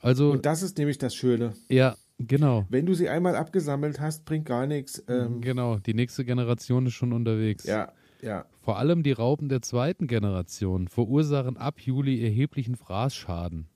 Also, 0.00 0.32
Und 0.32 0.46
das 0.46 0.62
ist 0.62 0.78
nämlich 0.78 0.98
das 0.98 1.14
Schöne. 1.14 1.52
ja, 1.68 1.96
genau. 2.18 2.66
Wenn 2.68 2.86
du 2.86 2.94
sie 2.94 3.08
einmal 3.08 3.36
abgesammelt 3.36 4.00
hast, 4.00 4.24
bringt 4.24 4.46
gar 4.46 4.66
nichts. 4.66 5.02
Ähm, 5.08 5.40
Genau, 5.40 5.78
die 5.78 5.94
nächste 5.94 6.24
Generation 6.24 6.86
ist 6.86 6.94
schon 6.94 7.12
unterwegs. 7.12 7.64
ja, 7.64 7.92
ja. 8.20 8.46
Vor 8.62 8.78
allem 8.78 9.02
die 9.02 9.12
Raupen 9.12 9.48
der 9.48 9.62
zweiten 9.62 10.06
Generation 10.06 10.86
verursachen 10.88 11.56
ab 11.56 11.80
Juli 11.80 12.22
erheblichen 12.22 12.76
Fraßschaden. 12.76 13.66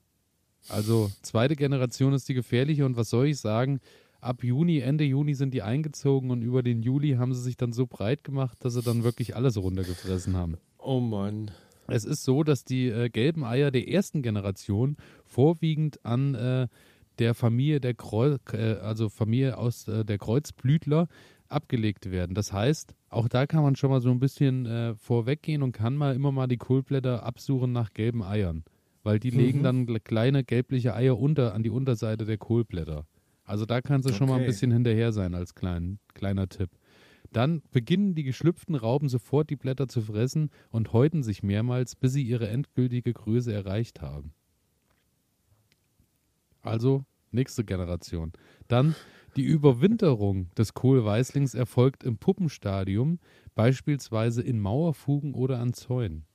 Also 0.68 1.11
zweite 1.22 1.56
Generation 1.56 2.12
ist 2.12 2.28
die 2.28 2.35
gefährliche 2.35 2.87
und 2.87 2.96
was 2.96 3.11
soll 3.11 3.26
ich 3.26 3.38
sagen? 3.38 3.80
Ab 4.20 4.42
Juni, 4.42 4.79
Ende 4.81 5.05
Juni 5.05 5.35
sind 5.35 5.52
die 5.55 5.62
eingezogen 5.62 6.31
und 6.31 6.42
über 6.42 6.62
den 6.62 6.83
Juli 6.83 7.12
haben 7.14 7.33
sie 7.35 7.42
sich 7.42 7.57
dann 7.57 7.72
so 7.72 7.87
breit 7.87 8.24
gemacht, 8.24 8.57
dass 8.61 8.74
sie 8.74 8.83
dann 8.83 9.05
wirklich 9.05 9.37
alles 9.37 9.57
runtergefressen 9.57 10.37
haben. 10.37 10.57
Oh 10.79 11.00
Mann. 11.00 11.50
Es 11.88 12.05
ist 12.05 12.24
so, 12.24 12.42
dass 12.42 12.64
die 12.64 12.88
äh, 12.88 13.09
gelben 13.09 13.44
Eier 13.44 13.70
der 13.70 13.88
ersten 13.88 14.22
Generation 14.22 14.96
vorwiegend 15.24 16.05
an 16.05 16.35
äh, 16.35 16.66
der 17.18 17.35
Familie 17.35 17.81
der 17.81 17.94
Kreu 17.94 18.37
äh, 18.52 18.74
also 18.83 19.09
Familie 19.09 19.57
aus 19.57 19.87
äh, 19.87 20.05
der 20.05 20.18
Kreuzblütler 20.18 21.07
abgelegt 21.48 22.11
werden. 22.11 22.35
Das 22.35 22.52
heißt, 22.52 22.94
auch 23.09 23.29
da 23.29 23.46
kann 23.46 23.62
man 23.62 23.76
schon 23.76 23.90
mal 23.90 24.00
so 24.00 24.11
ein 24.11 24.18
bisschen 24.18 24.66
äh, 24.66 24.94
vorweggehen 24.96 25.62
und 25.62 25.70
kann 25.72 25.94
mal 25.96 26.14
immer 26.16 26.33
mal 26.33 26.48
die 26.48 26.57
Kohlblätter 26.57 27.22
absuchen 27.22 27.70
nach 27.72 27.92
gelben 27.92 28.22
Eiern, 28.24 28.64
weil 29.05 29.20
die 29.20 29.31
legen 29.31 29.61
Mhm. 29.61 29.62
dann 29.62 29.87
gl- 29.87 30.00
kleine 30.00 30.42
gelbliche 30.42 30.94
Eier 30.94 31.16
unter 31.18 31.55
an 31.55 31.62
die 31.62 31.70
Unterseite 31.70 32.24
der 32.24 32.38
Kohlblätter. 32.38 33.07
Also 33.46 33.64
da 33.64 33.80
kannst 33.80 34.06
du 34.06 34.12
schon 34.12 34.28
mal 34.28 34.37
ein 34.37 34.42
Okay. 34.42 34.46
bisschen 34.46 34.70
hinterher 34.72 35.12
sein 35.12 35.35
als 35.35 35.54
klein, 35.54 35.98
kleiner 36.14 36.48
Tipp. 36.48 36.70
Dann 37.32 37.62
beginnen 37.70 38.14
die 38.14 38.24
geschlüpften 38.24 38.74
Raupen 38.74 39.09
sofort 39.09 39.50
die 39.50 39.56
Blätter 39.56 39.88
zu 39.88 40.02
fressen 40.02 40.50
und 40.70 40.92
häuten 40.92 41.22
sich 41.22 41.42
mehrmals, 41.42 41.96
bis 41.96 42.12
sie 42.12 42.22
ihre 42.22 42.48
endgültige 42.48 43.12
Größe 43.12 43.52
erreicht 43.52 44.02
haben. 44.02 44.35
Also 46.62 47.04
nächste 47.30 47.64
Generation. 47.64 48.32
Dann 48.68 48.96
die 49.37 49.44
Überwinterung 49.44 50.50
des 50.54 50.74
Kohlweißlings 50.74 51.54
erfolgt 51.54 52.04
im 52.04 52.18
Puppenstadium, 52.18 53.20
beispielsweise 53.54 54.42
in 54.42 54.61
Mauerfugen 54.61 55.35
oder 55.35 55.59
an 55.61 55.72
Zäunen. 55.74 56.26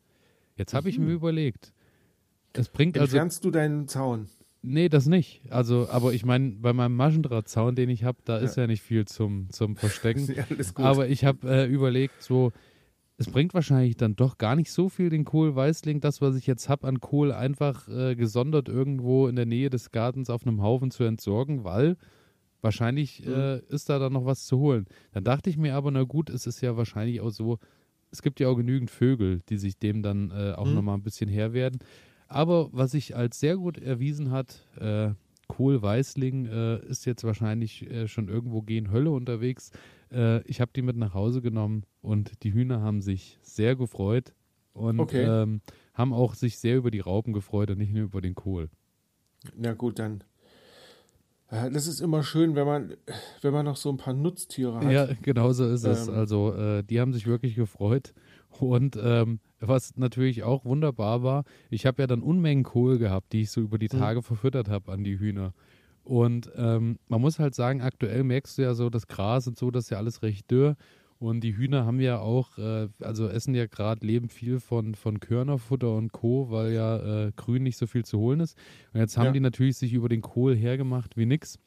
Jetzt 0.56 0.74
habe 0.74 0.90
ich 0.90 1.00
mir 1.00 1.14
überlegt, 1.14 1.74
es 2.54 2.70
bringt 2.70 2.98
also 2.98 3.22
Entfernst 3.22 3.44
du 3.44 3.52
deinen 3.52 3.88
Zaun? 3.90 4.30
Nee, 4.64 4.90
das 4.90 5.08
nicht. 5.08 5.42
Also, 5.50 5.90
aber 5.90 6.14
ich 6.14 6.24
meine, 6.24 6.52
bei 6.52 6.72
meinem 6.74 6.96
Maschendrahtzaun, 6.96 7.76
den 7.76 7.90
ich 7.90 8.04
habe, 8.04 8.20
da 8.26 8.38
ist 8.38 8.58
ja 8.58 8.68
nicht 8.68 8.84
viel 8.84 9.06
zum, 9.06 9.50
zum 9.50 9.76
Verstecken. 9.76 10.28
Ja, 10.36 10.46
aber 10.76 11.08
ich 11.08 11.26
habe 11.26 11.50
äh, 11.50 11.66
überlegt, 11.66 12.22
so, 12.22 12.52
es 13.18 13.28
bringt 13.28 13.54
wahrscheinlich 13.56 13.98
dann 13.98 14.16
doch 14.16 14.38
gar 14.38 14.56
nicht 14.56 14.72
so 14.72 14.88
viel 14.90 15.10
den 15.10 15.26
Kohlweißling, 15.26 16.00
das, 16.00 16.22
was 16.22 16.36
ich 16.36 16.46
jetzt 16.46 16.70
habe 16.70 16.88
an 16.88 17.00
Kohl, 17.00 17.32
einfach 17.32 17.88
äh, 17.88 18.16
gesondert 18.16 18.70
irgendwo 18.70 19.28
in 19.28 19.36
der 19.36 19.46
Nähe 19.48 19.70
des 19.72 19.92
Gartens 19.92 20.30
auf 20.30 20.46
einem 20.46 20.62
Haufen 20.62 20.92
zu 20.92 21.04
entsorgen, 21.06 21.64
weil 21.64 21.98
wahrscheinlich 22.62 23.26
Mhm. 23.26 23.34
äh, 23.34 23.58
ist 23.70 23.90
da 23.90 23.98
dann 23.98 24.14
noch 24.14 24.26
was 24.26 24.46
zu 24.46 24.60
holen. 24.60 24.86
Dann 25.14 25.24
dachte 25.24 25.50
ich 25.50 25.58
mir 25.58 25.74
aber, 25.76 25.90
na 25.90 26.04
gut, 26.04 26.30
es 26.30 26.46
ist 26.46 26.62
ja 26.62 26.78
wahrscheinlich 26.78 27.20
auch 27.22 27.32
so, 27.32 27.58
es 28.12 28.22
gibt 28.22 28.40
ja 28.40 28.48
auch 28.48 28.56
genügend 28.56 28.92
Vögel, 28.92 29.42
die 29.50 29.58
sich 29.58 29.78
dem 29.80 30.04
dann 30.04 30.30
äh, 30.32 30.52
auch 30.54 30.68
Mhm. 30.68 30.76
nochmal 30.76 30.98
ein 30.98 31.04
bisschen 31.04 31.30
Herr 31.30 31.54
werden. 31.54 31.80
Aber 32.32 32.70
was 32.72 32.92
sich 32.92 33.16
als 33.16 33.40
sehr 33.40 33.58
gut 33.58 33.78
erwiesen 33.78 34.32
hat, 34.32 34.66
äh, 34.80 35.10
Kohlweißling 35.48 36.46
äh, 36.46 36.86
ist 36.88 37.06
jetzt 37.06 37.26
wahrscheinlich 37.26 37.90
äh, 37.92 38.08
schon 38.08 38.30
irgendwo 38.30 38.62
gehen 38.62 38.90
Hölle 38.90 39.12
unterwegs. 39.12 39.72
Äh, 40.12 40.42
ich 40.44 40.62
habe 40.62 40.72
die 40.74 40.82
mit 40.82 40.96
nach 40.96 41.14
Hause 41.14 41.42
genommen 41.42 41.84
und 42.02 42.44
die 42.44 42.54
Hühner 42.54 42.82
haben 42.82 43.02
sich 43.02 43.38
sehr 43.42 43.76
gefreut 43.76 44.34
und 44.74 45.02
Okay. 45.02 45.26
ähm, 45.26 45.62
haben 45.94 46.14
auch 46.14 46.36
sich 46.36 46.58
sehr 46.58 46.78
über 46.78 46.90
die 46.90 47.02
Raupen 47.02 47.34
gefreut 47.34 47.70
und 47.70 47.80
nicht 47.80 47.92
nur 47.94 48.04
über 48.04 48.22
den 48.22 48.34
Kohl. 48.34 48.70
Na 49.58 49.74
gut, 49.74 50.00
dann. 50.00 50.24
Äh, 51.50 51.70
Das 51.70 51.86
ist 51.86 52.00
immer 52.00 52.24
schön, 52.24 52.56
wenn 52.56 52.66
man, 52.66 52.94
wenn 53.42 53.52
man 53.52 53.66
noch 53.66 53.76
so 53.76 53.90
ein 53.90 53.98
paar 53.98 54.14
Nutztiere 54.14 54.76
hat. 54.80 54.90
Ja, 54.92 55.08
genau 55.22 55.52
so 55.52 55.68
ist 55.68 55.84
es. 55.84 56.08
Ähm. 56.08 56.14
Also 56.14 56.54
äh, 56.54 56.82
die 56.84 57.02
haben 57.02 57.12
sich 57.12 57.28
wirklich 57.28 57.56
gefreut. 57.56 58.14
Und 58.60 58.98
ähm, 59.02 59.40
was 59.62 59.96
natürlich 59.96 60.44
auch 60.44 60.66
wunderbar 60.66 61.24
war, 61.24 61.44
ich 61.70 61.86
habe 61.86 62.02
ja 62.02 62.08
dann 62.08 62.22
Unmengen 62.22 62.64
Kohl 62.64 62.98
gehabt, 62.98 63.32
die 63.34 63.42
ich 63.42 63.52
so 63.52 63.62
über 63.62 63.78
die 63.78 63.90
Mhm. 63.92 64.00
Tage 64.00 64.22
verfüttert 64.22 64.70
habe 64.70 64.92
an 64.92 65.04
die 65.04 65.20
Hühner. 65.20 65.54
Und 66.04 66.52
ähm, 66.56 66.98
man 67.08 67.22
muss 67.22 67.38
halt 67.40 67.54
sagen, 67.54 67.82
aktuell 67.82 68.24
merkst 68.24 68.58
du 68.58 68.64
ja 68.64 68.74
so, 68.74 68.90
das 68.90 69.08
Gras 69.08 69.48
und 69.48 69.58
so, 69.58 69.70
das 69.70 69.86
ist 69.86 69.90
ja 69.92 69.98
alles 69.98 70.24
recht 70.24 70.50
dürr. 70.50 70.76
Und 71.20 71.42
die 71.42 71.56
Hühner 71.56 71.86
haben 71.86 72.00
ja 72.00 72.18
auch, 72.20 72.58
äh, 72.58 72.88
also 73.00 73.28
essen 73.28 73.54
ja 73.54 73.68
gerade, 73.68 74.04
leben 74.04 74.28
viel 74.30 74.60
von, 74.60 74.96
von 74.96 75.20
Körnerfutter 75.20 75.96
und 75.96 76.12
Co., 76.12 76.50
weil 76.50 76.74
ja 76.74 77.28
äh, 77.28 77.32
grün 77.36 77.62
nicht 77.62 77.78
so 77.78 77.86
viel 77.86 78.04
zu 78.04 78.18
holen 78.18 78.40
ist. 78.40 78.58
Und 78.94 79.00
jetzt 79.02 79.16
haben 79.18 79.28
Ja. 79.28 79.32
die 79.32 79.40
natürlich 79.40 79.78
sich 79.78 79.94
über 79.94 80.10
den 80.10 80.22
Kohl 80.22 80.56
hergemacht 80.56 81.18
wie 81.18 81.28
nix. 81.28 81.60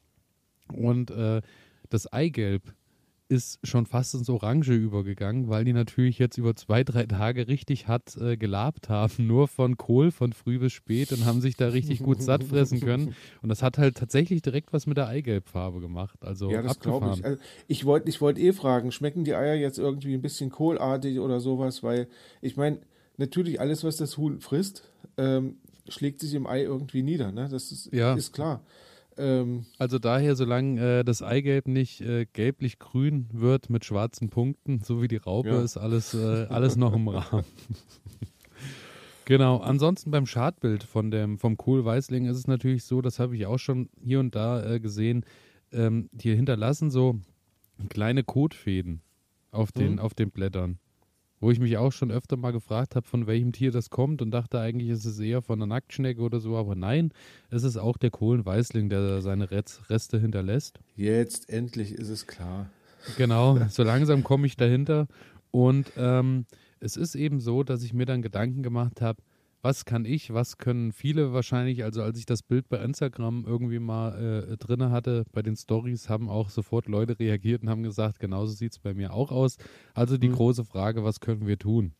Und 0.73 1.11
äh, 1.11 1.41
das 1.89 2.11
Eigelb 2.11 2.73
ist 3.27 3.59
schon 3.63 3.85
fast 3.85 4.13
ins 4.13 4.29
Orange 4.29 4.73
übergegangen, 4.73 5.49
weil 5.49 5.65
die 5.65 5.73
natürlich 5.73 6.19
jetzt 6.19 6.37
über 6.37 6.55
zwei, 6.55 6.83
drei 6.83 7.05
Tage 7.05 7.47
richtig 7.47 7.87
hart 7.87 8.15
äh, 8.17 8.37
gelabt 8.37 8.89
haben, 8.89 9.13
nur 9.27 9.47
von 9.47 9.77
Kohl 9.77 10.11
von 10.11 10.33
früh 10.33 10.59
bis 10.59 10.73
spät 10.73 11.11
und 11.11 11.25
haben 11.25 11.41
sich 11.41 11.55
da 11.55 11.69
richtig 11.69 11.99
gut 11.99 12.21
satt 12.21 12.43
fressen 12.43 12.79
können. 12.79 13.15
Und 13.41 13.49
das 13.49 13.63
hat 13.63 13.77
halt 13.77 13.97
tatsächlich 13.97 14.41
direkt 14.41 14.73
was 14.73 14.85
mit 14.85 14.97
der 14.97 15.07
Eigelbfarbe 15.07 15.79
gemacht. 15.79 16.19
Also 16.21 16.49
ja, 16.51 16.61
das 16.61 16.79
glaube 16.79 17.13
ich. 17.15 17.25
Also 17.25 17.41
ich 17.67 17.85
wollte 17.85 18.09
ich 18.09 18.21
wollt 18.21 18.37
eh 18.37 18.53
fragen, 18.53 18.91
schmecken 18.91 19.23
die 19.23 19.35
Eier 19.35 19.55
jetzt 19.55 19.79
irgendwie 19.79 20.13
ein 20.13 20.21
bisschen 20.21 20.49
kohlartig 20.49 21.19
oder 21.19 21.39
sowas? 21.39 21.83
Weil 21.83 22.07
ich 22.41 22.57
meine, 22.57 22.79
natürlich 23.17 23.59
alles, 23.59 23.83
was 23.83 23.97
das 23.97 24.17
Huhn 24.17 24.39
frisst, 24.39 24.83
ähm, 25.17 25.57
schlägt 25.87 26.19
sich 26.19 26.33
im 26.33 26.47
Ei 26.47 26.63
irgendwie 26.63 27.03
nieder. 27.03 27.31
Ne? 27.31 27.47
Das 27.49 27.71
ist, 27.71 27.91
ja. 27.93 28.13
ist 28.13 28.33
klar. 28.33 28.61
Ähm, 29.17 29.65
also 29.77 29.99
daher, 29.99 30.35
solange 30.35 30.99
äh, 30.99 31.03
das 31.03 31.21
Eigelb 31.21 31.67
nicht 31.67 32.01
äh, 32.01 32.25
gelblich-grün 32.25 33.29
wird 33.31 33.69
mit 33.69 33.85
schwarzen 33.85 34.29
Punkten, 34.29 34.81
so 34.81 35.01
wie 35.01 35.07
die 35.07 35.17
Raupe, 35.17 35.49
ja. 35.49 35.61
ist 35.61 35.77
alles, 35.77 36.13
äh, 36.13 36.47
alles 36.49 36.75
noch 36.75 36.93
im 36.93 37.07
Rahmen. 37.07 37.45
genau. 39.25 39.57
Ansonsten 39.57 40.11
beim 40.11 40.25
Schadbild 40.25 40.83
von 40.83 41.11
dem, 41.11 41.37
vom 41.37 41.57
Kohl-Weißling 41.57 42.25
ist 42.25 42.37
es 42.37 42.47
natürlich 42.47 42.83
so, 42.83 43.01
das 43.01 43.19
habe 43.19 43.35
ich 43.35 43.45
auch 43.45 43.59
schon 43.59 43.89
hier 44.03 44.19
und 44.19 44.35
da 44.35 44.65
äh, 44.65 44.79
gesehen, 44.79 45.25
ähm, 45.71 46.09
die 46.11 46.35
hinterlassen 46.35 46.91
so 46.91 47.19
kleine 47.89 48.23
Kotfäden 48.23 49.01
auf 49.51 49.71
den, 49.71 49.93
mhm. 49.93 49.99
auf 49.99 50.13
den 50.13 50.31
Blättern. 50.31 50.79
Wo 51.45 51.51
ich 51.51 51.59
mich 51.59 51.77
auch 51.77 51.91
schon 51.91 52.09
öfter 52.09 52.37
mal 52.37 52.49
gefragt 52.49 52.95
habe, 52.95 53.05
von 53.05 53.27
welchem 53.27 53.51
Tier 53.51 53.69
das 53.69 53.91
kommt 53.91 54.23
und 54.23 54.31
dachte 54.31 54.59
eigentlich, 54.59 54.89
ist 54.89 55.05
es 55.05 55.19
eher 55.19 55.43
von 55.43 55.59
einer 55.59 55.67
Nacktschnecke 55.67 56.19
oder 56.19 56.39
so, 56.39 56.57
aber 56.57 56.73
nein, 56.73 57.11
es 57.51 57.61
ist 57.61 57.77
auch 57.77 57.97
der 57.97 58.09
Kohlenweißling, 58.09 58.89
der 58.89 59.21
seine 59.21 59.51
Reste 59.51 60.19
hinterlässt. 60.19 60.79
Jetzt 60.95 61.47
endlich 61.47 61.91
ist 61.91 62.09
es 62.09 62.25
klar. 62.25 62.71
Genau, 63.15 63.59
so 63.69 63.83
langsam 63.83 64.23
komme 64.23 64.47
ich 64.47 64.57
dahinter 64.57 65.05
und 65.51 65.91
ähm, 65.97 66.47
es 66.79 66.97
ist 66.97 67.13
eben 67.13 67.39
so, 67.39 67.61
dass 67.61 67.83
ich 67.83 67.93
mir 67.93 68.07
dann 68.07 68.23
Gedanken 68.23 68.63
gemacht 68.63 68.99
habe, 68.99 69.21
was 69.65 69.83
kann 69.83 70.05
ich, 70.05 70.31
was 70.31 70.59
können 70.59 70.91
viele 70.91 71.33
wahrscheinlich. 71.33 71.83
Also 71.83 72.03
als 72.03 72.19
ich 72.19 72.27
das 72.27 72.43
Bild 72.43 72.69
bei 72.69 72.77
Instagram 72.77 73.45
irgendwie 73.47 73.79
mal 73.79 74.45
äh, 74.51 74.57
drin 74.57 74.91
hatte, 74.91 75.25
bei 75.31 75.41
den 75.41 75.55
Stories 75.55 76.07
haben 76.07 76.29
auch 76.29 76.51
sofort 76.51 76.87
Leute 76.87 77.19
reagiert 77.19 77.63
und 77.63 77.69
haben 77.69 77.81
gesagt, 77.81 78.19
genauso 78.19 78.53
sieht 78.53 78.73
es 78.73 78.79
bei 78.79 78.93
mir 78.93 79.11
auch 79.11 79.31
aus. 79.31 79.57
Also 79.95 80.19
die 80.19 80.29
mhm. 80.29 80.35
große 80.35 80.65
Frage, 80.65 81.03
was 81.03 81.19
können 81.19 81.47
wir 81.47 81.57
tun? 81.57 81.93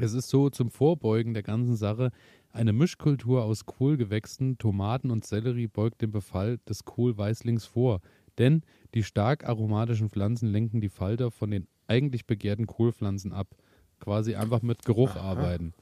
Es 0.00 0.14
ist 0.14 0.30
so 0.30 0.48
zum 0.48 0.70
Vorbeugen 0.70 1.34
der 1.34 1.42
ganzen 1.42 1.76
Sache, 1.76 2.12
eine 2.50 2.72
Mischkultur 2.72 3.44
aus 3.44 3.66
Kohlgewächsen, 3.66 4.56
Tomaten 4.56 5.10
und 5.10 5.26
Sellerie 5.26 5.66
beugt 5.66 6.00
den 6.00 6.12
Befall 6.12 6.56
des 6.66 6.86
Kohlweißlings 6.86 7.66
vor. 7.66 8.00
Denn 8.38 8.62
die 8.94 9.02
stark 9.02 9.46
aromatischen 9.46 10.08
Pflanzen 10.08 10.48
lenken 10.50 10.80
die 10.80 10.88
Falter 10.88 11.30
von 11.30 11.50
den 11.50 11.68
eigentlich 11.88 12.26
begehrten 12.26 12.66
Kohlpflanzen 12.66 13.34
ab. 13.34 13.54
Quasi 14.00 14.34
einfach 14.34 14.62
mit 14.62 14.86
Geruch 14.86 15.14
Aha. 15.16 15.32
arbeiten. 15.32 15.74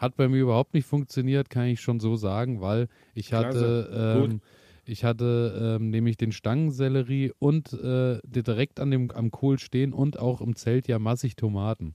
Hat 0.00 0.16
bei 0.16 0.28
mir 0.28 0.40
überhaupt 0.40 0.72
nicht 0.72 0.86
funktioniert, 0.86 1.50
kann 1.50 1.66
ich 1.66 1.82
schon 1.82 2.00
so 2.00 2.16
sagen, 2.16 2.62
weil 2.62 2.88
ich 3.12 3.34
hatte, 3.34 4.16
ähm, 4.24 4.40
ich 4.86 5.04
hatte 5.04 5.76
ähm, 5.78 5.90
nämlich 5.90 6.16
den 6.16 6.32
Stangensellerie 6.32 7.32
und 7.38 7.74
äh, 7.74 8.18
direkt 8.24 8.80
an 8.80 8.90
dem, 8.90 9.10
am 9.10 9.30
Kohl 9.30 9.58
stehen 9.58 9.92
und 9.92 10.18
auch 10.18 10.40
im 10.40 10.56
Zelt 10.56 10.88
ja 10.88 10.98
massig 10.98 11.36
Tomaten. 11.36 11.94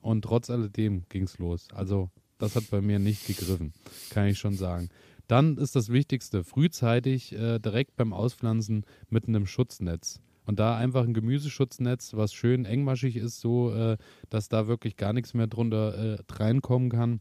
Und 0.00 0.22
trotz 0.22 0.50
alledem 0.50 1.04
ging 1.08 1.22
es 1.22 1.38
los. 1.38 1.68
Also 1.72 2.10
das 2.38 2.56
hat 2.56 2.68
bei 2.72 2.80
mir 2.80 2.98
nicht 2.98 3.28
gegriffen, 3.28 3.72
kann 4.10 4.26
ich 4.26 4.40
schon 4.40 4.54
sagen. 4.54 4.88
Dann 5.28 5.56
ist 5.56 5.76
das 5.76 5.90
Wichtigste, 5.90 6.42
frühzeitig 6.42 7.32
äh, 7.32 7.60
direkt 7.60 7.94
beim 7.94 8.12
Auspflanzen 8.12 8.84
mit 9.08 9.28
einem 9.28 9.46
Schutznetz. 9.46 10.20
Und 10.46 10.58
da 10.58 10.76
einfach 10.76 11.04
ein 11.04 11.14
Gemüseschutznetz, 11.14 12.14
was 12.14 12.34
schön 12.34 12.64
engmaschig 12.64 13.16
ist, 13.16 13.40
so 13.40 13.72
äh, 13.72 13.96
dass 14.28 14.48
da 14.48 14.66
wirklich 14.66 14.96
gar 14.96 15.12
nichts 15.12 15.34
mehr 15.34 15.46
drunter 15.46 16.16
äh, 16.16 16.18
reinkommen 16.30 16.90
kann. 16.90 17.20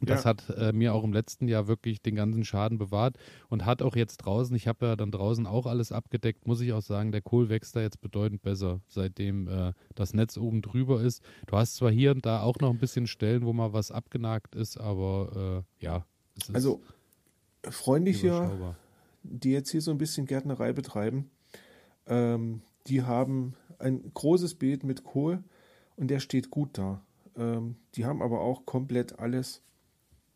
Das 0.00 0.24
ja. 0.24 0.30
hat 0.30 0.48
äh, 0.50 0.72
mir 0.72 0.94
auch 0.94 1.02
im 1.02 1.12
letzten 1.12 1.48
Jahr 1.48 1.66
wirklich 1.66 2.00
den 2.00 2.14
ganzen 2.14 2.44
Schaden 2.44 2.78
bewahrt 2.78 3.16
und 3.48 3.66
hat 3.66 3.82
auch 3.82 3.96
jetzt 3.96 4.18
draußen, 4.18 4.54
ich 4.54 4.68
habe 4.68 4.86
ja 4.86 4.96
dann 4.96 5.10
draußen 5.10 5.46
auch 5.46 5.66
alles 5.66 5.90
abgedeckt, 5.90 6.46
muss 6.46 6.60
ich 6.60 6.72
auch 6.72 6.82
sagen, 6.82 7.10
der 7.10 7.20
Kohl 7.20 7.48
wächst 7.48 7.74
da 7.74 7.80
jetzt 7.80 8.00
bedeutend 8.00 8.42
besser, 8.42 8.80
seitdem 8.86 9.48
äh, 9.48 9.72
das 9.94 10.14
Netz 10.14 10.36
oben 10.36 10.62
drüber 10.62 11.02
ist. 11.02 11.22
Du 11.46 11.56
hast 11.56 11.76
zwar 11.76 11.90
hier 11.90 12.12
und 12.12 12.24
da 12.26 12.42
auch 12.42 12.56
noch 12.60 12.70
ein 12.70 12.78
bisschen 12.78 13.06
Stellen, 13.06 13.44
wo 13.44 13.52
mal 13.52 13.72
was 13.72 13.90
abgenagt 13.90 14.54
ist, 14.54 14.78
aber 14.78 15.64
äh, 15.80 15.84
ja. 15.84 16.06
also 16.52 16.80
freundliche, 17.68 18.76
die 19.24 19.50
jetzt 19.50 19.70
hier 19.70 19.82
so 19.82 19.90
ein 19.90 19.98
bisschen 19.98 20.26
Gärtnerei 20.26 20.72
betreiben, 20.72 21.30
ähm, 22.08 22.62
die 22.86 23.02
haben 23.02 23.54
ein 23.78 24.10
großes 24.14 24.54
Beet 24.54 24.84
mit 24.84 25.04
Kohl 25.04 25.42
und 25.96 26.08
der 26.08 26.20
steht 26.20 26.50
gut 26.50 26.70
da. 26.78 27.02
Ähm, 27.36 27.76
die 27.94 28.04
haben 28.04 28.22
aber 28.22 28.40
auch 28.40 28.66
komplett 28.66 29.18
alles 29.18 29.62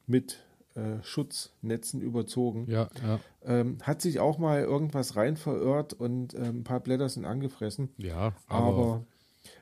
mit 0.07 0.45
äh, 0.75 1.03
Schutznetzen 1.03 2.01
überzogen. 2.01 2.67
Ja, 2.69 2.89
ja. 3.03 3.21
Ähm, 3.45 3.79
hat 3.83 4.01
sich 4.01 4.21
auch 4.21 4.39
mal 4.39 4.61
irgendwas 4.63 5.17
rein 5.17 5.37
verirrt 5.37 5.93
und 5.93 6.35
ähm, 6.35 6.61
ein 6.61 6.65
paar 6.65 6.81
Blätter 6.81 7.09
sind 7.09 7.25
angefressen. 7.25 7.91
Ja, 7.99 8.35
aber, 8.47 8.67
aber 8.67 9.07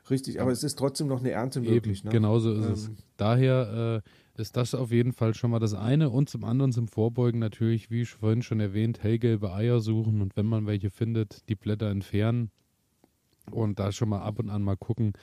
richtig, 0.09 0.39
aber 0.41 0.51
es 0.51 0.63
ist 0.63 0.77
trotzdem 0.77 1.07
noch 1.07 1.19
eine 1.19 1.31
Ernte 1.31 1.61
möglich. 1.61 2.03
Ne? 2.03 2.11
Genauso 2.11 2.53
ist 2.53 2.65
es. 2.65 2.87
Ähm, 2.87 2.97
Daher 3.17 4.03
äh, 4.05 4.09
ist 4.41 4.57
das 4.57 4.75
auf 4.75 4.91
jeden 4.91 5.13
Fall 5.13 5.33
schon 5.33 5.51
mal 5.51 5.59
das 5.59 5.73
eine 5.73 6.09
und 6.09 6.29
zum 6.29 6.43
anderen 6.43 6.73
zum 6.73 6.87
Vorbeugen 6.87 7.39
natürlich, 7.39 7.89
wie 7.91 8.01
ich 8.01 8.09
vorhin 8.09 8.41
schon 8.41 8.59
erwähnt, 8.59 9.03
hellgelbe 9.03 9.53
Eier 9.53 9.79
suchen 9.79 10.21
und 10.21 10.35
wenn 10.35 10.47
man 10.47 10.65
welche 10.65 10.89
findet, 10.89 11.47
die 11.47 11.55
Blätter 11.55 11.89
entfernen 11.89 12.51
und 13.51 13.79
da 13.79 13.91
schon 13.91 14.09
mal 14.09 14.21
ab 14.21 14.39
und 14.39 14.49
an 14.49 14.63
mal 14.63 14.75
gucken, 14.75 15.13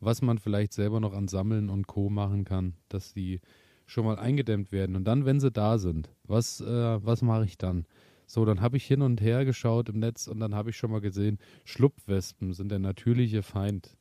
was 0.00 0.22
man 0.22 0.38
vielleicht 0.38 0.72
selber 0.72 1.00
noch 1.00 1.12
an 1.12 1.28
Sammeln 1.28 1.68
und 1.68 1.86
Co. 1.86 2.08
machen 2.08 2.44
kann, 2.44 2.74
dass 2.88 3.12
die 3.12 3.40
schon 3.86 4.04
mal 4.04 4.18
eingedämmt 4.18 4.70
werden. 4.70 4.96
Und 4.96 5.04
dann, 5.04 5.24
wenn 5.24 5.40
sie 5.40 5.50
da 5.50 5.78
sind, 5.78 6.10
was, 6.24 6.60
äh, 6.60 7.04
was 7.04 7.22
mache 7.22 7.44
ich 7.44 7.58
dann? 7.58 7.84
So, 8.26 8.44
dann 8.44 8.60
habe 8.60 8.76
ich 8.76 8.84
hin 8.84 9.02
und 9.02 9.20
her 9.20 9.44
geschaut 9.44 9.88
im 9.88 9.98
Netz 9.98 10.26
und 10.28 10.38
dann 10.40 10.54
habe 10.54 10.70
ich 10.70 10.76
schon 10.76 10.90
mal 10.90 11.00
gesehen, 11.00 11.38
Schlupfwespen 11.64 12.52
sind 12.52 12.70
der 12.70 12.78
natürliche 12.78 13.42
Feind 13.42 13.96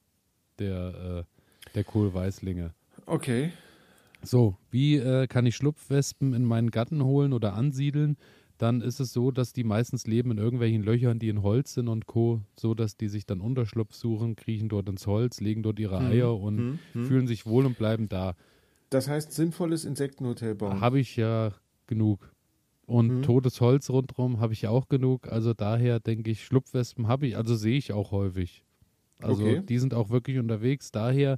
der, 0.59 1.25
äh, 1.25 1.71
der 1.73 1.83
Kohlweißlinge. 1.83 2.73
Okay. 3.05 3.51
So, 4.23 4.57
wie 4.71 4.97
äh, 4.97 5.27
kann 5.27 5.45
ich 5.45 5.55
Schlupfwespen 5.55 6.33
in 6.33 6.43
meinen 6.43 6.71
Garten 6.71 7.03
holen 7.03 7.33
oder 7.33 7.53
ansiedeln? 7.53 8.17
Dann 8.57 8.81
ist 8.81 8.99
es 8.99 9.13
so, 9.13 9.29
dass 9.29 9.53
die 9.53 9.63
meistens 9.63 10.07
leben 10.07 10.31
in 10.31 10.39
irgendwelchen 10.39 10.81
Löchern, 10.81 11.19
die 11.19 11.29
in 11.29 11.43
Holz 11.43 11.75
sind 11.75 11.87
und 11.87 12.07
Co., 12.07 12.41
so 12.59 12.73
dass 12.73 12.97
die 12.97 13.07
sich 13.07 13.25
dann 13.25 13.39
Unterschlupf 13.39 13.93
suchen, 13.93 14.35
kriechen 14.35 14.67
dort 14.67 14.89
ins 14.89 15.05
Holz, 15.05 15.39
legen 15.41 15.61
dort 15.61 15.79
ihre 15.79 15.99
mhm. 15.99 16.07
Eier 16.07 16.39
und 16.39 16.55
mhm. 16.55 16.79
mhm. 16.93 17.05
fühlen 17.05 17.27
sich 17.27 17.45
wohl 17.45 17.65
und 17.65 17.77
bleiben 17.77 18.09
da. 18.09 18.33
Das 18.89 19.07
heißt, 19.07 19.31
sinnvolles 19.31 19.85
Insektenhotel 19.85 20.55
bauen. 20.55 20.81
Habe 20.81 20.99
ich 20.99 21.15
ja 21.15 21.53
genug. 21.85 22.31
Und 22.87 23.17
mhm. 23.17 23.21
totes 23.21 23.59
Holz 23.61 23.89
rundherum 23.89 24.39
habe 24.39 24.53
ich 24.53 24.63
ja 24.63 24.69
auch 24.69 24.87
genug. 24.87 25.27
Also 25.27 25.53
daher 25.53 25.99
denke 25.99 26.31
ich, 26.31 26.43
Schlupfwespen 26.43 27.07
habe 27.07 27.27
ich, 27.27 27.37
also 27.37 27.55
sehe 27.55 27.77
ich 27.77 27.91
auch 27.91 28.11
häufig. 28.11 28.63
Also 29.19 29.43
okay. 29.43 29.61
die 29.67 29.77
sind 29.77 29.93
auch 29.93 30.09
wirklich 30.09 30.39
unterwegs. 30.39 30.91
Daher, 30.91 31.37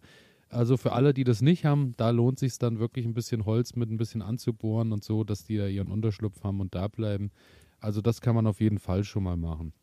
also 0.49 0.77
für 0.77 0.93
alle, 0.93 1.13
die 1.13 1.23
das 1.23 1.41
nicht 1.41 1.65
haben, 1.65 1.93
da 1.97 2.09
lohnt 2.09 2.39
sich 2.39 2.57
dann 2.57 2.79
wirklich 2.79 3.05
ein 3.05 3.13
bisschen 3.13 3.45
Holz 3.45 3.75
mit 3.75 3.89
ein 3.89 3.97
bisschen 3.97 4.21
anzubohren 4.21 4.91
und 4.91 5.03
so, 5.03 5.23
dass 5.23 5.43
die 5.43 5.57
da 5.57 5.67
ihren 5.67 5.91
Unterschlupf 5.91 6.43
haben 6.43 6.59
und 6.59 6.75
da 6.75 6.87
bleiben. 6.87 7.31
Also 7.79 8.01
das 8.01 8.21
kann 8.21 8.35
man 8.35 8.47
auf 8.47 8.59
jeden 8.59 8.79
Fall 8.79 9.03
schon 9.03 9.23
mal 9.23 9.37
machen. 9.37 9.73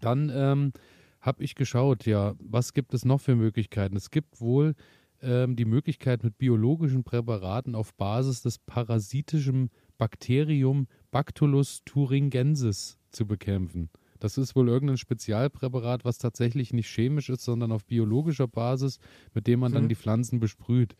Dann 0.00 0.30
ähm, 0.34 0.72
habe 1.20 1.44
ich 1.44 1.54
geschaut, 1.54 2.06
ja, 2.06 2.34
was 2.38 2.72
gibt 2.72 2.94
es 2.94 3.04
noch 3.04 3.20
für 3.20 3.36
Möglichkeiten? 3.36 3.96
Es 3.96 4.10
gibt 4.10 4.40
wohl 4.40 4.74
ähm, 5.20 5.56
die 5.56 5.64
Möglichkeit, 5.64 6.24
mit 6.24 6.38
biologischen 6.38 7.04
Präparaten 7.04 7.74
auf 7.74 7.94
Basis 7.94 8.42
des 8.42 8.58
parasitischen 8.58 9.70
Bakterium 9.98 10.88
Bactulus 11.10 11.82
thuringiensis 11.84 12.98
zu 13.10 13.26
bekämpfen. 13.26 13.90
Das 14.22 14.38
ist 14.38 14.54
wohl 14.54 14.68
irgendein 14.68 14.98
Spezialpräparat, 14.98 16.04
was 16.04 16.18
tatsächlich 16.18 16.72
nicht 16.72 16.86
chemisch 16.86 17.28
ist, 17.28 17.42
sondern 17.42 17.72
auf 17.72 17.84
biologischer 17.84 18.46
Basis, 18.46 19.00
mit 19.34 19.48
dem 19.48 19.58
man 19.58 19.72
dann 19.72 19.84
mhm. 19.84 19.88
die 19.88 19.96
Pflanzen 19.96 20.38
besprüht. 20.38 20.94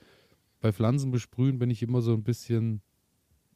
Bei 0.60 0.72
Pflanzen 0.72 1.12
besprühen 1.12 1.60
bin 1.60 1.70
ich 1.70 1.84
immer 1.84 2.02
so 2.02 2.14
ein 2.14 2.24
bisschen 2.24 2.82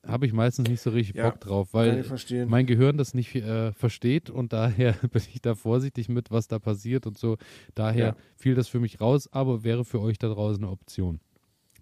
habe 0.06 0.24
ich 0.24 0.32
meistens 0.32 0.68
nicht 0.68 0.80
so 0.80 0.90
richtig 0.90 1.16
ja, 1.16 1.28
Bock 1.28 1.40
drauf, 1.40 1.74
weil 1.74 2.04
mein 2.46 2.66
Gehirn 2.66 2.96
das 2.96 3.12
nicht 3.12 3.34
äh, 3.34 3.72
versteht 3.72 4.30
und 4.30 4.52
daher 4.52 4.92
bin 5.10 5.22
ich 5.34 5.42
da 5.42 5.56
vorsichtig 5.56 6.08
mit, 6.08 6.30
was 6.30 6.46
da 6.46 6.60
passiert 6.60 7.08
und 7.08 7.18
so. 7.18 7.36
Daher 7.74 8.06
ja. 8.06 8.16
fiel 8.36 8.54
das 8.54 8.68
für 8.68 8.78
mich 8.78 9.00
raus, 9.00 9.28
aber 9.32 9.64
wäre 9.64 9.84
für 9.84 10.00
euch 10.00 10.16
da 10.18 10.28
draußen 10.28 10.62
eine 10.62 10.70
Option. 10.70 11.18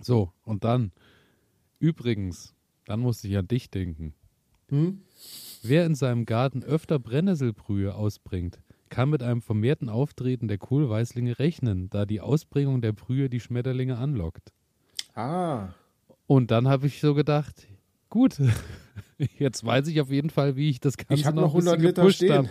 So, 0.01 0.33
und 0.43 0.65
dann, 0.65 0.91
übrigens, 1.81 2.55
dann 2.87 3.01
musste 3.01 3.29
ich 3.29 3.37
an 3.37 3.47
dich 3.47 3.69
denken. 3.69 4.15
Hm? 4.71 5.03
Wer 5.67 5.87
in 5.87 5.95
seinem 5.95 6.27
Garten 6.27 6.63
öfter 6.63 6.99
Brennnesselbrühe 6.99 7.95
ausbringt, 7.95 8.61
kann 8.91 9.09
mit 9.09 9.23
einem 9.23 9.41
vermehrten 9.41 9.89
Auftreten 9.89 10.47
der 10.47 10.59
Kohlweißlinge 10.59 11.39
rechnen, 11.39 11.89
da 11.89 12.05
die 12.05 12.21
Ausbringung 12.21 12.83
der 12.83 12.93
Brühe 12.93 13.31
die 13.31 13.41
Schmetterlinge 13.41 13.97
anlockt. 13.97 14.53
Ah. 15.15 15.69
Und 16.27 16.51
dann 16.51 16.69
habe 16.69 16.87
ich 16.87 17.01
so 17.01 17.15
gedacht, 17.15 17.67
gut. 18.11 18.37
Jetzt 19.39 19.65
weiß 19.65 19.89
ich 19.89 20.01
auf 20.03 20.11
jeden 20.11 20.29
Fall, 20.29 20.57
wie 20.57 20.69
ich 20.69 20.81
das 20.81 20.99
Ganze 20.99 21.15
Ich 21.15 21.25
noch 21.25 21.35
noch 21.35 21.55
ein 21.55 21.67
100 21.67 21.95
bisschen 21.97 22.29
Liter 22.29 22.47
stehen. 22.47 22.49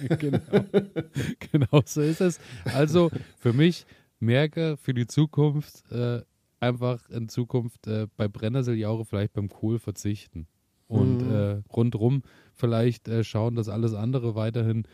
Ja, 0.08 0.16
genau. 0.16 0.38
genau 1.52 1.82
so 1.84 2.00
ist 2.00 2.20
es. 2.22 2.40
Also 2.64 3.10
für 3.38 3.52
mich 3.52 3.84
merke 4.20 4.78
für 4.78 4.94
die 4.94 5.06
Zukunft 5.06 5.90
äh, 5.92 6.22
einfach 6.60 7.10
in 7.10 7.28
Zukunft 7.28 7.86
äh, 7.88 8.06
bei 8.16 8.26
Brennnesselsjauche 8.26 9.04
vielleicht 9.04 9.34
beim 9.34 9.50
Kohl 9.50 9.78
verzichten 9.78 10.46
und 10.86 11.22
Mhm. 11.22 11.30
äh, 11.30 11.62
rundrum 11.72 12.22
vielleicht 12.54 13.08
äh, 13.08 13.24
schauen, 13.24 13.54
dass 13.56 13.68
alles 13.68 13.94
andere 13.94 14.34
weiterhin 14.34 14.84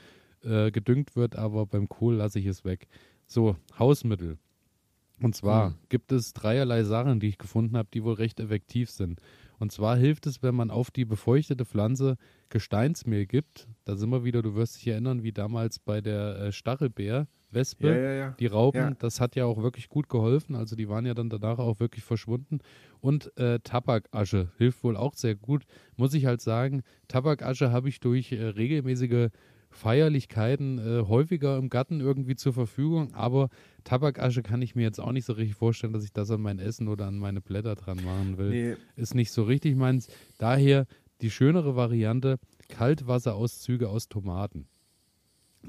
äh, 0.43 0.71
gedüngt 0.71 1.17
wird, 1.17 1.37
aber 1.37 1.67
beim 1.67 1.89
Kohl 1.89 2.15
lasse 2.17 2.39
ich 2.39 2.47
es 2.47 2.65
weg. 2.65 2.89
So, 3.27 3.57
Hausmittel. 3.79 4.39
Und 5.23 5.35
zwar 5.37 5.71
Mhm. 5.71 5.75
gibt 5.91 6.13
es 6.13 6.33
dreierlei 6.33 6.83
Sachen, 6.83 7.21
die 7.21 7.29
ich 7.29 7.39
gefunden 7.39 7.77
habe, 7.77 7.89
die 7.93 8.03
wohl 8.03 8.15
recht 8.15 8.41
effektiv 8.41 8.91
sind. 8.91 9.21
Und 9.59 9.71
zwar 9.71 9.97
hilft 9.97 10.27
es, 10.27 10.43
wenn 10.43 10.55
man 10.55 10.71
auf 10.71 10.91
die 10.91 11.05
befeuchtete 11.05 11.67
Pflanze 11.67 12.17
Gesteinsmehl 12.49 13.27
gibt. 13.27 13.69
Da 13.85 13.97
sind 13.97 14.09
wir 14.11 14.25
wieder, 14.25 14.41
du 14.41 14.55
wirst 14.55 14.77
dich 14.77 14.87
erinnern, 14.89 15.23
wie 15.23 15.33
damals 15.33 15.79
bei 15.79 16.01
der 16.01 16.39
äh, 16.41 16.53
Stachelbeer, 16.53 17.29
Wespe, 17.53 17.89
Ja, 17.89 17.97
ja, 17.97 18.13
ja. 18.13 18.37
die 18.39 18.47
Raupen, 18.47 18.97
das 18.99 19.21
hat 19.21 19.37
ja 19.37 19.45
auch 19.45 19.63
wirklich 19.63 19.89
gut 19.89 20.09
geholfen. 20.09 20.55
Also 20.55 20.77
die 20.77 20.89
waren 20.89 21.07
ja 21.07 21.15
dann 21.15 21.31
danach 21.31 21.59
auch 21.59 21.81
wirklich 21.81 22.05
verschwunden. 22.05 22.61
Und 23.01 23.37
äh, 23.39 23.59
Tabakasche 23.61 24.51
hilft 24.59 24.85
wohl 24.85 24.97
auch 24.97 25.15
sehr 25.15 25.35
gut. 25.35 25.65
Muss 25.97 26.15
ich 26.15 26.27
halt 26.27 26.41
sagen, 26.41 26.83
Tabakasche 27.09 27.73
habe 27.73 27.89
ich 27.89 28.01
durch 28.01 28.33
äh, 28.33 28.43
regelmäßige 28.45 29.31
Feierlichkeiten 29.73 30.79
äh, 30.79 31.07
häufiger 31.07 31.57
im 31.57 31.69
Garten 31.69 32.01
irgendwie 32.01 32.37
zur 32.37 32.53
Verfügung. 32.53 33.15
Aber 33.15 33.49
Tabakasche 33.85 34.43
kann 34.43 34.63
ich 34.63 34.75
mir 34.75 34.83
jetzt 34.83 35.01
auch 35.01 35.13
nicht 35.13 35.25
so 35.25 35.33
richtig 35.33 35.57
vorstellen, 35.57 35.93
dass 35.93 36.05
ich 36.05 36.13
das 36.13 36.31
an 36.31 36.41
mein 36.41 36.59
Essen 36.59 36.89
oder 36.89 37.07
an 37.07 37.19
meine 37.19 37.41
Blätter 37.41 37.77
dran 37.77 37.99
machen 38.05 38.37
will. 38.37 38.51
Nee, 38.51 38.77
Ist 38.97 39.15
nicht 39.15 39.31
so 39.31 39.45
richtig 39.45 39.77
meins. 39.77 40.09
Daher 40.39 40.87
die 41.21 41.31
schönere 41.31 41.77
Variante, 41.77 42.39
Kaltwasserauszüge 42.69 43.89
aus 43.89 44.09
Tomaten. 44.09 44.67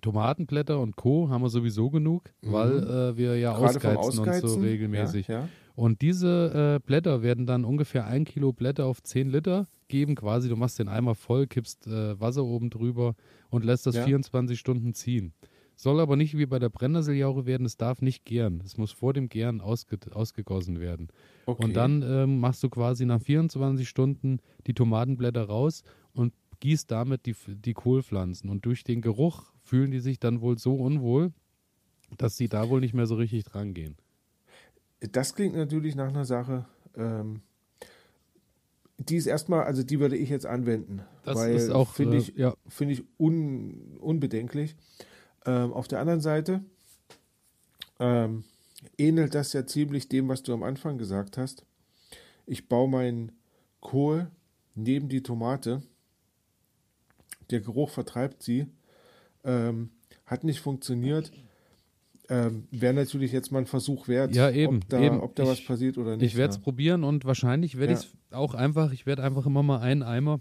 Tomatenblätter 0.02 0.80
und 0.80 0.96
Co. 0.96 1.30
haben 1.30 1.42
wir 1.42 1.50
sowieso 1.50 1.90
genug, 1.90 2.32
weil 2.42 2.80
äh, 2.84 3.18
wir 3.18 3.38
ja 3.38 3.54
Mhm. 3.54 3.58
gerade 3.58 3.80
vom 3.80 3.98
ausgeizen 3.98 4.20
und 4.20 4.26
so 4.26 4.32
Ausgeizen. 4.48 4.62
regelmäßig. 4.64 5.28
Ja, 5.28 5.40
ja. 5.42 5.50
Und 5.76 6.02
diese 6.02 6.78
äh, 6.78 6.86
Blätter 6.86 7.24
werden 7.24 7.46
dann 7.46 7.66
ungefähr 7.66 8.06
ein 8.06 8.26
Kilo 8.26 8.52
Blätter 8.54 8.86
auf 8.86 9.02
10 9.02 9.30
Liter 9.30 9.68
geben. 9.88 10.16
Quasi, 10.16 10.50
du 10.50 10.56
machst 10.56 10.80
den 10.80 10.88
Eimer 10.90 11.16
voll, 11.16 11.48
kippst 11.48 11.88
äh, 11.88 12.20
Wasser 12.20 12.44
oben 12.44 12.70
drüber 12.70 13.16
und 13.50 13.66
lässt 13.66 13.86
das 13.86 13.96
Ja. 13.96 14.04
24 14.06 14.60
Stunden 14.60 14.94
ziehen. 14.94 15.34
Soll 15.76 16.00
aber 16.00 16.16
nicht 16.16 16.38
wie 16.38 16.46
bei 16.46 16.60
der 16.60 16.70
Brennnesseljauche 16.70 17.46
werden, 17.48 17.66
es 17.66 17.76
darf 17.78 18.02
nicht 18.02 18.24
gären. 18.26 18.62
Es 18.64 18.78
muss 18.78 18.92
vor 18.92 19.14
dem 19.14 19.30
Gären 19.30 19.62
ausge 19.62 19.98
ausgegossen 20.14 20.80
werden. 20.80 21.08
Okay. 21.48 21.64
Und 21.64 21.76
dann 21.76 22.04
ähm, 22.06 22.40
machst 22.40 22.62
du 22.64 22.70
quasi 22.70 23.06
nach 23.06 23.22
24 23.22 23.88
Stunden 23.90 24.40
die 24.68 24.74
Tomatenblätter 24.76 25.44
raus 25.44 25.84
und 26.14 26.34
gießt 26.62 26.90
damit 26.90 27.26
die, 27.26 27.36
die 27.48 27.74
Kohlpflanzen. 27.74 28.50
Und 28.50 28.66
durch 28.66 28.86
den 28.86 29.02
Geruch 29.02 29.52
fühlen 29.62 29.92
die 29.92 30.00
sich 30.00 30.20
dann 30.20 30.40
wohl 30.40 30.58
so 30.58 30.76
unwohl, 30.76 31.34
dass 32.18 32.38
sie 32.38 32.48
da 32.48 32.70
wohl 32.70 32.80
nicht 32.80 32.94
mehr 32.94 33.08
so 33.08 33.16
richtig 33.16 33.44
dran 33.44 33.74
gehen. 33.74 33.98
Das 35.00 35.36
klingt 35.36 35.56
natürlich 35.56 35.96
nach 35.96 36.10
einer 36.10 36.26
Sache, 36.26 36.66
ähm, 36.96 37.42
die 38.98 39.16
ist 39.16 39.26
erstmal, 39.26 39.64
also 39.64 39.84
die 39.84 40.00
würde 40.00 40.16
ich 40.16 40.30
jetzt 40.30 40.46
anwenden. 40.46 41.02
Das 41.24 41.36
weil 41.36 41.56
ist 41.56 41.72
auch, 41.72 41.92
finde 41.94 42.18
äh, 42.18 42.20
ich, 42.20 42.36
ja, 42.36 42.56
finde 42.68 42.94
ich 42.94 43.04
un, 43.20 43.98
unbedenklich. 44.00 44.76
Ähm, 45.46 45.74
auf 45.74 45.88
der 45.88 46.00
anderen 46.00 46.22
Seite 46.22 46.64
ähm, 48.00 48.44
ähnelt 48.98 49.34
das 49.34 49.54
ja 49.54 49.66
ziemlich 49.66 50.08
dem, 50.08 50.28
was 50.28 50.44
du 50.44 50.54
am 50.54 50.62
Anfang 50.62 51.00
gesagt 51.00 51.38
hast. 51.38 51.66
Ich 52.46 52.68
baue 52.68 52.90
meinen 52.90 53.32
Kohl 53.80 54.30
neben 54.76 55.10
die 55.10 55.24
Tomate. 55.24 55.82
Der 57.52 57.60
Geruch 57.62 57.90
vertreibt 57.90 58.42
sie. 58.42 58.68
Ähm, 59.44 59.90
hat 60.26 60.44
nicht 60.44 60.60
funktioniert. 60.62 61.32
Ähm, 62.30 62.68
Wäre 62.72 62.94
natürlich 62.94 63.32
jetzt 63.34 63.52
mal 63.52 63.60
ein 63.60 63.66
Versuch 63.66 64.08
wert, 64.08 64.34
Ja, 64.34 64.50
eben, 64.50 64.78
ob 64.78 64.90
da, 64.90 65.00
eben. 65.02 65.20
Ob 65.20 65.36
da 65.36 65.44
Ich- 65.44 65.50
was 65.50 65.66
passiert 65.66 65.98
oder 65.98 66.16
nicht. 66.16 66.26
ich 66.26 66.38
werde 66.38 66.52
es 66.52 66.58
ja. 66.58 66.64
probieren 66.64 67.04
und 67.04 67.26
wahrscheinlich 67.26 67.78
werde 67.78 67.94
Ja. 67.94 68.00
ich 68.00 68.06
es 68.06 68.14
auch 68.34 68.54
einfach, 68.54 68.92
ich 68.94 69.06
werde 69.06 69.24
einfach 69.24 69.46
immer 69.46 69.64
mal 69.64 69.80
einen 69.82 70.04
Eimer 70.04 70.40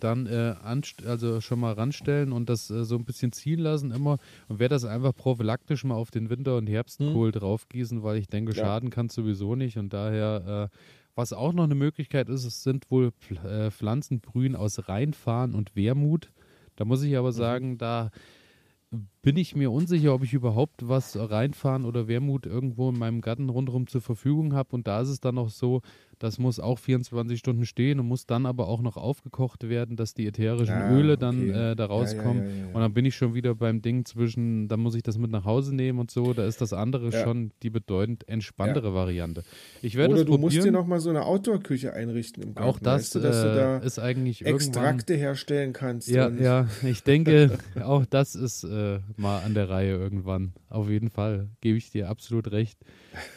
dann 0.00 0.26
äh, 0.26 0.54
anst 0.62 1.04
also 1.04 1.42
schon 1.42 1.60
mal 1.60 1.74
ranstellen 1.74 2.32
und 2.32 2.48
das 2.48 2.70
äh, 2.70 2.82
so 2.84 2.96
ein 2.96 3.04
bisschen 3.04 3.30
ziehen 3.32 3.58
lassen 3.60 3.90
immer 3.90 4.16
und 4.48 4.58
werde 4.58 4.74
das 4.74 4.86
einfach 4.86 5.14
prophylaktisch 5.14 5.84
mal 5.84 5.94
auf 5.96 6.10
den 6.10 6.30
Winter- 6.30 6.56
und 6.56 6.66
Herbstkohl 6.66 7.30
draufgießen, 7.30 8.02
weil 8.02 8.16
ich 8.16 8.26
denke, 8.26 8.52
Hm. 8.52 8.58
Ja. 8.58 8.64
schaden 8.64 8.88
kann 8.90 9.10
sowieso 9.10 9.54
nicht 9.54 9.76
und 9.76 9.92
daher, 9.92 10.70
äh, 10.72 10.76
was 11.14 11.32
auch 11.32 11.52
noch 11.52 11.64
eine 11.64 11.74
Möglichkeit 11.74 12.28
ist, 12.28 12.44
es 12.44 12.62
sind 12.62 12.90
wohl 12.90 13.12
äh, 13.44 13.70
Pflanzenbrühen 13.70 14.56
aus 14.56 14.88
Rheinfahren 14.88 15.54
und 15.54 15.76
Wermut. 15.76 16.32
Da 16.76 16.84
muss 16.84 17.02
ich 17.02 17.16
aber 17.16 17.28
Mhm. 17.28 17.36
sagen, 17.36 17.78
da 17.78 18.10
bin 19.22 19.36
ich 19.36 19.56
mir 19.56 19.70
unsicher, 19.70 20.14
ob 20.14 20.22
ich 20.22 20.34
überhaupt 20.34 20.86
was 20.86 21.16
reinfahren 21.18 21.84
oder 21.86 22.08
Wermut 22.08 22.44
irgendwo 22.44 22.90
in 22.90 22.98
meinem 22.98 23.20
Garten 23.22 23.48
rundherum 23.48 23.86
zur 23.86 24.02
Verfügung 24.02 24.52
habe. 24.52 24.74
Und 24.74 24.86
da 24.86 25.00
ist 25.00 25.08
es 25.08 25.20
dann 25.20 25.38
auch 25.38 25.48
so, 25.48 25.80
das 26.22 26.38
muss 26.38 26.60
auch 26.60 26.78
24 26.78 27.38
Stunden 27.38 27.66
stehen 27.66 27.98
und 27.98 28.06
muss 28.06 28.26
dann 28.26 28.46
aber 28.46 28.68
auch 28.68 28.80
noch 28.80 28.96
aufgekocht 28.96 29.68
werden, 29.68 29.96
dass 29.96 30.14
die 30.14 30.26
ätherischen 30.26 30.74
Ah, 30.74 30.96
Öle 30.96 31.18
dann 31.18 31.50
okay. 31.50 31.72
äh, 31.72 31.74
da 31.76 31.86
rauskommen. 31.86 32.44
ja, 32.44 32.48
ja, 32.48 32.56
ja. 32.68 32.74
Und 32.74 32.80
dann 32.80 32.94
bin 32.94 33.04
ich 33.04 33.16
schon 33.16 33.34
wieder 33.34 33.54
beim 33.54 33.82
Ding 33.82 34.04
zwischen, 34.04 34.68
da 34.68 34.76
muss 34.76 34.94
ich 34.94 35.02
das 35.02 35.18
mit 35.18 35.30
nach 35.30 35.44
Hause 35.44 35.74
nehmen 35.74 35.98
und 35.98 36.10
so. 36.10 36.32
Da 36.32 36.46
ist 36.46 36.60
das 36.60 36.72
andere 36.72 37.10
schon 37.12 37.50
die 37.62 37.70
bedeutend 37.70 38.28
entspanntere 38.28 38.94
Variante. 38.94 39.42
Ich 39.82 39.96
werde 39.96 40.14
Oder 40.14 40.24
du 40.24 40.38
musst 40.38 40.54
dir 40.54 40.60
probieren. 40.60 40.74
noch 40.74 40.86
mal 40.86 41.00
so 41.00 41.10
eine 41.10 41.24
Outdoor-Küche 41.24 41.92
einrichten 41.92 42.42
im 42.42 42.54
Garten. 42.54 42.68
auch 42.68 42.78
das 42.78 43.02
weißt 43.02 43.14
du, 43.16 43.20
dass 43.20 43.36
äh, 43.38 43.48
du 43.48 43.54
da 43.54 43.78
ist 43.78 43.98
eigentlich 43.98 44.46
Extrakte 44.46 45.14
herstellen 45.14 45.72
kannst. 45.72 46.08
ja, 46.08 46.28
ja, 46.28 46.68
ich 46.82 47.02
denke, 47.02 47.58
auch 47.82 48.06
das 48.06 48.34
ist 48.34 48.64
äh, 48.64 49.00
mal 49.16 49.40
an 49.42 49.54
der 49.54 49.68
Reihe 49.68 49.96
irgendwann. 49.96 50.52
Auf 50.68 50.88
jeden 50.88 51.10
Fall, 51.10 51.48
gebe 51.60 51.76
ich 51.76 51.90
dir 51.90 52.08
absolut 52.08 52.50
recht. 52.50 52.78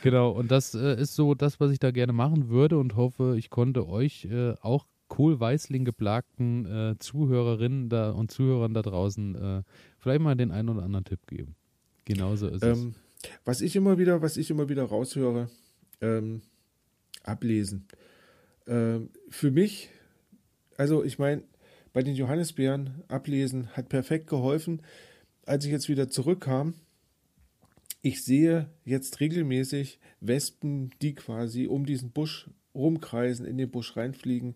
Genau, 0.03 0.29
und 0.31 0.51
das 0.51 0.73
äh, 0.73 0.95
ist 1.01 1.15
so 1.15 1.33
das, 1.35 1.59
was 1.59 1.71
ich 1.71 1.79
da 1.79 1.91
gerne 1.91 2.13
machen 2.13 2.49
würde 2.49 2.74
und 2.77 2.95
hoffe, 2.95 3.35
ich 3.38 3.49
konnte 3.49 3.88
euch 3.88 4.25
äh, 4.25 4.53
auch 4.61 4.85
Kohl-Weißling 5.07 5.85
geplagten 5.85 6.65
äh, 6.65 6.95
Zuhörerinnen 6.99 7.89
da 7.89 8.11
und 8.11 8.31
Zuhörern 8.31 8.73
da 8.73 8.81
draußen 8.81 9.35
äh, 9.35 9.63
vielleicht 9.99 10.21
mal 10.21 10.35
den 10.35 10.51
einen 10.51 10.69
oder 10.69 10.83
anderen 10.83 11.05
Tipp 11.05 11.27
geben. 11.27 11.55
Genauso 12.05 12.47
ist 12.47 12.63
es. 12.63 12.77
Ähm, 12.77 12.95
was 13.43 13.61
ich 13.61 13.75
immer 13.75 13.97
wieder, 13.97 14.21
was 14.21 14.38
ich 14.38 14.49
immer 14.49 14.69
wieder 14.69 14.83
raushöre, 14.83 15.49
ähm, 16.01 16.41
ablesen. 17.23 17.88
Ähm, 18.67 19.09
für 19.29 19.51
mich, 19.51 19.89
also 20.77 21.03
ich 21.03 21.19
meine, 21.19 21.43
bei 21.93 22.03
den 22.03 22.15
Johannisbeeren 22.15 23.03
ablesen 23.07 23.69
hat 23.69 23.89
perfekt 23.89 24.27
geholfen. 24.27 24.81
Als 25.45 25.65
ich 25.65 25.71
jetzt 25.71 25.88
wieder 25.88 26.09
zurückkam, 26.09 26.73
ich 28.01 28.23
sehe 28.23 28.69
jetzt 28.83 29.19
regelmäßig 29.19 29.99
Wespen, 30.19 30.91
die 31.01 31.15
quasi 31.15 31.67
um 31.67 31.85
diesen 31.85 32.11
Busch 32.11 32.49
rumkreisen, 32.75 33.45
in 33.45 33.57
den 33.57 33.69
Busch 33.71 33.95
reinfliegen, 33.95 34.55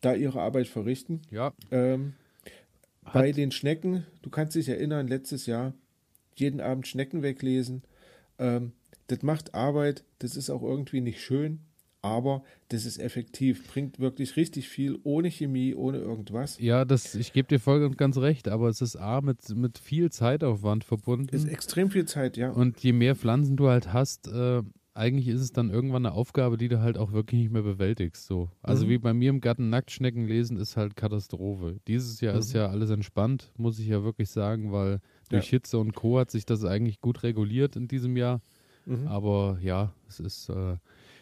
da 0.00 0.14
ihre 0.14 0.40
Arbeit 0.40 0.68
verrichten. 0.68 1.22
Ja, 1.30 1.52
Ähm, 1.70 2.14
bei 3.12 3.32
den 3.32 3.50
Schnecken, 3.50 4.06
du 4.22 4.30
kannst 4.30 4.54
dich 4.54 4.68
erinnern, 4.68 5.08
letztes 5.08 5.46
Jahr 5.46 5.74
jeden 6.36 6.60
Abend 6.60 6.86
Schnecken 6.86 7.22
weglesen. 7.22 7.82
Ähm, 8.38 8.72
das 9.08 9.22
macht 9.22 9.54
Arbeit, 9.54 10.04
das 10.18 10.36
ist 10.36 10.50
auch 10.50 10.62
irgendwie 10.62 11.00
nicht 11.00 11.20
schön, 11.20 11.60
aber 12.00 12.42
das 12.68 12.84
ist 12.84 12.98
effektiv, 12.98 13.68
bringt 13.68 13.98
wirklich 13.98 14.36
richtig 14.36 14.68
viel, 14.68 14.98
ohne 15.04 15.30
Chemie, 15.30 15.74
ohne 15.74 15.98
irgendwas. 15.98 16.58
ja, 16.58 16.84
das, 16.84 17.14
ich 17.14 17.32
gebe 17.32 17.48
dir 17.48 17.60
voll 17.60 17.84
und 17.84 17.98
ganz 17.98 18.18
recht, 18.18 18.48
aber 18.48 18.68
es 18.68 18.80
ist 18.80 18.96
A, 18.96 19.20
mit, 19.20 19.48
mit 19.54 19.78
viel 19.78 20.10
Zeitaufwand 20.10 20.84
verbunden. 20.84 21.34
Ist 21.34 21.48
extrem 21.48 21.90
viel 21.90 22.06
Zeit, 22.06 22.36
ja. 22.36 22.50
Und 22.50 22.80
je 22.80 22.92
mehr 22.92 23.14
Pflanzen 23.14 23.56
du 23.56 23.68
halt 23.68 23.92
hast, 23.92 24.28
äh, 24.28 24.62
eigentlich 24.94 25.28
ist 25.28 25.40
es 25.40 25.52
dann 25.52 25.70
irgendwann 25.70 26.04
eine 26.06 26.14
Aufgabe, 26.14 26.56
die 26.58 26.68
du 26.68 26.80
halt 26.80 26.98
auch 26.98 27.12
wirklich 27.12 27.40
nicht 27.40 27.52
mehr 27.52 27.62
bewältigst. 27.62 28.26
So. 28.26 28.50
Also 28.62 28.84
Mhm. 28.86 28.90
wie 28.90 28.98
bei 28.98 29.14
mir 29.14 29.30
im 29.30 29.40
Garten 29.40 29.70
Nacktschnecken 29.70 30.26
lesen 30.26 30.56
ist 30.58 30.76
halt 30.76 30.96
Katastrophe. 30.96 31.78
Dieses 31.88 32.20
Jahr 32.20 32.34
ist 32.36 32.52
Mhm. 32.52 32.60
ja 32.60 32.66
alles 32.68 32.90
entspannt, 32.90 33.52
muss 33.56 33.78
ich 33.78 33.86
ja 33.86 34.04
wirklich 34.04 34.30
sagen, 34.30 34.70
weil 34.72 35.00
durch 35.30 35.46
Ja. 35.46 35.50
Hitze 35.52 35.78
und 35.78 35.94
Co. 35.94 36.18
hat 36.18 36.30
sich 36.30 36.44
das 36.44 36.64
eigentlich 36.64 37.00
gut 37.00 37.22
reguliert 37.22 37.76
in 37.76 37.88
diesem 37.88 38.16
Jahr. 38.16 38.42
Mhm. 38.84 39.06
Aber 39.06 39.58
ja, 39.62 39.94
es 40.08 40.20
ist 40.20 40.48
äh, 40.50 40.76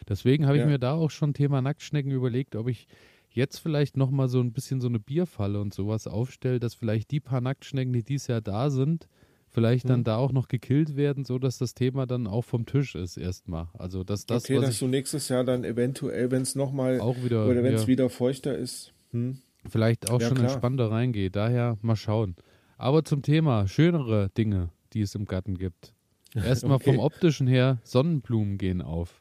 deswegen 0.09 0.45
habe 0.47 0.57
ich 0.57 0.61
Ja. 0.63 0.67
mir 0.67 0.79
da 0.79 0.93
auch 0.93 1.11
schon 1.11 1.33
Thema 1.33 1.61
Nacktschnecken 1.61 2.11
überlegt, 2.11 2.55
ob 2.55 2.67
ich 2.67 2.87
jetzt 3.29 3.59
vielleicht 3.59 3.95
nochmal 3.95 4.27
so 4.27 4.41
ein 4.41 4.51
bisschen 4.51 4.81
so 4.81 4.89
eine 4.89 4.99
Bierfalle 4.99 5.61
und 5.61 5.73
sowas 5.73 6.07
aufstelle, 6.07 6.59
dass 6.59 6.73
vielleicht 6.75 7.11
die 7.11 7.21
paar 7.21 7.39
Nacktschnecken, 7.39 7.93
die 7.93 8.03
dieses 8.03 8.27
Jahr 8.27 8.41
da 8.41 8.69
sind, 8.69 9.07
vielleicht 9.51 9.89
dann 9.89 9.99
Mhm. 10.01 10.05
da 10.05 10.17
auch 10.17 10.31
noch 10.31 10.47
gekillt 10.47 10.95
werden, 10.95 11.25
so 11.25 11.37
dass 11.39 11.57
das 11.57 11.73
Thema 11.73 12.05
dann 12.07 12.27
auch 12.27 12.43
vom 12.43 12.65
Tisch 12.65 12.95
ist 12.95 13.17
erstmal. 13.17 13.67
Also 13.77 14.03
dass 14.03 14.25
das, 14.25 14.45
okay, 14.45 14.59
dass 14.59 14.79
du 14.79 14.87
nächstes 14.87 15.29
Jahr 15.29 15.43
dann 15.43 15.63
eventuell, 15.63 16.31
wenn 16.31 16.41
es 16.41 16.55
nochmal 16.55 16.99
auch 16.99 17.15
wieder 17.23 17.45
oder 17.47 17.63
wenn 17.63 17.73
es 17.75 17.81
ja, 17.83 17.87
wieder 17.87 18.09
feuchter 18.09 18.57
ist. 18.57 18.93
Hm? 19.11 19.37
vielleicht 19.69 20.09
auch 20.09 20.19
Ja, 20.19 20.27
schon 20.29 20.37
klar. 20.37 20.51
entspannter 20.51 20.89
reingeht. 20.89 21.35
Daher 21.35 21.77
mal 21.81 21.95
schauen. 21.95 22.35
Aber 22.77 23.03
zum 23.03 23.21
Thema 23.21 23.67
schönere 23.67 24.29
Dinge, 24.29 24.69
die 24.93 25.01
es 25.01 25.13
im 25.15 25.25
Garten 25.25 25.57
gibt. 25.57 25.93
Erstmal 26.35 26.77
Okay. 26.77 26.85
vom 26.85 26.99
optischen 26.99 27.45
her, 27.45 27.77
Sonnenblumen 27.83 28.57
gehen 28.57 28.81
auf. 28.81 29.20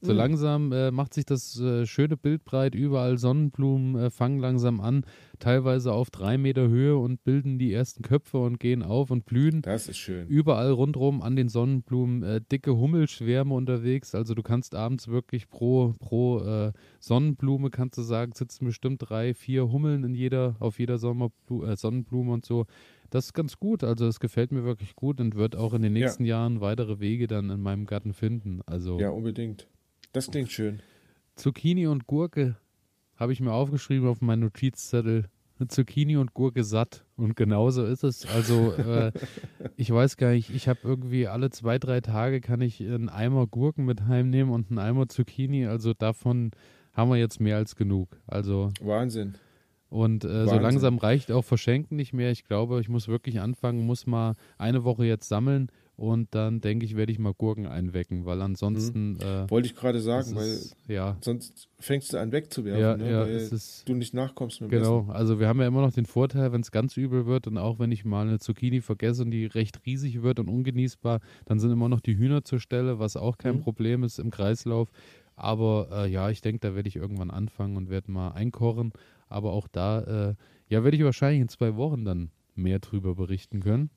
So 0.00 0.12
Mhm. 0.12 0.18
langsam 0.18 0.72
äh, 0.72 0.90
macht 0.92 1.12
sich 1.12 1.24
das 1.24 1.58
äh, 1.58 1.84
schöne 1.84 2.16
Bild 2.16 2.44
breit, 2.44 2.76
überall 2.76 3.18
Sonnenblumen 3.18 3.96
äh, 3.96 4.10
fangen 4.10 4.38
langsam 4.38 4.80
an, 4.80 5.04
teilweise 5.40 5.92
auf 5.92 6.10
drei 6.10 6.38
Meter 6.38 6.68
Höhe 6.68 6.96
und 6.96 7.24
bilden 7.24 7.58
die 7.58 7.72
ersten 7.72 8.02
Köpfe 8.02 8.38
und 8.38 8.60
gehen 8.60 8.84
auf 8.84 9.10
und 9.10 9.24
blühen. 9.26 9.60
Das 9.62 9.88
ist 9.88 9.98
schön. 9.98 10.28
Überall 10.28 10.70
rundherum 10.70 11.20
an 11.20 11.34
den 11.34 11.48
Sonnenblumen 11.48 12.22
äh, 12.22 12.40
dicke 12.40 12.76
Hummelschwärme 12.76 13.52
unterwegs. 13.54 14.14
Also 14.14 14.34
du 14.34 14.42
kannst 14.44 14.76
abends 14.76 15.08
wirklich 15.08 15.48
pro, 15.48 15.94
pro 15.98 16.40
äh, 16.40 16.72
Sonnenblume, 17.00 17.70
kannst 17.70 17.98
du 17.98 18.02
sagen, 18.02 18.32
sitzen 18.36 18.66
bestimmt 18.66 19.02
drei, 19.08 19.34
vier 19.34 19.68
Hummeln 19.72 20.04
in 20.04 20.14
jeder, 20.14 20.54
auf 20.60 20.78
jeder 20.78 20.98
Sommerblu 20.98 21.64
äh, 21.64 21.76
Sonnenblume 21.76 22.32
und 22.32 22.46
so. 22.46 22.66
Das 23.10 23.24
ist 23.26 23.32
ganz 23.32 23.56
gut. 23.58 23.82
Also 23.82 24.06
es 24.06 24.20
gefällt 24.20 24.52
mir 24.52 24.62
wirklich 24.64 24.94
gut 24.94 25.20
und 25.20 25.34
wird 25.34 25.56
auch 25.56 25.74
in 25.74 25.82
den 25.82 25.96
Ja. 25.96 26.02
nächsten 26.02 26.24
Jahren 26.24 26.60
weitere 26.60 27.00
Wege 27.00 27.26
dann 27.26 27.50
in 27.50 27.60
meinem 27.60 27.86
Garten 27.86 28.12
finden. 28.12 28.60
Also 28.66 29.00
Ja, 29.00 29.10
unbedingt. 29.10 29.66
Das 30.18 30.30
klingt 30.32 30.50
schön. 30.50 30.80
Zucchini 31.36 31.86
und 31.86 32.06
Gurke 32.06 32.56
habe 33.16 33.32
ich 33.32 33.40
mir 33.40 33.52
aufgeschrieben 33.52 34.08
auf 34.08 34.20
meinen 34.20 34.40
Notizzettel. 34.40 35.26
Zucchini 35.68 36.16
und 36.16 36.34
Gurke 36.34 36.64
satt. 36.64 37.04
Und 37.16 37.36
genauso 37.36 37.84
ist 37.84 38.04
es. 38.04 38.26
Also 38.26 38.72
äh, 38.72 39.12
ich 39.76 39.90
weiß 39.92 40.16
gar 40.16 40.30
nicht, 40.30 40.50
ich 40.50 40.68
habe 40.68 40.80
irgendwie 40.82 41.26
alle 41.26 41.50
zwei, 41.50 41.78
drei 41.78 42.00
Tage 42.00 42.40
kann 42.40 42.60
ich 42.60 42.80
einen 42.80 43.08
Eimer 43.08 43.46
Gurken 43.46 43.84
mit 43.84 44.06
heimnehmen 44.06 44.50
und 44.50 44.70
einen 44.70 44.78
Eimer 44.78 45.08
Zucchini. 45.08 45.66
Also 45.66 45.94
davon 45.94 46.50
haben 46.92 47.10
wir 47.10 47.16
jetzt 47.16 47.40
mehr 47.40 47.56
als 47.56 47.76
genug. 47.76 48.20
Also 48.26 48.70
Wahnsinn. 48.80 49.34
und 49.88 50.24
äh, 50.24 50.28
so 50.28 50.34
Wahnsinn. 50.34 50.62
langsam 50.62 50.98
reicht 50.98 51.30
auch 51.30 51.44
Verschenken 51.44 51.96
nicht 51.96 52.12
mehr. 52.12 52.32
Ich 52.32 52.44
glaube, 52.44 52.80
ich 52.80 52.88
muss 52.88 53.06
wirklich 53.06 53.40
anfangen, 53.40 53.86
muss 53.86 54.06
mal 54.06 54.34
eine 54.58 54.82
Woche 54.82 55.04
jetzt 55.04 55.28
sammeln 55.28 55.70
und 55.98 56.32
dann 56.32 56.60
denke 56.60 56.86
ich, 56.86 56.94
werde 56.96 57.10
ich 57.10 57.18
mal 57.18 57.34
Gurken 57.34 57.66
einwecken, 57.66 58.24
weil 58.24 58.40
ansonsten 58.40 59.18
äh, 59.20 59.50
Wollte 59.50 59.66
ich 59.66 59.74
gerade 59.74 60.00
sagen, 60.00 60.36
weil 60.36 60.46
ist, 60.46 60.76
ja, 60.86 61.16
sonst 61.20 61.68
fängst 61.80 62.12
du 62.12 62.18
an 62.18 62.30
wegzuwerfen, 62.30 62.80
ja, 62.80 62.96
ne? 62.96 63.10
ja, 63.10 63.20
weil 63.22 63.34
ist 63.34 63.88
du 63.88 63.94
nicht 63.94 64.14
nachkommst 64.14 64.60
mit 64.60 64.70
dem 64.70 64.78
Genau, 64.78 65.00
Essen. 65.00 65.10
also 65.10 65.40
wir 65.40 65.48
haben 65.48 65.60
ja 65.60 65.66
immer 65.66 65.80
noch 65.80 65.92
den 65.92 66.06
Vorteil, 66.06 66.52
wenn 66.52 66.60
es 66.60 66.70
ganz 66.70 66.96
übel 66.96 67.26
wird 67.26 67.48
und 67.48 67.58
auch 67.58 67.80
wenn 67.80 67.90
ich 67.90 68.04
mal 68.04 68.26
eine 68.28 68.38
Zucchini 68.38 68.80
vergesse 68.80 69.22
und 69.22 69.32
die 69.32 69.46
recht 69.46 69.84
riesig 69.86 70.22
wird 70.22 70.38
und 70.38 70.48
ungenießbar, 70.48 71.18
dann 71.46 71.58
sind 71.58 71.72
immer 71.72 71.88
noch 71.88 72.00
die 72.00 72.16
Hühner 72.16 72.44
zur 72.44 72.60
Stelle, 72.60 73.00
was 73.00 73.16
auch 73.16 73.36
kein 73.36 73.56
Mhm. 73.56 73.60
Problem 73.62 74.04
ist 74.04 74.20
im 74.20 74.30
Kreislauf. 74.30 74.90
Aber 75.34 75.88
äh, 75.92 76.10
ja, 76.10 76.30
ich 76.30 76.40
denke, 76.40 76.60
da 76.60 76.74
werde 76.74 76.88
ich 76.88 76.96
irgendwann 76.96 77.30
anfangen 77.30 77.76
und 77.76 77.90
werde 77.90 78.10
mal 78.10 78.30
einkochen. 78.30 78.92
Aber 79.28 79.52
auch 79.52 79.68
da, 79.68 80.30
äh, 80.30 80.34
ja, 80.68 80.84
werde 80.84 80.96
ich 80.96 81.04
wahrscheinlich 81.04 81.40
in 81.42 81.48
zwei 81.48 81.76
Wochen 81.76 82.04
dann 82.04 82.30
mehr 82.54 82.78
drüber 82.80 83.14
berichten 83.14 83.60
können. 83.60 83.90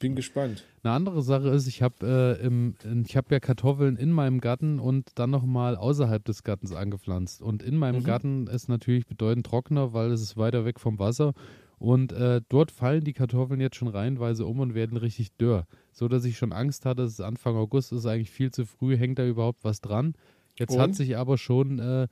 Bin 0.00 0.16
gespannt. 0.16 0.64
Eine 0.82 0.92
andere 0.92 1.22
Sache 1.22 1.48
ist, 1.50 1.66
ich 1.66 1.80
habe 1.80 2.36
äh, 2.40 2.44
im- 2.44 2.74
in- 2.84 3.04
ich 3.06 3.16
habe 3.16 3.28
ja 3.30 3.40
Kartoffeln 3.40 3.96
in 3.96 4.10
meinem 4.10 4.40
Garten 4.40 4.80
und 4.80 5.08
dann 5.14 5.30
nochmal 5.30 5.76
außerhalb 5.76 6.24
des 6.24 6.42
Gartens 6.42 6.72
angepflanzt. 6.72 7.40
Und 7.40 7.62
in 7.62 7.76
meinem 7.76 8.00
Mhm. 8.00 8.04
Garten 8.04 8.46
ist 8.48 8.68
natürlich 8.68 9.06
bedeutend 9.06 9.46
trockener, 9.46 9.92
weil 9.92 10.10
es 10.10 10.20
ist 10.20 10.36
weiter 10.36 10.64
weg 10.64 10.80
vom 10.80 10.98
Wasser. 10.98 11.32
Und 11.78 12.12
äh, 12.12 12.40
dort 12.48 12.70
fallen 12.70 13.04
die 13.04 13.12
Kartoffeln 13.12 13.60
jetzt 13.60 13.76
schon 13.76 13.88
reihenweise 13.88 14.46
um 14.46 14.60
und 14.60 14.74
werden 14.74 14.96
richtig 14.96 15.36
dürr. 15.36 15.66
So 15.92 16.08
dass 16.08 16.24
ich 16.24 16.36
schon 16.38 16.52
Angst 16.52 16.84
hatte, 16.86 17.02
es 17.02 17.12
ist 17.14 17.20
Anfang 17.20 17.56
August, 17.56 17.92
ist 17.92 18.06
eigentlich 18.06 18.30
viel 18.30 18.50
zu 18.50 18.66
früh, 18.66 18.96
hängt 18.96 19.18
da 19.18 19.26
überhaupt 19.26 19.64
was 19.64 19.80
dran. 19.80 20.14
Jetzt 20.58 20.76
hat 20.76 20.88
Und? 20.90 20.94
sich 20.94 21.16
aber 21.16 21.38
schon, 21.38 21.78
äh, 21.78 22.08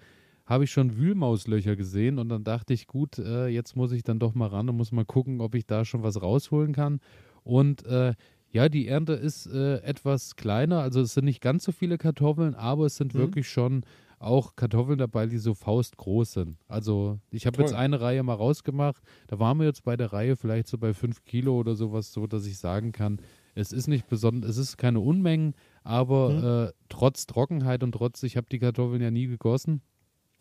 habe 0.47 0.65
ich 0.65 0.71
schon 0.71 0.97
Wühlmauslöcher 0.97 1.77
gesehen 1.77 2.19
und 2.19 2.29
dann 2.29 2.43
dachte 2.45 2.75
ich, 2.75 2.87
gut, 2.87 3.19
äh, 3.19 3.47
jetzt 3.49 3.77
muss 3.77 3.93
ich 3.93 4.03
dann 4.03 4.19
doch 4.19 4.35
mal 4.35 4.49
ran 4.49 4.69
und 4.69 4.77
muss 4.77 4.93
mal 4.93 5.05
gucken, 5.05 5.41
ob 5.41 5.55
ich 5.55 5.67
da 5.67 5.85
schon 5.85 6.03
was 6.03 6.21
rausholen 6.21 6.73
kann. 6.73 7.01
Und 7.45 7.85
äh, 7.87 8.15
ja, 8.51 8.69
die 8.69 8.87
Ernte 8.87 9.15
ist 9.15 9.47
äh, 9.47 9.79
etwas 9.79 10.37
kleiner, 10.37 10.81
also 10.81 11.01
es 11.01 11.15
sind 11.15 11.25
nicht 11.25 11.41
ganz 11.41 11.65
so 11.65 11.73
viele 11.73 11.97
Kartoffeln, 11.99 12.55
aber 12.55 12.87
es 12.87 12.97
sind 12.97 13.15
Mhm. 13.15 13.19
wirklich 13.19 13.49
schon 13.49 13.85
auch 14.19 14.55
Kartoffeln 14.55 14.99
dabei, 14.99 15.27
die 15.27 15.39
so 15.39 15.53
faustgroß 15.55 16.33
sind. 16.35 16.57
Also 16.69 17.19
ich 17.31 17.47
habe 17.47 17.61
jetzt 17.61 17.73
eine 17.73 18.01
Reihe 18.01 18.23
mal 18.23 18.35
rausgemacht, 18.35 19.03
da 19.27 19.39
waren 19.41 19.59
wir 19.59 19.67
jetzt 19.67 19.83
bei 19.83 19.97
der 19.97 20.13
Reihe 20.13 20.37
vielleicht 20.37 20.69
so 20.69 20.79
bei 20.79 20.95
fünf 20.95 21.25
Kilo 21.25 21.59
oder 21.59 21.75
sowas, 21.75 22.13
so 22.13 22.27
dass 22.29 22.47
ich 22.47 22.59
sagen 22.59 22.93
kann, 22.93 23.19
es 23.55 23.73
ist 23.73 23.89
nicht 23.89 24.07
besonders, 24.07 24.51
es 24.53 24.59
ist 24.59 24.77
keine 24.79 25.01
Unmengen, 25.01 25.55
aber 25.83 26.31
Mhm. 26.31 26.69
äh, 26.69 26.73
trotz 26.89 27.27
Trockenheit 27.27 27.83
und 27.83 27.93
trotz, 27.93 28.23
ich 28.23 28.37
habe 28.37 28.47
die 28.53 28.59
Kartoffeln 28.61 29.03
ja 29.03 29.11
nie 29.11 29.27
gegossen, 29.27 29.83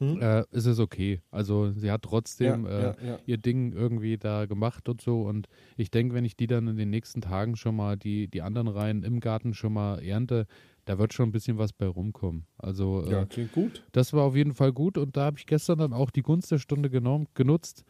Hm? 0.02 0.20
äh, 0.20 0.43
ist 0.52 0.66
es 0.66 0.80
okay. 0.80 1.22
Also 1.30 1.72
sie 1.74 1.91
hat 1.91 2.02
trotzdem 2.02 2.66
ja, 2.66 2.72
äh, 2.72 2.82
ja, 2.82 2.95
ja. 3.12 3.20
ihr 3.28 3.38
Ding 3.38 3.72
irgendwie 3.72 4.18
da 4.18 4.47
gemacht 4.47 4.89
und 4.89 4.99
so. 4.99 5.22
Und 5.22 5.47
ich 5.78 5.91
denke, 5.91 6.16
wenn 6.16 6.26
ich 6.26 6.36
die 6.36 6.47
dann 6.47 6.68
in 6.68 6.76
den 6.76 6.89
nächsten 6.89 7.22
Tagen 7.22 7.56
schon 7.56 7.76
mal, 7.76 7.97
die, 7.97 8.28
die 8.28 8.41
anderen 8.41 8.68
Reihen 8.68 9.04
im 9.04 9.20
Garten 9.20 9.54
schon 9.54 9.74
mal 9.74 10.04
ernte, 10.04 10.47
da 10.86 10.97
wird 10.97 11.14
schon 11.14 11.30
ein 11.30 11.32
bisschen 11.32 11.60
was 11.60 11.72
bei 11.72 11.86
rumkommen. 11.86 12.47
Also 12.58 13.06
äh, 13.06 13.12
ja, 13.12 13.26
klingt 13.26 13.52
gut. 13.52 13.84
das 13.91 14.12
war 14.14 14.24
auf 14.24 14.36
jeden 14.36 14.56
Fall 14.56 14.74
gut. 14.74 14.97
Und 14.97 15.16
da 15.16 15.26
habe 15.26 15.38
ich 15.38 15.45
gestern 15.45 15.78
dann 15.78 15.93
auch 15.93 16.10
die 16.10 16.24
Gunst 16.24 16.52
der 16.52 16.58
Stunde 16.58 16.89
genommen, 16.89 17.28
genutzt. 17.36 17.86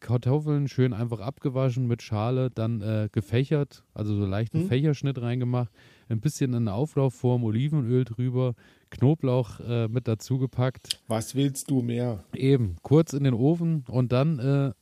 Kartoffeln 0.00 0.68
schön 0.68 0.92
einfach 0.92 1.20
abgewaschen 1.20 1.86
mit 1.86 2.02
Schale, 2.02 2.50
dann 2.50 2.82
äh, 2.82 3.08
gefächert, 3.10 3.82
also 3.94 4.14
so 4.14 4.26
leichten 4.26 4.64
Mhm. 4.64 4.68
Fächerschnitt 4.68 5.20
reingemacht, 5.20 5.70
ein 6.10 6.20
bisschen 6.20 6.50
in 6.52 6.68
eine 6.68 6.74
Auflaufform, 6.74 7.44
Olivenöl 7.44 8.04
drüber, 8.04 8.54
Knoblauch 8.96 9.60
äh, 9.60 9.88
mit 9.88 10.08
dazu 10.08 10.38
gepackt, 10.38 11.00
Was 11.08 11.34
willst 11.34 11.70
du 11.70 11.82
mehr? 11.82 12.24
Eben, 12.34 12.76
kurz 12.82 13.12
in 13.12 13.24
den 13.24 13.34
Ofen 13.34 13.84
und 13.88 14.12
dann 14.12 14.38
äh, 14.38 14.72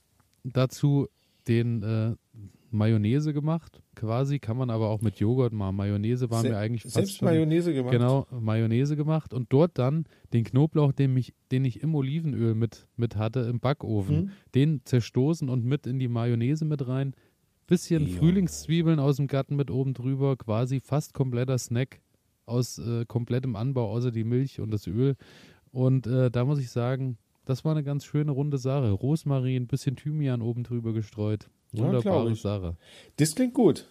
dazu 0.44 1.06
den 1.48 1.82
äh, 1.82 2.14
Mayonnaise 2.70 3.32
gemacht. 3.32 3.80
Quasi 3.94 4.38
kann 4.40 4.56
man 4.56 4.68
aber 4.70 4.88
auch 4.88 5.00
mit 5.00 5.20
Joghurt 5.20 5.52
machen. 5.52 5.76
Mayonnaise 5.76 6.28
war 6.30 6.42
Se- 6.42 6.48
mir 6.48 6.58
eigentlich 6.58 6.82
fast 6.82 6.94
Selbst 6.94 7.16
schon, 7.18 7.26
Mayonnaise 7.26 7.72
gemacht? 7.72 7.92
Genau, 7.92 8.26
Mayonnaise 8.32 8.96
gemacht 8.96 9.32
und 9.32 9.52
dort 9.52 9.78
dann 9.78 10.06
den 10.32 10.42
Knoblauch, 10.44 10.92
den 10.92 11.16
ich, 11.16 11.34
den 11.52 11.64
ich 11.64 11.82
im 11.82 11.94
Olivenöl 11.94 12.54
mit, 12.54 12.86
mit 12.96 13.16
hatte, 13.16 13.40
im 13.40 13.60
Backofen, 13.60 14.16
Hm? 14.16 14.30
den 14.54 14.80
zerstoßen 14.84 15.48
und 15.48 15.64
mit 15.64 15.86
in 15.86 15.98
die 15.98 16.08
Mayonnaise 16.08 16.64
mit 16.64 16.86
rein. 16.88 17.14
Bisschen 17.66 18.06
Ja. 18.08 18.18
Frühlingszwiebeln 18.18 18.98
aus 18.98 19.16
dem 19.16 19.26
Garten 19.28 19.54
mit 19.56 19.70
oben 19.70 19.94
drüber, 19.94 20.36
quasi 20.36 20.80
fast 20.80 21.14
kompletter 21.14 21.56
Snack 21.58 22.00
aus 22.46 22.78
äh, 22.78 23.04
komplettem 23.06 23.56
Anbau, 23.56 23.90
außer 23.90 24.10
die 24.10 24.24
Milch 24.24 24.60
und 24.60 24.70
das 24.70 24.86
Öl. 24.86 25.16
Und 25.70 26.06
äh, 26.06 26.30
da 26.30 26.44
muss 26.44 26.58
ich 26.58 26.70
sagen, 26.70 27.18
das 27.44 27.64
war 27.64 27.72
eine 27.72 27.82
ganz 27.84 28.04
schöne 28.04 28.32
runde 28.32 28.58
Sache. 28.58 28.90
Rosmarin, 28.90 29.66
bisschen 29.66 29.96
Thymian 29.96 30.40
oben 30.42 30.62
drüber 30.62 30.92
gestreut. 30.92 31.48
Ja, 31.72 31.84
Wunderbare 31.84 32.30
ich. 32.30 32.40
Sache. 32.40 32.76
Das 33.16 33.34
klingt 33.34 33.54
gut. 33.54 33.88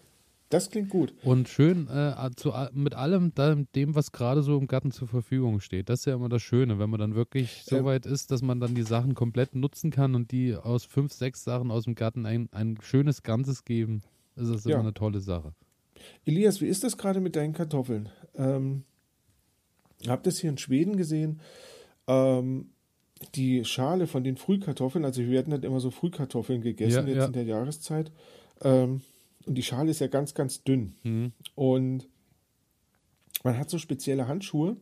Das 0.49 0.69
klingt 0.69 0.89
gut. 0.89 1.15
Und 1.23 1.49
schön 1.49 1.87
äh, 1.87 2.13
zu, 2.35 2.53
mit 2.73 2.93
allem 2.93 3.33
dem, 3.75 3.95
was 3.95 4.11
gerade 4.11 4.43
so 4.43 4.57
im 4.59 4.67
Garten 4.67 4.91
zur 4.91 5.07
Verfügung 5.07 5.59
steht. 5.59 5.89
Das 5.89 6.01
ist 6.01 6.05
ja 6.05 6.13
immer 6.13 6.29
das 6.29 6.43
Schöne, 6.43 6.77
wenn 6.77 6.91
man 6.91 6.99
dann 6.99 7.15
wirklich 7.15 7.63
so 7.65 7.77
Ja. 7.77 7.85
weit 7.85 8.05
ist, 8.05 8.29
dass 8.29 8.43
man 8.43 8.59
dann 8.59 8.75
die 8.75 8.83
Sachen 8.83 9.15
komplett 9.15 9.55
nutzen 9.55 9.89
kann 9.89 10.13
und 10.13 10.31
die 10.31 10.55
aus 10.55 10.85
fünf, 10.85 11.11
sechs 11.11 11.43
Sachen 11.43 11.71
aus 11.71 11.85
dem 11.85 11.95
Garten 11.95 12.27
ein, 12.27 12.49
ein 12.51 12.77
schönes 12.81 13.23
Ganzes 13.23 13.65
geben. 13.65 14.03
Das 14.35 14.47
ist 14.49 14.65
Ja. 14.67 14.73
immer 14.75 14.83
eine 14.83 14.93
tolle 14.93 15.21
Sache. 15.21 15.53
Elias, 16.25 16.61
wie 16.61 16.67
ist 16.67 16.83
das 16.83 16.97
gerade 16.97 17.19
mit 17.19 17.35
deinen 17.35 17.53
Kartoffeln? 17.53 18.09
Ähm, 18.35 18.83
habt 20.07 20.27
das 20.27 20.39
hier 20.39 20.49
in 20.49 20.57
Schweden 20.57 20.97
gesehen? 20.97 21.41
Ähm, 22.07 22.69
die 23.35 23.63
Schale 23.65 24.07
von 24.07 24.23
den 24.23 24.37
Frühkartoffeln, 24.37 25.05
also 25.05 25.21
wir 25.21 25.29
werden 25.29 25.53
halt 25.53 25.63
immer 25.63 25.79
so 25.79 25.91
Frühkartoffeln 25.91 26.61
gegessen 26.61 27.07
Ja, 27.07 27.13
jetzt 27.13 27.17
ja. 27.17 27.25
in 27.25 27.33
der 27.33 27.43
Jahreszeit. 27.43 28.11
Ähm, 28.61 29.01
und 29.45 29.55
die 29.55 29.63
Schale 29.63 29.91
ist 29.91 29.99
ja 29.99 30.07
ganz, 30.07 30.33
ganz 30.33 30.63
dünn. 30.63 30.95
Mhm. 31.03 31.31
Und 31.55 32.07
man 33.43 33.57
hat 33.57 33.69
so 33.69 33.77
spezielle 33.77 34.27
Handschuhe. 34.27 34.77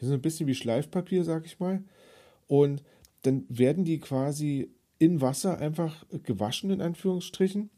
Die 0.00 0.04
sind 0.04 0.14
ein 0.14 0.22
bisschen 0.22 0.46
wie 0.46 0.54
Schleifpapier, 0.54 1.24
sag 1.24 1.46
ich 1.46 1.60
mal. 1.60 1.82
Und 2.48 2.82
dann 3.22 3.44
werden 3.48 3.84
die 3.84 3.98
quasi 4.00 4.70
in 4.98 5.20
Wasser 5.20 5.58
einfach 5.58 6.04
gewaschen, 6.22 6.70
in 6.70 6.80
Anführungsstrichen. 6.80 7.70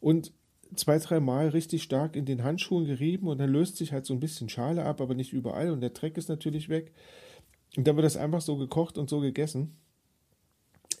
Und 0.00 0.32
zwei, 0.74 0.98
dreimal 0.98 1.48
richtig 1.48 1.82
stark 1.82 2.16
in 2.16 2.24
den 2.24 2.42
Handschuhen 2.44 2.84
gerieben 2.86 3.28
und 3.28 3.38
dann 3.38 3.50
löst 3.50 3.76
sich 3.76 3.92
halt 3.92 4.06
so 4.06 4.14
ein 4.14 4.20
bisschen 4.20 4.48
Schale 4.48 4.84
ab, 4.84 5.00
aber 5.00 5.14
nicht 5.14 5.32
überall 5.32 5.70
und 5.70 5.80
der 5.80 5.90
Dreck 5.90 6.16
ist 6.16 6.28
natürlich 6.28 6.68
weg. 6.68 6.92
Und 7.76 7.86
dann 7.86 7.96
wird 7.96 8.04
das 8.04 8.16
einfach 8.16 8.40
so 8.40 8.56
gekocht 8.56 8.98
und 8.98 9.08
so 9.08 9.20
gegessen. 9.20 9.76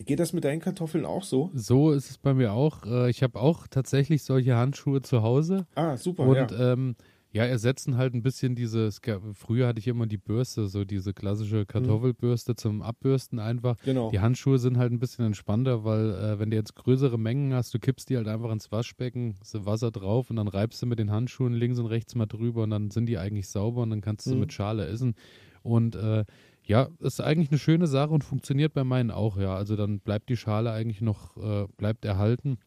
Geht 0.06 0.20
das 0.20 0.32
mit 0.32 0.44
deinen 0.44 0.60
Kartoffeln 0.60 1.04
auch 1.04 1.22
so? 1.22 1.50
So 1.54 1.92
ist 1.92 2.10
es 2.10 2.18
bei 2.18 2.34
mir 2.34 2.52
auch. 2.52 2.84
Äh, 2.86 3.10
Ich 3.10 3.22
habe 3.22 3.38
auch 3.38 3.66
tatsächlich 3.66 4.22
solche 4.22 4.56
Handschuhe 4.56 5.02
zu 5.02 5.22
Hause. 5.22 5.66
Ah, 5.74 5.96
super, 5.96 6.24
Und 6.24 6.50
ja. 6.50 6.72
ähm, 6.72 6.96
ja, 7.32 7.44
ersetzen 7.44 7.96
halt 7.96 8.14
ein 8.14 8.22
bisschen 8.22 8.54
diese, 8.54 8.90
früher 9.34 9.66
hatte 9.66 9.78
ich 9.78 9.88
immer 9.88 10.06
die 10.06 10.18
Bürste, 10.18 10.68
so 10.68 10.84
diese 10.84 11.14
klassische 11.14 11.64
Kartoffelbürste 11.64 12.54
zum 12.54 12.82
Abbürsten 12.82 13.38
einfach. 13.38 13.76
Genau. 13.84 14.10
Die 14.10 14.20
Handschuhe 14.20 14.58
sind 14.58 14.76
halt 14.76 14.92
ein 14.92 14.98
bisschen 14.98 15.24
entspannter, 15.24 15.82
weil 15.84 16.10
äh, 16.10 16.38
wenn 16.38 16.50
du 16.50 16.56
jetzt 16.56 16.74
größere 16.74 17.18
Mengen 17.18 17.54
hast, 17.54 17.72
du 17.72 17.78
kippst 17.78 18.10
die 18.10 18.16
halt 18.18 18.28
einfach 18.28 18.50
ins 18.52 18.70
Waschbecken, 18.70 19.34
ist 19.40 19.64
Wasser 19.64 19.90
drauf 19.90 20.28
und 20.28 20.36
dann 20.36 20.48
reibst 20.48 20.82
du 20.82 20.86
mit 20.86 20.98
den 20.98 21.10
Handschuhen 21.10 21.54
links 21.54 21.78
und 21.78 21.86
rechts 21.86 22.14
mal 22.14 22.26
drüber 22.26 22.64
und 22.64 22.70
dann 22.70 22.90
sind 22.90 23.06
die 23.06 23.16
eigentlich 23.18 23.48
sauber 23.48 23.82
und 23.82 23.90
dann 23.90 24.02
kannst 24.02 24.26
du 24.26 24.30
sie 24.30 24.36
Mhm. 24.36 24.40
mit 24.42 24.52
Schale 24.52 24.86
essen. 24.86 25.14
Und 25.62 25.94
äh, 25.94 26.24
ja, 26.64 26.88
ist 27.00 27.20
eigentlich 27.20 27.50
eine 27.50 27.58
schöne 27.58 27.86
Sache 27.86 28.10
und 28.10 28.24
funktioniert 28.24 28.74
bei 28.74 28.84
meinen 28.84 29.10
auch, 29.10 29.38
ja. 29.38 29.54
Also 29.54 29.74
dann 29.76 30.00
bleibt 30.00 30.28
die 30.28 30.36
Schale 30.36 30.70
eigentlich 30.72 31.00
noch, 31.00 31.36
äh, 31.36 31.66
bleibt 31.76 32.04
erhalten. 32.04 32.58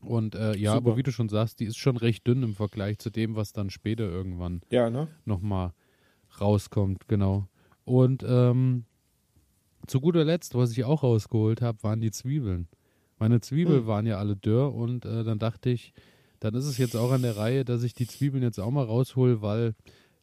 Und 0.00 0.34
äh, 0.34 0.56
ja, 0.56 0.74
Super. 0.74 0.90
aber 0.90 0.96
wie 0.96 1.02
du 1.02 1.10
schon 1.10 1.28
sagst, 1.28 1.60
die 1.60 1.64
ist 1.64 1.76
schon 1.76 1.96
recht 1.96 2.26
dünn 2.26 2.42
im 2.42 2.54
Vergleich 2.54 2.98
zu 2.98 3.10
dem, 3.10 3.34
was 3.34 3.52
dann 3.52 3.70
später 3.70 4.04
irgendwann 4.04 4.60
Ja, 4.70 4.90
ne? 4.90 5.08
nochmal 5.24 5.72
rauskommt, 6.40 7.08
genau. 7.08 7.48
Und 7.84 8.24
ähm, 8.26 8.84
zu 9.86 10.00
guter 10.00 10.24
Letzt, 10.24 10.54
was 10.54 10.72
ich 10.72 10.84
auch 10.84 11.02
rausgeholt 11.02 11.62
habe, 11.62 11.82
waren 11.82 12.00
die 12.00 12.10
Zwiebeln. 12.10 12.68
Meine 13.18 13.40
Zwiebeln 13.40 13.80
hm. 13.80 13.86
waren 13.86 14.06
ja 14.06 14.18
alle 14.18 14.36
dürr 14.36 14.72
und 14.72 15.04
äh, 15.04 15.24
dann 15.24 15.38
dachte 15.38 15.70
ich, 15.70 15.92
dann 16.40 16.54
ist 16.54 16.66
es 16.66 16.78
jetzt 16.78 16.96
auch 16.96 17.10
an 17.10 17.22
der 17.22 17.36
Reihe, 17.36 17.64
dass 17.64 17.82
ich 17.82 17.94
die 17.94 18.06
Zwiebeln 18.06 18.42
jetzt 18.42 18.60
auch 18.60 18.70
mal 18.70 18.84
raushol, 18.84 19.42
weil 19.42 19.74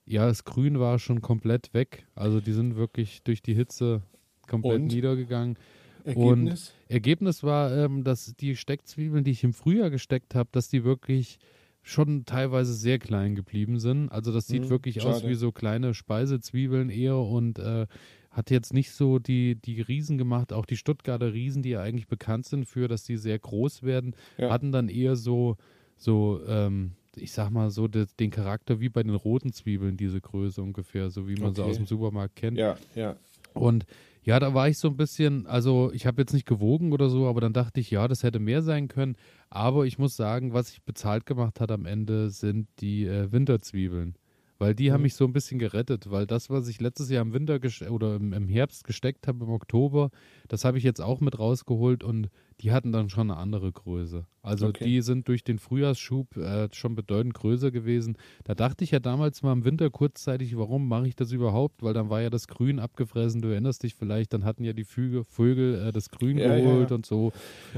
ja, 0.06 0.28
das 0.28 0.46
Grün 0.46 0.80
war 0.80 1.00
schon 1.00 1.22
komplett 1.22 1.74
weg. 1.74 2.06
Also 2.16 2.40
die 2.40 2.54
sind 2.54 2.76
wirklich 2.76 3.24
durch 3.24 3.42
die 3.42 3.56
Hitze 3.56 4.02
komplett 4.48 4.82
und? 4.82 4.88
niedergegangen. 4.88 5.58
Ergebnis? 6.06 6.70
Und 6.70 6.92
Ergebnis 6.92 7.44
war, 7.44 7.76
ähm, 7.76 8.04
dass 8.04 8.36
die 8.36 8.56
Steckzwiebeln, 8.56 9.24
die 9.24 9.32
ich 9.32 9.44
im 9.44 9.54
Frühjahr 9.54 9.90
gesteckt 9.90 10.36
habe, 10.36 10.50
dass 10.52 10.70
die 10.70 10.84
wirklich 10.84 11.40
schon 11.82 12.26
teilweise 12.26 12.74
sehr 12.74 12.98
klein 12.98 13.36
geblieben 13.36 13.80
sind. 13.80 14.12
Also 14.12 14.32
das 14.32 14.48
sieht 14.48 14.64
hm, 14.64 14.70
wirklich 14.70 14.96
schade. 14.96 15.10
aus 15.10 15.28
wie 15.28 15.36
so 15.36 15.52
kleine 15.52 15.94
Speisezwiebeln 15.94 16.90
eher 16.90 17.18
und 17.18 17.60
äh, 17.60 17.86
hat 18.32 18.50
jetzt 18.50 18.74
nicht 18.74 18.92
so 18.92 19.20
die, 19.20 19.56
die 19.56 19.82
Riesen 19.82 20.18
gemacht. 20.18 20.52
Auch 20.52 20.66
die 20.66 20.78
Stuttgarter 20.78 21.34
Riesen, 21.34 21.62
die 21.62 21.70
ja 21.70 21.82
eigentlich 21.82 22.08
bekannt 22.08 22.46
sind 22.46 22.66
für, 22.66 22.88
dass 22.88 23.04
die 23.04 23.18
sehr 23.18 23.38
groß 23.38 23.84
werden, 23.84 24.16
ja. 24.38 24.50
hatten 24.50 24.72
dann 24.72 24.90
eher 24.90 25.16
so, 25.16 25.58
so 25.96 26.42
ähm, 26.48 26.94
ich 27.16 27.32
sag 27.32 27.52
mal 27.52 27.70
so, 27.70 27.88
de, 27.88 28.08
den 28.20 28.32
Charakter 28.32 28.80
wie 28.80 28.90
bei 28.90 29.04
den 29.04 29.16
roten 29.16 29.54
Zwiebeln, 29.54 29.96
diese 29.96 30.20
Größe 30.20 30.62
ungefähr, 30.62 31.10
so 31.12 31.28
wie 31.28 31.36
man 31.36 31.52
okay. 31.52 31.56
sie 31.56 31.62
aus 31.64 31.76
dem 31.78 31.86
Supermarkt 31.86 32.36
kennt. 32.36 32.58
Ja, 32.58 32.78
ja. 32.96 33.16
Und 33.54 33.86
ja, 34.26 34.40
da 34.40 34.56
war 34.56 34.68
ich 34.68 34.80
so 34.80 34.88
ein 34.88 34.98
bisschen, 34.98 35.46
also 35.46 35.92
ich 35.94 36.08
habe 36.08 36.22
jetzt 36.22 36.34
nicht 36.34 36.48
gewogen 36.48 36.94
oder 36.94 37.10
so, 37.10 37.28
aber 37.28 37.42
dann 37.42 37.54
dachte 37.54 37.80
ich, 37.80 37.92
ja, 37.92 38.08
das 38.08 38.24
hätte 38.24 38.40
mehr 38.40 38.64
sein 38.64 38.88
können. 38.88 39.16
Aber 39.52 39.86
ich 39.86 40.00
muss 40.00 40.16
sagen, 40.16 40.52
was 40.52 40.72
ich 40.72 40.82
bezahlt 40.82 41.28
gemacht 41.28 41.60
hat 41.62 41.72
am 41.72 41.86
Ende, 41.86 42.32
sind 42.32 42.68
die 42.80 43.06
äh, 43.06 43.32
Winterzwiebeln. 43.32 44.16
Weil 44.58 44.74
die 44.74 44.90
mhm. 44.90 44.94
haben 44.94 45.02
mich 45.04 45.14
so 45.14 45.26
ein 45.26 45.34
bisschen 45.34 45.60
gerettet, 45.60 46.10
weil 46.10 46.26
das, 46.26 46.50
was 46.50 46.68
ich 46.68 46.82
letztes 46.82 47.12
Jahr 47.12 47.22
im 47.22 47.34
Winter 47.34 47.60
oder 47.92 48.16
im, 48.16 48.34
im 48.34 48.48
Herbst 48.48 48.84
gesteckt 48.84 49.28
habe, 49.28 49.46
im 49.46 49.52
Oktober, 49.52 50.10
das 50.48 50.66
habe 50.66 50.80
ich 50.80 50.84
jetzt 50.84 51.02
auch 51.02 51.20
mit 51.20 51.38
rausgeholt 51.38 52.04
und 52.04 52.30
die 52.62 52.72
hatten 52.72 52.92
dann 52.92 53.10
schon 53.10 53.30
eine 53.30 53.40
andere 53.40 53.72
Größe. 53.72 54.26
Also 54.42 54.68
okay. 54.68 54.86
die 54.86 55.02
sind 55.02 55.28
durch 55.28 55.44
den 55.44 55.60
Frühjahrsschub 55.60 56.38
äh, 56.38 56.70
schon 56.72 56.96
bedeutend 56.96 57.34
größer 57.34 57.72
gewesen. 57.72 58.18
Da 58.44 58.56
dachte 58.56 58.84
ich 58.84 58.92
ja 58.92 59.00
damals 59.00 59.44
mal 59.44 59.52
im 59.52 59.66
Winter 59.66 59.90
kurzzeitig, 59.90 60.56
warum 60.58 60.88
mache 60.88 61.08
ich 61.08 61.16
das 61.16 61.32
überhaupt? 61.32 61.84
Weil 61.84 61.94
dann 61.94 62.10
war 62.10 62.22
ja 62.22 62.30
das 62.30 62.48
Grün 62.48 62.80
abgefressen, 62.80 63.42
du 63.42 63.50
erinnerst 63.50 63.84
dich 63.84 63.96
vielleicht, 63.96 64.34
dann 64.34 64.46
hatten 64.46 64.64
ja 64.64 64.74
die 64.74 64.86
Füge, 64.86 65.24
Vögel 65.24 65.88
äh, 65.88 65.92
das 65.92 66.10
Grün 66.10 66.38
ja, 66.38 66.56
geholt 66.56 66.92
ja. 66.92 66.96
und 66.96 67.06
so. 67.06 67.34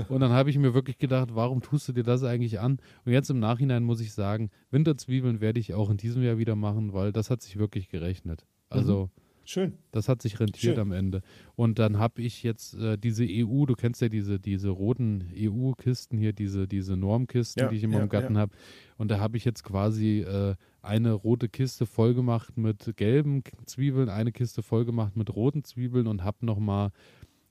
Und 0.10 0.20
dann 0.20 0.32
habe 0.32 0.50
ich 0.50 0.58
mir 0.58 0.74
wirklich 0.74 0.98
gedacht, 0.98 1.30
warum 1.34 1.62
tust 1.62 1.88
du 1.88 1.94
dir 1.94 2.04
das 2.04 2.24
eigentlich 2.24 2.60
an? 2.60 2.80
Und 3.06 3.14
jetzt 3.14 3.30
im 3.30 3.40
Nachhinein 3.40 3.84
muss 3.84 4.00
ich 4.00 4.14
sagen, 4.14 4.52
Winterzwiebeln 4.70 5.42
werde 5.42 5.60
ich 5.60 5.74
auch 5.74 5.90
in 5.90 5.98
diesem 5.98 6.22
Jahr 6.22 6.38
wieder 6.38 6.56
machen, 6.56 6.94
weil 6.94 7.12
das 7.12 7.30
hat 7.30 7.42
sich 7.42 7.58
wirklich 7.58 7.90
gerechnet. 7.90 8.46
Also 8.70 9.06
mhm. 9.06 9.22
Schön. 9.48 9.78
Das 9.91 10.10
hat 10.10 10.22
sich 10.22 10.41
rentiert 10.41 10.76
Schön. 10.76 10.80
am 10.82 10.91
Ende. 10.91 11.22
Und 11.56 11.80
dann 11.80 11.98
habe 11.98 12.22
ich 12.22 12.43
jetzt 12.43 12.74
äh, 12.74 12.98
diese 12.98 13.24
EU, 13.26 13.66
du 13.66 13.76
kennst 13.76 14.02
ja 14.02 14.10
diese, 14.10 14.41
diese 14.41 14.68
roten 14.68 15.32
EU-Kisten 15.34 16.18
hier, 16.18 16.34
diese, 16.34 16.68
diese 16.68 16.98
Normkisten, 16.98 17.64
ja, 17.64 17.70
die 17.70 17.78
ich 17.78 17.84
immer 17.84 17.98
ja, 17.98 18.04
im 18.04 18.10
Garten 18.10 18.36
ja. 18.36 18.41
habe. 18.41 18.54
Und 18.98 19.10
da 19.10 19.20
habe 19.20 19.38
ich 19.38 19.45
jetzt 19.45 19.64
quasi 19.64 20.20
äh, 20.20 20.56
eine 20.82 21.14
rote 21.14 21.48
Kiste 21.48 21.86
vollgemacht 21.86 22.58
mit 22.58 22.98
gelben 22.98 23.41
Zwiebeln, 23.66 24.10
eine 24.10 24.34
Kiste 24.34 24.62
vollgemacht 24.62 25.16
mit 25.16 25.34
roten 25.34 25.64
Zwiebeln 25.64 26.08
und 26.08 26.26
habe 26.26 26.45
nochmal 26.45 26.91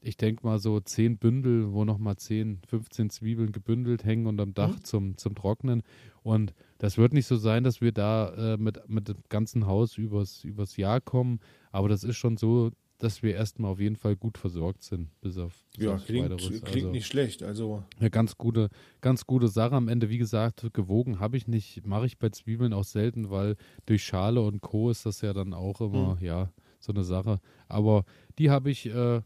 ich 0.06 0.16
denke 0.16 0.46
mal 0.46 0.58
so 0.58 0.78
zehn 0.80 1.18
Bündel, 1.18 1.72
wo 1.72 1.84
nochmal 1.84 2.16
10, 2.16 2.60
15 2.66 3.10
Zwiebeln 3.10 3.52
gebündelt 3.52 4.04
hängen 4.04 4.26
und 4.26 4.40
am 4.40 4.54
Dach 4.54 4.76
mhm. 4.76 4.84
zum, 4.84 5.16
zum 5.18 5.34
Trocknen. 5.34 5.82
Und 6.22 6.54
das 6.78 6.96
wird 6.96 7.12
nicht 7.12 7.26
so 7.26 7.36
sein, 7.36 7.64
dass 7.64 7.80
wir 7.80 7.92
da 7.92 8.54
äh, 8.54 8.56
mit, 8.56 8.88
mit 8.88 9.08
dem 9.08 9.16
ganzen 9.28 9.66
Haus 9.66 9.98
übers, 9.98 10.44
übers 10.44 10.76
Jahr 10.76 11.00
kommen, 11.00 11.40
aber 11.72 11.88
das 11.88 12.04
ist 12.04 12.16
schon 12.16 12.36
so, 12.36 12.70
dass 12.98 13.22
wir 13.22 13.34
erstmal 13.34 13.72
auf 13.72 13.80
jeden 13.80 13.96
Fall 13.96 14.16
gut 14.16 14.38
versorgt 14.38 14.82
sind, 14.82 15.10
bis 15.20 15.36
auf 15.36 15.52
bis 15.76 15.84
ja, 15.84 15.98
klingt, 15.98 16.30
weiteres. 16.30 16.62
klingt 16.62 16.74
also, 16.86 16.90
nicht 16.90 17.06
schlecht. 17.06 17.42
Also 17.42 17.82
eine 17.98 18.10
ganz 18.10 18.38
gute, 18.38 18.70
ganz 19.02 19.26
gute 19.26 19.48
Sache 19.48 19.74
am 19.74 19.88
Ende. 19.88 20.08
Wie 20.08 20.18
gesagt, 20.18 20.72
gewogen 20.72 21.20
habe 21.20 21.36
ich 21.36 21.46
nicht, 21.46 21.86
mache 21.86 22.06
ich 22.06 22.18
bei 22.18 22.30
Zwiebeln 22.30 22.72
auch 22.72 22.84
selten, 22.84 23.28
weil 23.28 23.56
durch 23.84 24.02
Schale 24.02 24.40
und 24.40 24.62
Co. 24.62 24.90
ist 24.90 25.04
das 25.04 25.20
ja 25.20 25.34
dann 25.34 25.52
auch 25.52 25.80
immer, 25.80 26.14
mhm. 26.14 26.24
ja, 26.24 26.52
so 26.78 26.92
eine 26.92 27.04
Sache. 27.04 27.38
Aber 27.68 28.04
die 28.38 28.50
habe 28.50 28.70
ich 28.70 28.86
äh, 28.86 29.20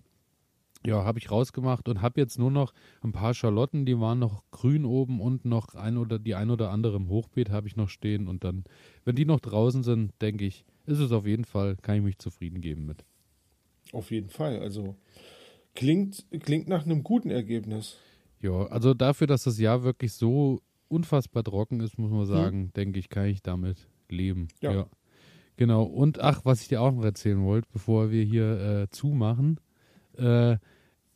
ja, 0.85 1.05
habe 1.05 1.18
ich 1.18 1.31
rausgemacht 1.31 1.89
und 1.89 2.01
habe 2.01 2.20
jetzt 2.20 2.39
nur 2.39 2.51
noch 2.51 2.72
ein 3.03 3.12
paar 3.12 3.35
Schalotten, 3.35 3.85
die 3.85 3.99
waren 3.99 4.18
noch 4.18 4.43
grün 4.51 4.85
oben 4.85 5.20
und 5.20 5.45
noch 5.45 5.74
ein 5.74 5.99
oder 5.99 6.18
die 6.18 6.35
ein 6.35 6.51
oder 6.51 6.70
andere 6.70 6.97
im 6.97 7.09
Hochbeet 7.09 7.51
habe 7.51 7.68
ich 7.68 7.76
noch 7.76 7.89
stehen 7.89 8.28
und 8.28 8.45
dann, 8.45 8.64
wenn 9.05 9.16
die 9.16 9.26
noch 9.26 9.41
draußen 9.41 9.83
sind, 9.83 10.12
denke 10.22 10.47
ich, 10.47 10.64
ist 10.87 10.99
es 10.99 11.12
auf 11.12 11.26
jeden 11.26 11.45
Fall, 11.45 11.76
kann 11.83 11.97
ich 11.97 12.03
mich 12.03 12.18
zufrieden 12.18 12.61
geben 12.61 12.87
mit. 12.87 13.05
Auf 13.93 14.11
jeden 14.11 14.31
Fall, 14.31 14.61
also 14.61 14.97
klingt, 15.74 16.26
klingt 16.41 16.68
nach 16.68 16.85
einem 16.85 17.03
guten 17.03 17.31
Ergebnis. 17.31 17.99
Ja, 18.41 18.66
also 18.66 18.95
dafür, 18.95 19.26
dass 19.26 19.45
das 19.45 19.59
Jahr 19.59 19.83
wirklich 19.83 20.14
so 20.14 20.62
unfassbar 20.89 21.45
trocken 21.45 21.81
ist, 21.81 21.99
muss 21.99 22.11
man 22.11 22.20
hm. 22.20 22.26
sagen, 22.26 22.61
hm. 22.62 22.72
denke 22.72 22.99
ich, 22.99 23.09
kann 23.11 23.26
ich 23.26 23.43
damit 23.43 23.89
leben. 24.09 24.49
Ja. 24.61 24.72
ja. 24.72 24.87
Genau. 25.57 25.83
Und 25.85 26.20
ach, 26.20 26.45
was 26.45 26.62
ich 26.62 26.68
dir 26.68 26.81
auch 26.81 26.91
noch 26.91 27.05
erzählen 27.05 27.43
wollte, 27.43 27.68
bevor 27.70 28.11
wir 28.11 28.24
hier 28.24 28.61
äh, 28.61 28.89
zumachen, 28.89 29.61
äh, 30.21 30.59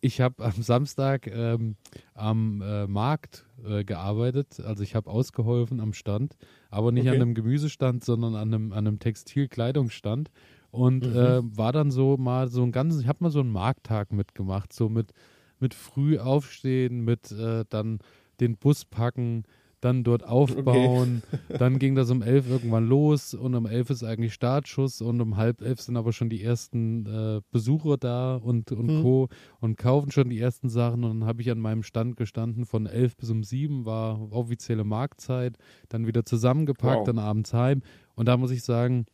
ich 0.01 0.21
habe 0.21 0.45
am 0.45 0.61
Samstag 0.61 1.27
ähm, 1.27 1.77
am 2.13 2.61
äh, 2.61 2.87
Markt 2.87 3.47
äh, 3.65 3.85
gearbeitet. 3.85 4.61
Also 4.61 4.83
ich 4.83 4.95
habe 4.95 5.09
ausgeholfen 5.09 5.81
am 5.81 5.95
Stand, 5.95 6.37
aber 6.71 6.93
nicht 6.93 7.07
okay. 7.07 7.17
an 7.17 7.23
einem 7.23 7.35
Gemüsestand, 7.35 8.05
sondern 8.05 8.35
an 8.35 8.53
einem, 8.53 8.73
an 8.73 8.87
einem 8.87 8.99
Textilkleidungsstand. 8.99 10.31
Und 10.71 11.07
mhm. 11.07 11.17
äh, 11.17 11.57
war 11.57 11.73
dann 11.73 11.91
so 11.91 12.19
mal 12.19 12.49
so 12.49 12.63
ein 12.63 12.73
ganzes, 12.73 13.01
ich 13.01 13.09
habe 13.09 13.25
mal 13.25 13.31
so 13.31 13.41
einen 13.41 13.53
Markttag 13.53 14.13
mitgemacht, 14.13 14.75
so 14.75 14.91
mit, 14.91 15.13
mit 15.59 15.73
früh 15.73 16.19
aufstehen, 16.19 17.05
mit 17.05 17.33
äh, 17.33 17.65
dann 17.71 18.01
den 18.41 18.59
Bus 18.59 18.85
packen, 18.85 19.45
dann 19.85 20.03
dort 20.03 20.27
aufbauen. 20.27 21.23
Okay. 21.31 21.59
dann 21.59 21.79
ging 21.79 21.95
das 21.95 22.11
um 22.11 22.23
elf 22.23 22.49
irgendwann 22.49 22.87
los 22.87 23.35
und 23.35 23.55
um 23.55 23.67
elf 23.67 23.91
ist 23.91 24.03
eigentlich 24.03 24.33
Startschuss 24.33 25.03
und 25.03 25.21
um 25.21 25.37
halb 25.37 25.61
elf 25.61 25.81
sind 25.81 25.97
aber 25.97 26.13
schon 26.13 26.31
die 26.31 26.43
ersten 26.43 27.07
äh, 27.07 27.41
Besucher 27.51 27.99
da 27.99 28.37
und, 28.37 28.73
und 28.73 28.89
hm. 28.89 29.03
Co. 29.03 29.29
und 29.61 29.77
kaufen 29.77 30.11
schon 30.11 30.31
die 30.31 30.41
ersten 30.41 30.69
Sachen 30.69 31.05
und 31.05 31.21
dann 31.21 31.29
habe 31.29 31.43
ich 31.43 31.51
an 31.51 31.59
meinem 31.59 31.83
Stand 31.83 32.17
gestanden 32.17 32.65
von 32.65 32.87
elf 32.87 33.17
bis 33.17 33.31
um 33.31 33.45
sieben 33.45 33.85
war 33.85 34.33
offizielle 34.33 34.85
Marktzeit, 34.85 35.59
dann 35.89 36.07
wieder 36.07 36.25
zusammengepackt, 36.25 37.01
wow. 37.01 37.07
dann 37.07 37.19
abends 37.19 37.53
heim 37.53 37.83
und 38.15 38.27
da 38.27 38.37
muss 38.37 38.51
ich 38.51 38.63
sagen, 38.63 39.07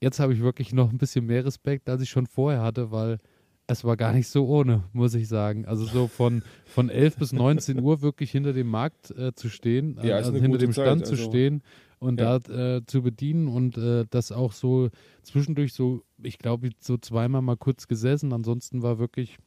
jetzt 0.00 0.18
habe 0.18 0.32
ich 0.32 0.40
wirklich 0.40 0.72
noch 0.72 0.90
ein 0.90 0.98
bisschen 0.98 1.26
mehr 1.26 1.44
Respekt, 1.44 1.88
als 1.88 2.02
ich 2.02 2.10
schon 2.10 2.26
vorher 2.26 2.62
hatte, 2.62 2.90
weil 2.90 3.18
es 3.66 3.84
war 3.84 3.96
gar 3.96 4.12
nicht 4.12 4.28
so 4.28 4.46
ohne, 4.46 4.84
muss 4.92 5.14
ich 5.14 5.28
sagen. 5.28 5.64
Also 5.64 5.84
so 5.84 6.06
von, 6.06 6.42
von 6.66 6.90
11 6.90 7.16
bis 7.16 7.32
19 7.32 7.80
Uhr 7.80 8.02
wirklich 8.02 8.30
hinter 8.30 8.52
dem 8.52 8.68
Markt 8.68 9.10
äh, 9.12 9.34
zu 9.34 9.48
stehen, 9.48 9.98
ja, 10.02 10.16
also 10.16 10.34
hinter 10.34 10.58
dem 10.58 10.72
Stand 10.72 11.00
Zeit, 11.00 11.06
zu 11.06 11.14
also, 11.14 11.30
stehen 11.30 11.62
und 11.98 12.20
ja. 12.20 12.38
da 12.38 12.76
äh, 12.76 12.86
zu 12.86 13.02
bedienen 13.02 13.48
und 13.48 13.78
äh, 13.78 14.04
das 14.10 14.32
auch 14.32 14.52
so 14.52 14.90
zwischendurch 15.22 15.72
so, 15.72 16.02
ich 16.22 16.38
glaube, 16.38 16.70
so 16.78 16.98
zweimal 16.98 17.40
mal 17.40 17.56
kurz 17.56 17.88
gesessen. 17.88 18.32
Ansonsten 18.34 18.82
war 18.82 18.98
wirklich 18.98 19.38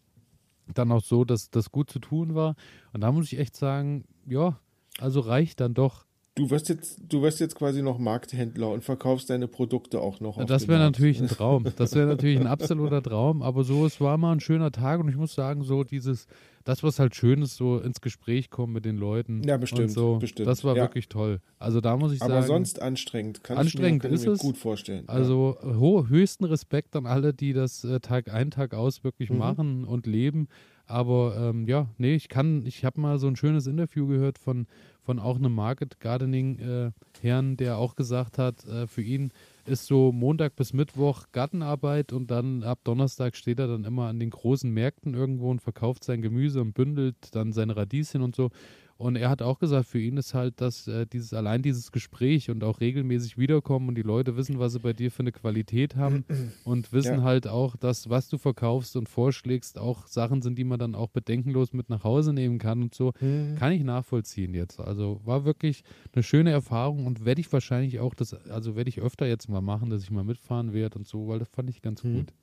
dann 0.74 0.92
auch 0.92 1.04
so, 1.04 1.24
dass 1.24 1.52
das 1.52 1.72
gut 1.72 1.92
zu 1.92 2.00
tun 2.00 2.34
war. 2.34 2.56
Und 2.94 3.02
da 3.02 3.12
muss 3.12 3.32
ich 3.32 3.38
echt 3.38 3.56
sagen, 3.56 4.06
ja, 4.26 4.60
also 5.00 5.20
reicht 5.20 5.60
dann 5.60 5.76
doch. 5.76 6.07
Du 6.38 6.52
wirst 6.52 6.70
jetzt, 6.70 7.00
du 7.10 7.24
wirst 7.24 7.40
jetzt 7.40 7.56
quasi 7.56 7.82
noch 7.82 7.98
Markthändler 7.98 8.70
und 8.70 8.84
verkaufst 8.84 9.32
deine 9.32 9.48
Produkte 9.48 10.00
auch 10.00 10.20
noch. 10.20 10.44
Das 10.46 10.68
wäre 10.68 10.80
natürlich 10.80 11.20
ein 11.20 11.28
Traum. 11.30 11.66
Das 11.78 11.96
wäre 11.96 12.06
natürlich 12.06 12.40
ein 12.40 12.46
absoluter 12.46 13.02
Traum. 13.02 13.42
Aber 13.42 13.64
so, 13.64 13.88
es 13.88 14.00
war 14.00 14.20
mal 14.20 14.34
ein 14.34 14.40
schöner 14.40 14.72
Tag 14.72 15.00
und 15.00 15.10
ich 15.10 15.16
muss 15.16 15.34
sagen, 15.34 15.64
so 15.64 15.84
dieses, 15.84 16.28
das, 16.64 16.84
was 16.84 17.00
halt 17.00 17.16
schön 17.16 17.42
ist, 17.42 17.56
so 17.56 17.80
ins 17.80 18.02
Gespräch 18.02 18.52
kommen 18.52 18.74
mit 18.74 18.86
den 18.86 18.98
Leuten. 18.98 19.42
Ja, 19.46 19.58
bestimmt. 19.58 19.90
so, 19.90 20.20
bestimmt. 20.20 20.48
Das 20.48 20.64
war 20.64 20.76
ja. 20.76 20.84
wirklich 20.84 21.10
toll. 21.10 21.40
Also 21.58 21.82
da 21.82 21.98
muss 21.98 22.14
ich 22.14 22.22
aber 22.22 22.30
sagen. 22.30 22.44
Aber 22.44 22.48
sonst 22.48 22.82
anstrengend. 22.84 23.44
Kann 23.44 23.58
anstrengend 23.58 24.06
ich 24.06 24.12
mir, 24.12 24.16
ist 24.16 24.22
ich 24.22 24.28
mir 24.28 24.34
es. 24.34 24.40
gut 24.40 24.58
vorstellen. 24.60 25.06
Also 25.08 25.58
ja. 25.64 26.08
höchsten 26.08 26.46
Respekt 26.46 26.96
an 26.96 27.08
alle, 27.08 27.34
die 27.34 27.54
das 27.54 27.84
äh, 27.84 28.00
Tag 28.00 28.32
ein, 28.32 28.52
Tag 28.52 28.76
aus 28.76 29.04
wirklich 29.04 29.32
mhm. 29.32 29.40
machen 29.40 29.86
und 29.86 30.06
leben. 30.06 30.50
Aber 30.86 31.36
ähm, 31.38 31.68
ja, 31.68 31.90
nee, 31.98 32.16
ich 32.16 32.30
kann, 32.30 32.66
ich 32.66 32.86
habe 32.86 33.02
mal 33.02 33.18
so 33.18 33.28
ein 33.28 33.36
schönes 33.36 33.68
Interview 33.68 34.08
gehört 34.08 34.38
von, 34.38 34.68
von 35.08 35.20
auch 35.20 35.38
einem 35.38 35.56
Market 35.56 36.02
Gardening 36.02 36.60
äh, 36.60 36.92
Herrn, 37.22 37.56
der 37.56 37.78
auch 37.78 37.96
gesagt 37.96 38.38
hat, 38.38 38.66
äh, 38.66 38.88
für 38.88 39.02
ihn 39.02 39.32
ist 39.66 39.86
so 39.86 40.12
Montag 40.12 40.58
bis 40.58 40.74
Mittwoch 40.74 41.28
Gartenarbeit 41.32 42.12
und 42.12 42.30
dann 42.30 42.62
ab 42.62 42.80
Donnerstag 42.84 43.38
steht 43.38 43.58
er 43.60 43.68
dann 43.68 43.86
immer 43.86 44.08
an 44.10 44.20
den 44.20 44.32
großen 44.32 44.70
Märkten 44.70 45.14
irgendwo 45.14 45.50
und 45.50 45.62
verkauft 45.62 46.04
sein 46.04 46.22
Gemüse 46.22 46.60
und 46.60 46.74
bündelt 46.74 47.34
dann 47.34 47.54
seine 47.54 47.78
Radieschen 47.78 48.22
und 48.22 48.36
so. 48.36 48.50
Und 48.98 49.16
er 49.16 49.30
hat 49.30 49.42
auch 49.42 49.60
gesagt, 49.60 49.88
für 49.88 50.00
ihn 50.00 50.18
ist 50.18 50.34
halt 50.34 50.60
dass 50.60 50.88
äh, 50.88 51.06
dieses, 51.06 51.34
allein 51.34 51.62
dieses 51.62 51.92
Gespräch 51.92 52.50
und 52.50 52.64
auch 52.64 52.80
regelmäßig 52.80 53.38
wiederkommen 53.38 53.90
und 53.90 53.96
die 53.96 54.02
Leute 54.02 54.38
wissen, 54.38 54.58
was 54.58 54.74
sie 54.74 54.80
bei 54.80 54.94
dir 54.94 55.12
für 55.12 55.20
eine 55.20 55.32
Qualität 55.32 55.96
haben 55.96 56.26
und 56.64 56.92
wissen 56.94 57.20
ja. 57.20 57.24
halt 57.24 57.48
auch, 57.48 57.76
dass 57.76 58.10
was 58.10 58.28
du 58.28 58.38
verkaufst 58.38 58.96
und 58.96 59.08
vorschlägst, 59.08 59.78
auch 59.78 60.08
Sachen 60.08 60.42
sind, 60.42 60.58
die 60.58 60.64
man 60.64 60.80
dann 60.80 60.96
auch 60.96 61.10
bedenkenlos 61.10 61.74
mit 61.74 61.90
nach 61.90 62.04
Hause 62.04 62.34
nehmen 62.34 62.58
kann 62.58 62.82
und 62.82 62.96
so, 62.96 63.14
mhm. 63.20 63.56
kann 63.56 63.72
ich 63.72 63.84
nachvollziehen 63.84 64.54
jetzt. 64.56 64.80
Also 64.80 65.22
war 65.26 65.46
wirklich 65.46 65.84
eine 66.14 66.24
schöne 66.24 66.52
Erfahrung 66.52 67.06
und 67.06 67.24
werde 67.24 67.42
ich 67.42 67.54
wahrscheinlich 67.54 68.00
auch 68.00 68.16
das, 68.16 68.34
also 68.34 68.76
werde 68.76 68.90
ich 68.90 69.00
öfter 69.00 69.28
jetzt 69.28 69.48
mal 69.48 69.62
machen, 69.62 69.92
dass 69.92 70.02
ich 70.02 70.10
mal 70.10 70.24
mitfahren 70.24 70.74
werde 70.74 70.98
und 70.98 71.08
so, 71.08 71.28
weil 71.28 71.40
das 71.40 71.50
fand 71.50 71.70
ich 71.70 71.82
ganz 71.82 72.04
mhm. 72.04 72.16
gut. 72.16 72.34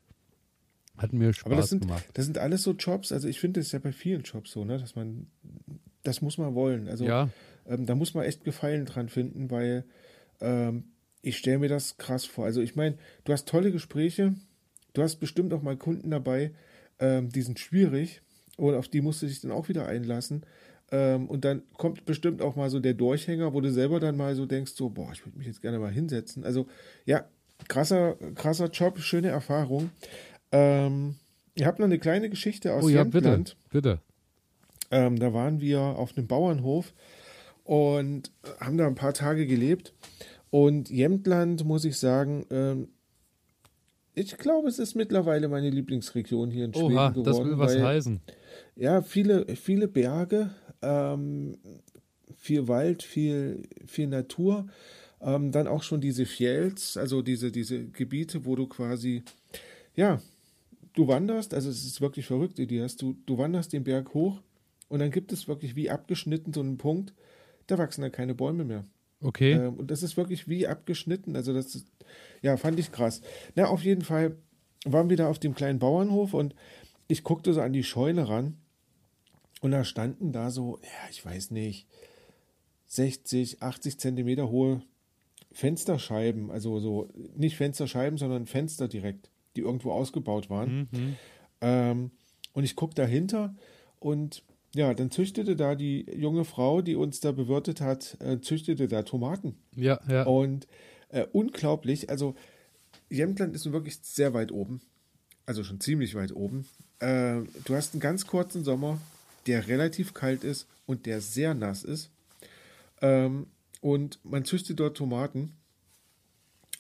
Hat 0.97 1.13
mir 1.13 1.33
Spaß 1.33 1.47
Aber 1.47 1.57
das 1.57 1.71
sind, 1.71 1.83
gemacht. 1.83 2.05
Das 2.15 2.25
sind 2.25 2.39
alles 2.39 2.63
so 2.63 2.73
Jobs, 2.73 3.11
also 3.11 3.27
ich 3.27 3.41
finde 3.41 3.61
es 3.61 3.73
ja 3.73 3.81
bei 3.81 3.91
vielen 3.91 4.23
Jobs 4.23 4.53
so, 4.53 4.65
ne, 4.65 4.79
dass 4.79 4.95
man, 4.95 5.27
das 6.05 6.23
muss 6.23 6.39
man 6.39 6.55
wollen. 6.55 6.89
Also 6.89 7.05
ja. 7.05 7.29
ähm, 7.67 7.87
da 7.87 7.95
muss 7.95 8.15
man 8.15 8.25
echt 8.25 8.45
Gefallen 8.45 8.87
dran 8.87 9.09
finden, 9.09 9.51
weil 9.51 9.85
ähm, 10.41 10.85
ich 11.23 11.39
stelle 11.39 11.59
mir 11.59 11.69
das 11.69 11.97
krass 11.97 12.25
vor. 12.25 12.45
Also 12.45 12.61
ich 12.61 12.77
meine, 12.77 12.97
du 13.25 13.33
hast 13.33 13.49
tolle 13.49 13.73
Gespräche, 13.73 14.35
du 14.93 15.03
hast 15.03 15.17
bestimmt 15.17 15.53
auch 15.53 15.63
mal 15.63 15.77
Kunden 15.77 16.11
dabei, 16.11 16.53
ähm, 17.01 17.31
die 17.31 17.43
sind 17.43 17.59
schwierig 17.59 18.21
und 18.57 18.75
auf 18.75 18.89
die 18.89 19.01
musst 19.01 19.23
du 19.23 19.27
dich 19.27 19.41
dann 19.41 19.51
auch 19.51 19.69
wieder 19.69 19.87
einlassen. 19.87 20.45
Ähm, 20.93 21.29
und 21.29 21.45
dann 21.45 21.63
kommt 21.77 22.05
bestimmt 22.05 22.43
auch 22.43 22.57
mal 22.57 22.71
so 22.71 22.79
der 22.79 22.95
Durchhänger, 22.95 23.55
wo 23.55 23.61
du 23.61 23.73
selber 23.73 24.01
dann 24.01 24.17
mal 24.17 24.35
so 24.37 24.47
denkst, 24.47 24.73
so, 24.73 24.91
boah, 24.91 25.11
ich 25.13 25.25
würde 25.25 25.39
mich 25.39 25.47
jetzt 25.47 25.63
gerne 25.63 25.79
mal 25.79 25.91
hinsetzen. 25.91 26.45
Also 26.45 26.67
ja, 27.07 27.25
krasser, 27.69 28.17
krasser 28.35 28.69
Job, 28.69 28.99
schöne 29.01 29.29
Erfahrung. 29.29 29.91
Ähm, 30.53 31.17
ihr 31.55 31.67
habt 31.67 31.79
noch 31.79 31.87
eine 31.87 31.99
kleine 31.99 32.29
Geschichte 32.29 32.75
aus 32.75 32.85
oh, 32.85 32.89
ja. 32.89 33.05
Bitte, 33.05 33.45
bitte. 33.71 34.01
Ähm, 34.91 35.19
da 35.19 35.33
waren 35.33 35.61
wir 35.61 35.81
auf 35.81 36.17
einem 36.17 36.27
Bauernhof 36.27 36.93
und 37.65 38.31
haben 38.61 38.77
da 38.77 38.87
ein 38.87 38.95
paar 38.95 39.15
Tage 39.15 39.47
gelebt. 39.47 39.95
Und 40.51 40.91
Jämtland, 40.91 41.65
muss 41.65 41.85
ich 41.85 41.99
sagen, 41.99 42.47
ähm, 42.51 42.89
ich 44.15 44.37
glaube, 44.39 44.69
es 44.69 44.79
ist 44.79 44.95
mittlerweile 44.95 45.49
meine 45.49 45.71
Lieblingsregion 45.71 46.51
hier 46.51 46.67
in 46.67 46.75
Schweden 46.75 46.95
Oha, 46.95 47.09
geworden. 47.11 47.25
Das 47.25 47.45
will 47.45 47.59
was 47.59 47.75
weil, 47.75 47.83
heißen. 47.83 48.21
Ja, 48.77 49.03
viele, 49.03 49.57
viele 49.57 49.89
Berge, 49.89 50.51
ähm, 50.83 51.59
viel 52.37 52.69
Wald, 52.69 53.03
viel, 53.03 53.65
viel 53.87 54.07
Natur. 54.07 54.67
Ähm, 55.21 55.51
dann 55.51 55.67
auch 55.67 55.83
schon 55.83 56.01
diese 56.01 56.27
Fjells, 56.27 56.97
also 56.97 57.23
diese, 57.23 57.51
diese 57.51 57.87
Gebiete, 57.87 58.45
wo 58.45 58.55
du 58.57 58.67
quasi, 58.67 59.23
ja, 59.97 60.21
du 60.93 61.09
wanderst, 61.09 61.55
also 61.55 61.71
es 61.71 61.85
ist 61.85 62.01
wirklich 62.01 62.27
verrückt, 62.27 62.59
Elias, 62.59 62.97
du, 62.97 63.17
du 63.25 63.39
wanderst 63.39 63.73
den 63.73 63.85
Berg 63.85 64.13
hoch 64.15 64.41
und 64.95 65.01
dann 65.01 65.11
gibt 65.11 65.33
es 65.33 65.49
wirklich 65.49 65.75
wie 65.75 65.91
abgeschnitten 65.91 66.53
so 66.53 66.61
einen 66.61 66.79
Punkt, 66.79 67.15
da 67.67 67.79
wachsen 67.79 68.03
dann 68.03 68.13
keine 68.13 68.33
Bäume 68.33 68.65
mehr. 68.65 68.85
Okay. 69.21 69.55
Ähm, 69.55 69.75
und 69.75 69.91
das 69.91 70.05
ist 70.05 70.17
wirklich 70.17 70.47
wie 70.49 70.69
abgeschnitten, 70.69 71.35
also 71.35 71.53
das 71.53 71.75
ist, 71.75 71.89
ja, 72.43 72.57
fand 72.57 72.79
ich 72.79 72.93
krass. 72.93 73.21
Na, 73.57 73.67
auf 73.67 73.83
jeden 73.83 74.03
Fall 74.03 74.37
waren 74.85 75.11
wir 75.11 75.17
da 75.17 75.29
auf 75.29 75.41
dem 75.41 75.57
kleinen 75.57 75.81
Bauernhof 75.81 76.33
und 76.33 76.55
ich 77.09 77.25
guckte 77.25 77.53
so 77.53 77.61
an 77.61 77.73
die 77.73 77.83
Scheune 77.83 78.29
ran 78.29 78.57
und 79.63 79.73
da 79.73 79.83
standen 79.83 80.31
da 80.31 80.53
so, 80.53 80.79
ja, 80.85 81.11
ich 81.11 81.27
weiß 81.27 81.51
nicht, 81.51 81.89
60, 82.87 83.63
80 83.63 83.99
Zentimeter 83.99 84.49
hohe 84.49 84.81
Fensterscheiben, 85.51 86.53
also 86.53 86.79
so, 86.79 87.09
nicht 87.35 87.57
Fensterscheiben, 87.57 88.17
sondern 88.17 88.47
Fenster 88.47 88.87
direkt 88.87 89.29
die 89.57 89.63
irgendwo 89.63 89.91
ausgebaut 89.91 90.51
waren. 90.51 90.89
Mhm. 90.93 91.17
Ähm, 91.63 92.11
und 92.53 92.63
ich 92.63 92.77
gucke 92.77 92.95
dahinter 92.95 93.57
und 93.99 94.45
ja, 94.75 94.93
dann 94.95 95.11
züchtete 95.11 95.57
da 95.57 95.75
die 95.75 96.07
junge 96.17 96.45
Frau, 96.45 96.83
die 96.83 96.97
uns 96.97 97.21
da 97.21 97.33
bewirtet 97.33 97.81
hat, 97.81 98.17
äh, 98.21 98.41
züchtete 98.41 98.89
da 98.89 99.03
Tomaten. 99.03 99.57
Ja, 99.75 100.01
ja. 100.09 100.25
Und 100.25 100.67
äh, 101.09 101.27
unglaublich, 101.33 102.11
also 102.11 102.35
Jämtland 103.11 103.55
ist 103.55 103.71
wirklich 103.73 103.99
sehr 104.03 104.35
weit 104.35 104.53
oben. 104.53 104.81
Also 105.47 105.63
schon 105.63 105.81
ziemlich 105.81 106.15
weit 106.15 106.35
oben. 106.35 106.67
Äh, 106.99 107.43
du 107.65 107.75
hast 107.75 107.95
einen 107.95 108.01
ganz 108.01 108.27
kurzen 108.27 108.65
Sommer, 108.65 108.99
der 109.47 109.69
relativ 109.69 110.15
kalt 110.15 110.43
ist 110.45 110.67
und 110.87 111.07
der 111.07 111.21
sehr 111.21 111.55
nass 111.55 111.85
ist. 111.85 112.11
Ähm, 113.01 113.47
und 113.81 114.19
man 114.25 114.45
züchtet 114.45 114.81
dort 114.81 114.97
Tomaten 114.97 115.53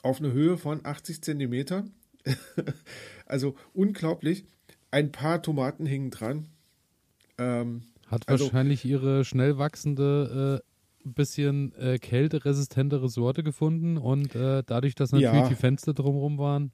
auf 0.03 0.18
eine 0.18 0.32
Höhe 0.32 0.57
von 0.59 0.84
80 0.84 1.22
Zentimeter 1.22 1.84
also 3.26 3.55
unglaublich. 3.72 4.45
Ein 4.90 5.12
paar 5.12 5.42
Tomaten 5.42 5.86
hingen 5.86 6.11
dran. 6.11 6.49
Ähm, 7.39 7.82
Hat 8.07 8.28
also, 8.28 8.45
wahrscheinlich 8.45 8.85
ihre 8.85 9.24
schnell 9.24 9.59
wachsende, 9.59 10.62
äh, 10.62 10.74
bisschen 11.07 11.74
äh, 11.74 11.99
kälteresistentere 11.99 13.09
Sorte 13.11 13.43
gefunden 13.43 13.99
und 13.99 14.35
äh, 14.35 14.62
dadurch, 14.64 14.95
dass 14.95 15.12
natürlich 15.12 15.35
ja, 15.35 15.49
die 15.49 15.55
Fenster 15.55 15.93
drumherum 15.93 16.39
waren, 16.39 16.72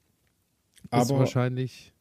ist 0.83 0.91
aber, 0.91 1.19
wahrscheinlich. 1.19 1.93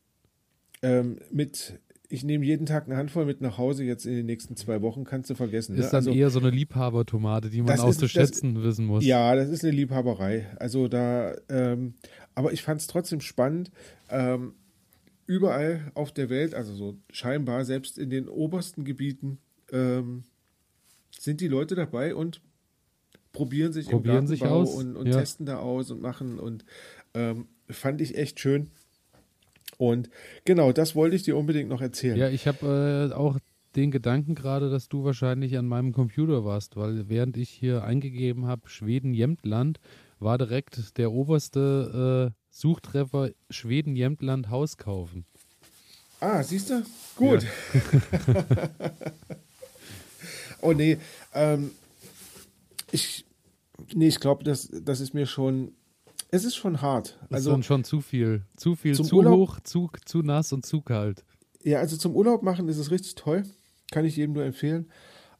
Ähm, 0.83 1.19
mit 1.33 1.81
ich 2.13 2.25
nehme 2.25 2.45
jeden 2.45 2.67
Tag 2.67 2.87
eine 2.87 2.97
Handvoll 2.97 3.25
mit 3.25 3.41
nach 3.41 3.57
Hause, 3.57 3.85
jetzt 3.85 4.05
in 4.05 4.17
den 4.17 4.27
nächsten 4.27 4.57
zwei 4.57 4.83
Wochen, 4.83 5.05
kannst 5.05 5.31
du 5.31 5.37
vergessen. 5.37 5.77
Ne? 5.77 5.81
Ist 5.81 5.91
dann 5.91 5.99
also, 5.99 6.11
eher 6.11 6.31
so 6.31 6.41
eine 6.41 6.51
Liebhabertomate, 6.51 7.51
die 7.51 7.63
man 7.63 7.79
auch 7.79 7.95
zu 7.95 8.09
schätzen 8.09 8.57
das, 8.57 8.65
wissen 8.65 8.87
muss. 8.87 9.05
Ja, 9.05 9.35
das 9.37 9.49
ist 9.49 9.65
eine 9.65 9.73
Liebhaberei. 9.73 10.49
Also 10.59 10.89
da, 10.89 11.35
ähm, 11.49 11.95
aber 12.35 12.53
ich 12.53 12.63
fand 12.63 12.81
es 12.81 12.89
trotzdem 12.89 13.21
spannend. 13.21 13.71
Ähm, 14.11 14.55
überall 15.31 15.93
auf 15.95 16.11
der 16.11 16.29
Welt, 16.29 16.57
also 16.57 16.75
so 16.75 16.97
scheinbar, 17.13 17.65
selbst 17.65 17.99
in 17.99 18.11
den 18.11 18.29
obersten 18.29 18.85
Gebieten, 18.85 19.39
ähm, 19.71 20.25
sind 21.17 21.41
die 21.41 21.47
Leute 21.47 21.77
dabei 21.77 22.17
und 22.17 22.41
probieren 23.31 23.73
sich 23.73 23.87
probieren 23.87 24.19
im 24.19 24.27
sich 24.27 24.45
aus. 24.45 24.75
und, 24.75 24.97
und 24.97 25.07
ja. 25.07 25.17
testen 25.17 25.47
da 25.47 25.59
aus 25.59 25.93
und 25.93 26.03
machen 26.03 26.41
und 26.41 26.65
ähm, 27.15 27.47
fand 27.69 28.01
ich 28.01 28.19
echt 28.19 28.41
schön. 28.41 28.73
Und 29.79 30.11
genau, 30.45 30.73
das 30.73 30.97
wollte 30.97 31.15
ich 31.15 31.23
dir 31.23 31.37
unbedingt 31.37 31.69
noch 31.69 31.81
erzählen. 31.81 32.17
Ja, 32.17 32.29
ich 32.29 32.49
habe 32.49 33.11
äh, 33.13 33.15
auch 33.15 33.39
den 33.77 33.93
Gedanken 33.93 34.35
gerade, 34.35 34.69
dass 34.69 34.89
du 34.89 35.05
wahrscheinlich 35.05 35.57
an 35.57 35.69
meinem 35.69 35.93
Computer 35.93 36.45
warst, 36.45 36.75
weil 36.75 37.09
während 37.09 37.37
ich 37.37 37.51
hier 37.51 37.85
eingegeben 37.85 38.47
habe, 38.47 38.69
Schweden-Jämtland, 38.69 39.79
war 40.19 40.39
direkt 40.39 40.99
der 40.99 41.13
oberste 41.13 42.35
Suchtreffer 42.51 43.31
Schweden-Jämtland 43.49 44.51
Haus 44.51 44.77
kaufen. 44.77 45.25
Ah, 46.21 46.43
siehst 46.43 46.71
du? 46.71 46.83
Gut. 47.17 47.47
Ja. 47.73 48.91
oh 50.61 50.73
nee, 50.73 50.99
ähm, 51.33 51.71
ich, 52.93 53.25
nee, 53.95 54.09
ich 54.09 54.21
glaube, 54.21 54.45
das, 54.45 54.69
das 54.71 55.01
ist 55.01 55.15
mir 55.15 55.27
schon 55.27 55.73
es 56.33 56.45
ist 56.45 56.57
schon 56.57 56.81
hart. 56.81 57.19
Also 57.31 57.57
ist 57.57 57.67
schon 57.67 57.85
zu 57.85 58.01
viel. 58.01 58.43
Zu 58.57 58.77
viel, 58.77 58.95
zu 58.95 59.17
Urlaub, 59.17 59.39
hoch, 59.39 59.61
zu, 59.61 59.91
zu 60.05 60.23
nass 60.23 60.53
und 60.53 60.65
zu 60.65 60.81
kalt. 60.81 61.25
Ja, 61.63 61.79
also 61.81 61.97
zum 61.97 62.15
Urlaub 62.15 62.43
machen 62.43 62.69
ist 62.69 62.79
es 62.79 62.91
richtig 62.91 63.17
toll. 63.17 63.43
Kann 63.91 64.05
ich 64.05 64.17
jedem 64.17 64.35
nur 64.35 64.45
empfehlen. 64.45 64.89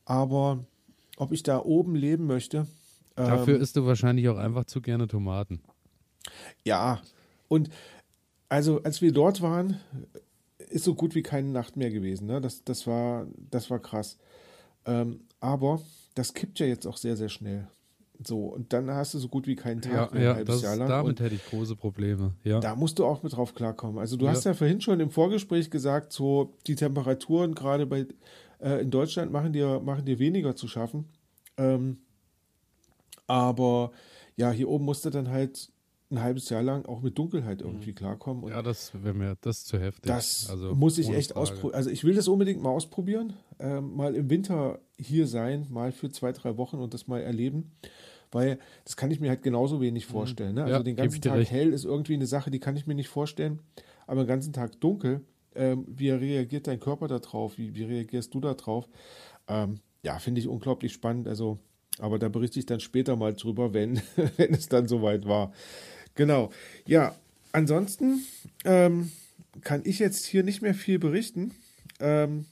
Aber 0.05 0.65
ob 1.17 1.33
ich 1.33 1.43
da 1.43 1.61
oben 1.61 1.95
leben 1.95 2.27
möchte. 2.27 2.67
Dafür 3.15 3.57
ähm, 3.57 3.61
isst 3.61 3.77
du 3.77 3.87
wahrscheinlich 3.87 4.29
auch 4.29 4.39
einfach 4.39 4.65
zu 4.65 4.81
gerne 4.81 5.07
Tomaten. 5.07 5.61
Ja, 6.65 7.01
und 7.49 7.71
also 8.49 8.83
als 8.83 9.01
wir 9.01 9.13
dort 9.13 9.41
waren, 9.43 9.81
ist 10.69 10.85
so 10.85 10.95
gut 10.95 11.15
wie 11.15 11.23
keine 11.23 11.49
Nacht 11.49 11.77
mehr 11.77 11.91
gewesen. 11.91 12.27
Ne? 12.27 12.41
Das, 12.41 12.65
das, 12.65 12.87
war, 12.87 13.27
das 13.51 13.71
war 13.71 13.79
krass. 13.79 14.19
Ähm, 14.85 15.21
aber 15.41 15.81
das 16.15 16.35
kippt 16.35 16.59
ja 16.59 16.67
jetzt 16.67 16.87
auch 16.87 16.97
sehr, 16.97 17.17
sehr 17.17 17.29
schnell. 17.29 17.69
So, 18.23 18.47
und 18.47 18.73
dann 18.73 18.91
hast 18.91 19.15
du 19.15 19.19
so 19.19 19.29
gut 19.29 19.47
wie 19.47 19.57
keinen 19.57 19.81
Tag 19.81 19.93
ja, 19.93 20.09
mehr, 20.13 20.23
ja, 20.23 20.31
ein 20.31 20.37
halbes 20.37 20.57
das, 20.57 20.63
Jahr 20.63 20.77
lang. 20.77 20.89
Damit 20.89 21.21
und 21.21 21.25
hätte 21.25 21.35
ich 21.35 21.47
große 21.47 21.75
Probleme. 21.75 22.35
Ja. 22.45 22.61
Da 22.61 22.75
musst 22.75 22.99
du 22.99 23.07
auch 23.07 23.23
mit 23.23 23.35
drauf 23.35 23.55
klarkommen. 23.55 23.99
Also 23.99 24.17
du 24.17 24.27
ja. 24.27 24.33
hast 24.33 24.45
ja 24.45 24.53
vorhin 24.53 24.81
schon 24.81 25.01
im 25.01 25.11
Vorgespräch 25.11 25.71
gesagt, 25.71 26.13
so 26.13 26.55
die 26.67 26.75
Temperaturen 26.75 27.55
gerade 27.55 27.87
bei 27.87 28.07
äh, 28.61 28.83
in 28.83 28.91
Deutschland 28.91 29.33
machen 29.33 29.53
dir, 29.53 29.81
machen 29.81 30.05
dir 30.05 30.19
weniger 30.19 30.55
zu 30.55 30.69
schaffen. 30.69 31.07
Ähm, 31.57 31.99
aber 33.27 33.93
ja, 34.37 34.51
hier 34.51 34.69
oben 34.69 34.85
musst 34.85 35.05
du 35.05 35.11
dann 35.11 35.31
halt 35.31 35.71
ein 36.11 36.21
halbes 36.21 36.49
Jahr 36.49 36.63
lang 36.63 36.87
auch 36.87 37.01
mit 37.03 37.17
Dunkelheit 37.17 37.63
irgendwie 37.63 37.91
mhm. 37.91 37.95
klarkommen. 37.95 38.45
Und 38.45 38.51
ja, 38.51 38.63
das 38.63 38.93
wäre 39.03 39.15
mir 39.15 39.37
das 39.41 39.65
zu 39.65 39.79
heftig. 39.79 40.11
Das 40.11 40.49
also, 40.51 40.75
muss 40.75 40.99
ich 40.99 41.09
echt 41.11 41.37
ausprobieren. 41.37 41.75
Also 41.75 41.91
ich 41.91 42.05
will 42.05 42.15
das 42.15 42.29
unbedingt 42.29 42.63
mal 42.63 42.71
ausprobieren, 42.71 43.35
äh, 43.59 43.81
mal 43.81 44.15
im 44.15 44.29
Winter 44.29 44.81
hier 44.99 45.27
sein, 45.27 45.67
mal 45.71 45.93
für 45.93 46.11
zwei, 46.11 46.33
drei 46.33 46.57
Wochen 46.57 46.77
und 46.77 46.95
das 46.95 47.07
mal 47.07 47.21
erleben 47.21 47.73
weil 48.33 48.59
das 48.85 48.97
kann 48.97 49.11
ich 49.11 49.21
mir 49.21 49.29
halt 49.29 49.43
genauso 49.43 49.81
wenig 49.81 50.07
mhm. 50.09 50.13
vorstellen. 50.13 50.55
Ne? 50.55 50.63
Also 50.63 50.77
ja, 50.77 50.83
den 50.83 50.97
ganzen 50.97 51.21
Tag 51.21 51.35
recht. 51.35 51.51
hell 51.51 51.73
ist 51.73 51.85
irgendwie 51.85 52.15
eine 52.15 52.27
Sache, 52.27 52.51
die 52.51 52.61
kann 52.61 52.77
ich 52.77 52.87
mir 52.87 52.95
nicht 52.95 53.09
vorstellen, 53.09 53.61
aber 54.07 54.23
den 54.23 54.29
ganzen 54.29 54.53
Tag 54.53 54.81
dunkel, 54.81 55.23
ähm, 55.55 55.85
wie 55.89 56.11
reagiert 56.11 56.67
dein 56.67 56.81
Körper 56.81 57.09
darauf, 57.09 57.59
wie, 57.59 57.75
wie 57.75 57.85
reagierst 57.85 58.33
du 58.35 58.41
darauf? 58.41 58.89
Ähm, 59.49 59.81
ja, 60.03 60.19
finde 60.19 60.41
ich 60.41 60.49
unglaublich 60.49 60.93
spannend, 60.93 61.29
also, 61.29 61.59
aber 61.99 62.19
da 62.19 62.29
berichte 62.29 62.59
ich 62.59 62.67
dann 62.67 62.81
später 62.81 63.17
mal 63.17 63.35
drüber, 63.35 63.75
wenn, 63.75 64.01
wenn 64.37 64.55
es 64.55 64.69
dann 64.69 64.87
soweit 64.87 65.27
war. 65.27 65.53
Genau, 66.21 66.51
ja, 66.87 67.15
ansonsten 67.53 68.23
ähm, 68.67 69.11
kann 69.63 69.81
ich 69.85 69.99
jetzt 69.99 70.27
hier 70.27 70.43
nicht 70.43 70.61
mehr 70.61 70.75
viel 70.75 70.99
berichten. 70.99 71.53
Ähm, 71.99 72.45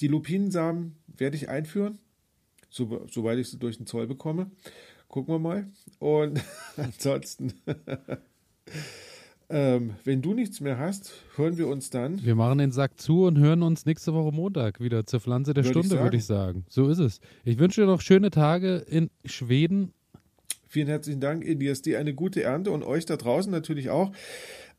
die 0.00 0.08
Lupinensamen 0.08 0.96
werde 1.16 1.36
ich 1.36 1.48
einführen, 1.48 2.00
so, 2.70 3.06
soweit 3.08 3.38
ich 3.38 3.50
sie 3.50 3.58
durch 3.60 3.76
den 3.76 3.86
Zoll 3.86 4.08
bekomme. 4.08 4.50
Gucken 5.06 5.32
wir 5.32 5.38
mal. 5.38 5.68
Und 6.00 6.42
ansonsten, 6.76 7.54
ähm, 9.48 9.94
wenn 10.02 10.20
du 10.20 10.34
nichts 10.34 10.58
mehr 10.58 10.76
hast, 10.76 11.22
hören 11.36 11.56
wir 11.56 11.68
uns 11.68 11.88
dann. 11.90 12.24
Wir 12.24 12.34
machen 12.34 12.58
den 12.58 12.72
Sack 12.72 12.98
zu 12.98 13.26
und 13.26 13.38
hören 13.38 13.62
uns 13.62 13.86
nächste 13.86 14.12
Woche 14.12 14.34
Montag 14.34 14.80
wieder 14.80 15.06
zur 15.06 15.20
Pflanze 15.20 15.54
der 15.54 15.62
Würde 15.62 15.84
Stunde, 15.84 16.02
würde 16.02 16.16
ich 16.16 16.24
sagen. 16.24 16.64
So 16.68 16.88
ist 16.88 16.98
es. 16.98 17.20
Ich 17.44 17.60
wünsche 17.60 17.82
dir 17.82 17.86
noch 17.86 18.00
schöne 18.00 18.32
Tage 18.32 18.78
in 18.78 19.08
Schweden. 19.24 19.92
Vielen 20.68 20.88
herzlichen 20.88 21.20
Dank. 21.20 21.44
Dir 21.44 21.98
eine 21.98 22.14
gute 22.14 22.42
Ernte 22.42 22.70
und 22.70 22.82
euch 22.82 23.06
da 23.06 23.16
draußen 23.16 23.50
natürlich 23.50 23.90
auch. 23.90 24.12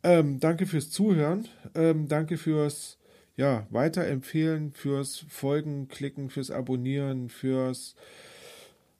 Ähm, 0.03 0.39
danke 0.39 0.65
fürs 0.65 0.91
Zuhören. 0.91 1.47
Ähm, 1.75 2.07
danke 2.07 2.37
fürs 2.37 2.97
ja, 3.35 3.65
Weiterempfehlen, 3.69 4.71
fürs 4.71 5.25
Folgen 5.29 5.87
klicken, 5.87 6.29
fürs 6.29 6.51
Abonnieren, 6.51 7.29
fürs 7.29 7.95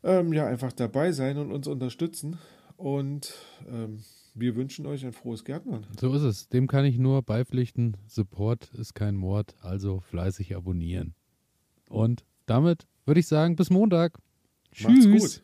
ähm, 0.04 0.34
ja, 0.34 0.48
einfach 0.48 0.72
dabei 0.72 1.12
sein 1.12 1.38
und 1.38 1.52
uns 1.52 1.68
unterstützen. 1.68 2.40
Und 2.78 3.34
ähm, 3.70 4.00
wir 4.34 4.56
wünschen 4.56 4.86
euch 4.86 5.06
ein 5.06 5.12
frohes 5.14 5.44
Gärtnern. 5.44 5.86
So 6.00 6.14
ist 6.14 6.22
es. 6.22 6.50
Dem 6.50 6.68
kann 6.68 6.86
ich 6.86 6.98
nur 6.98 7.22
beipflichten. 7.22 7.98
Support 8.08 8.72
ist 8.74 8.96
kein 8.96 9.16
Mord, 9.16 9.56
also 9.62 10.00
fleißig 10.00 10.56
abonnieren. 10.56 11.14
Und 11.90 12.24
damit 12.46 12.88
würde 13.06 13.20
ich 13.20 13.28
sagen, 13.28 13.56
bis 13.56 13.70
Montag. 13.70 14.18
Macht's 14.82 15.04
Tschüss. 15.04 15.22
gut. 15.22 15.44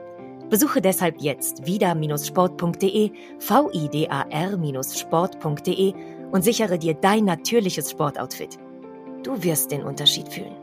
Besuche 0.51 0.81
deshalb 0.81 1.21
jetzt 1.21 1.65
vida-sport.de, 1.65 3.11
vidar-sport.de 3.39 5.93
und 6.31 6.43
sichere 6.43 6.77
dir 6.77 6.93
dein 6.93 7.23
natürliches 7.23 7.89
Sportoutfit. 7.89 8.59
Du 9.23 9.41
wirst 9.43 9.71
den 9.71 9.83
Unterschied 9.83 10.27
fühlen. 10.27 10.60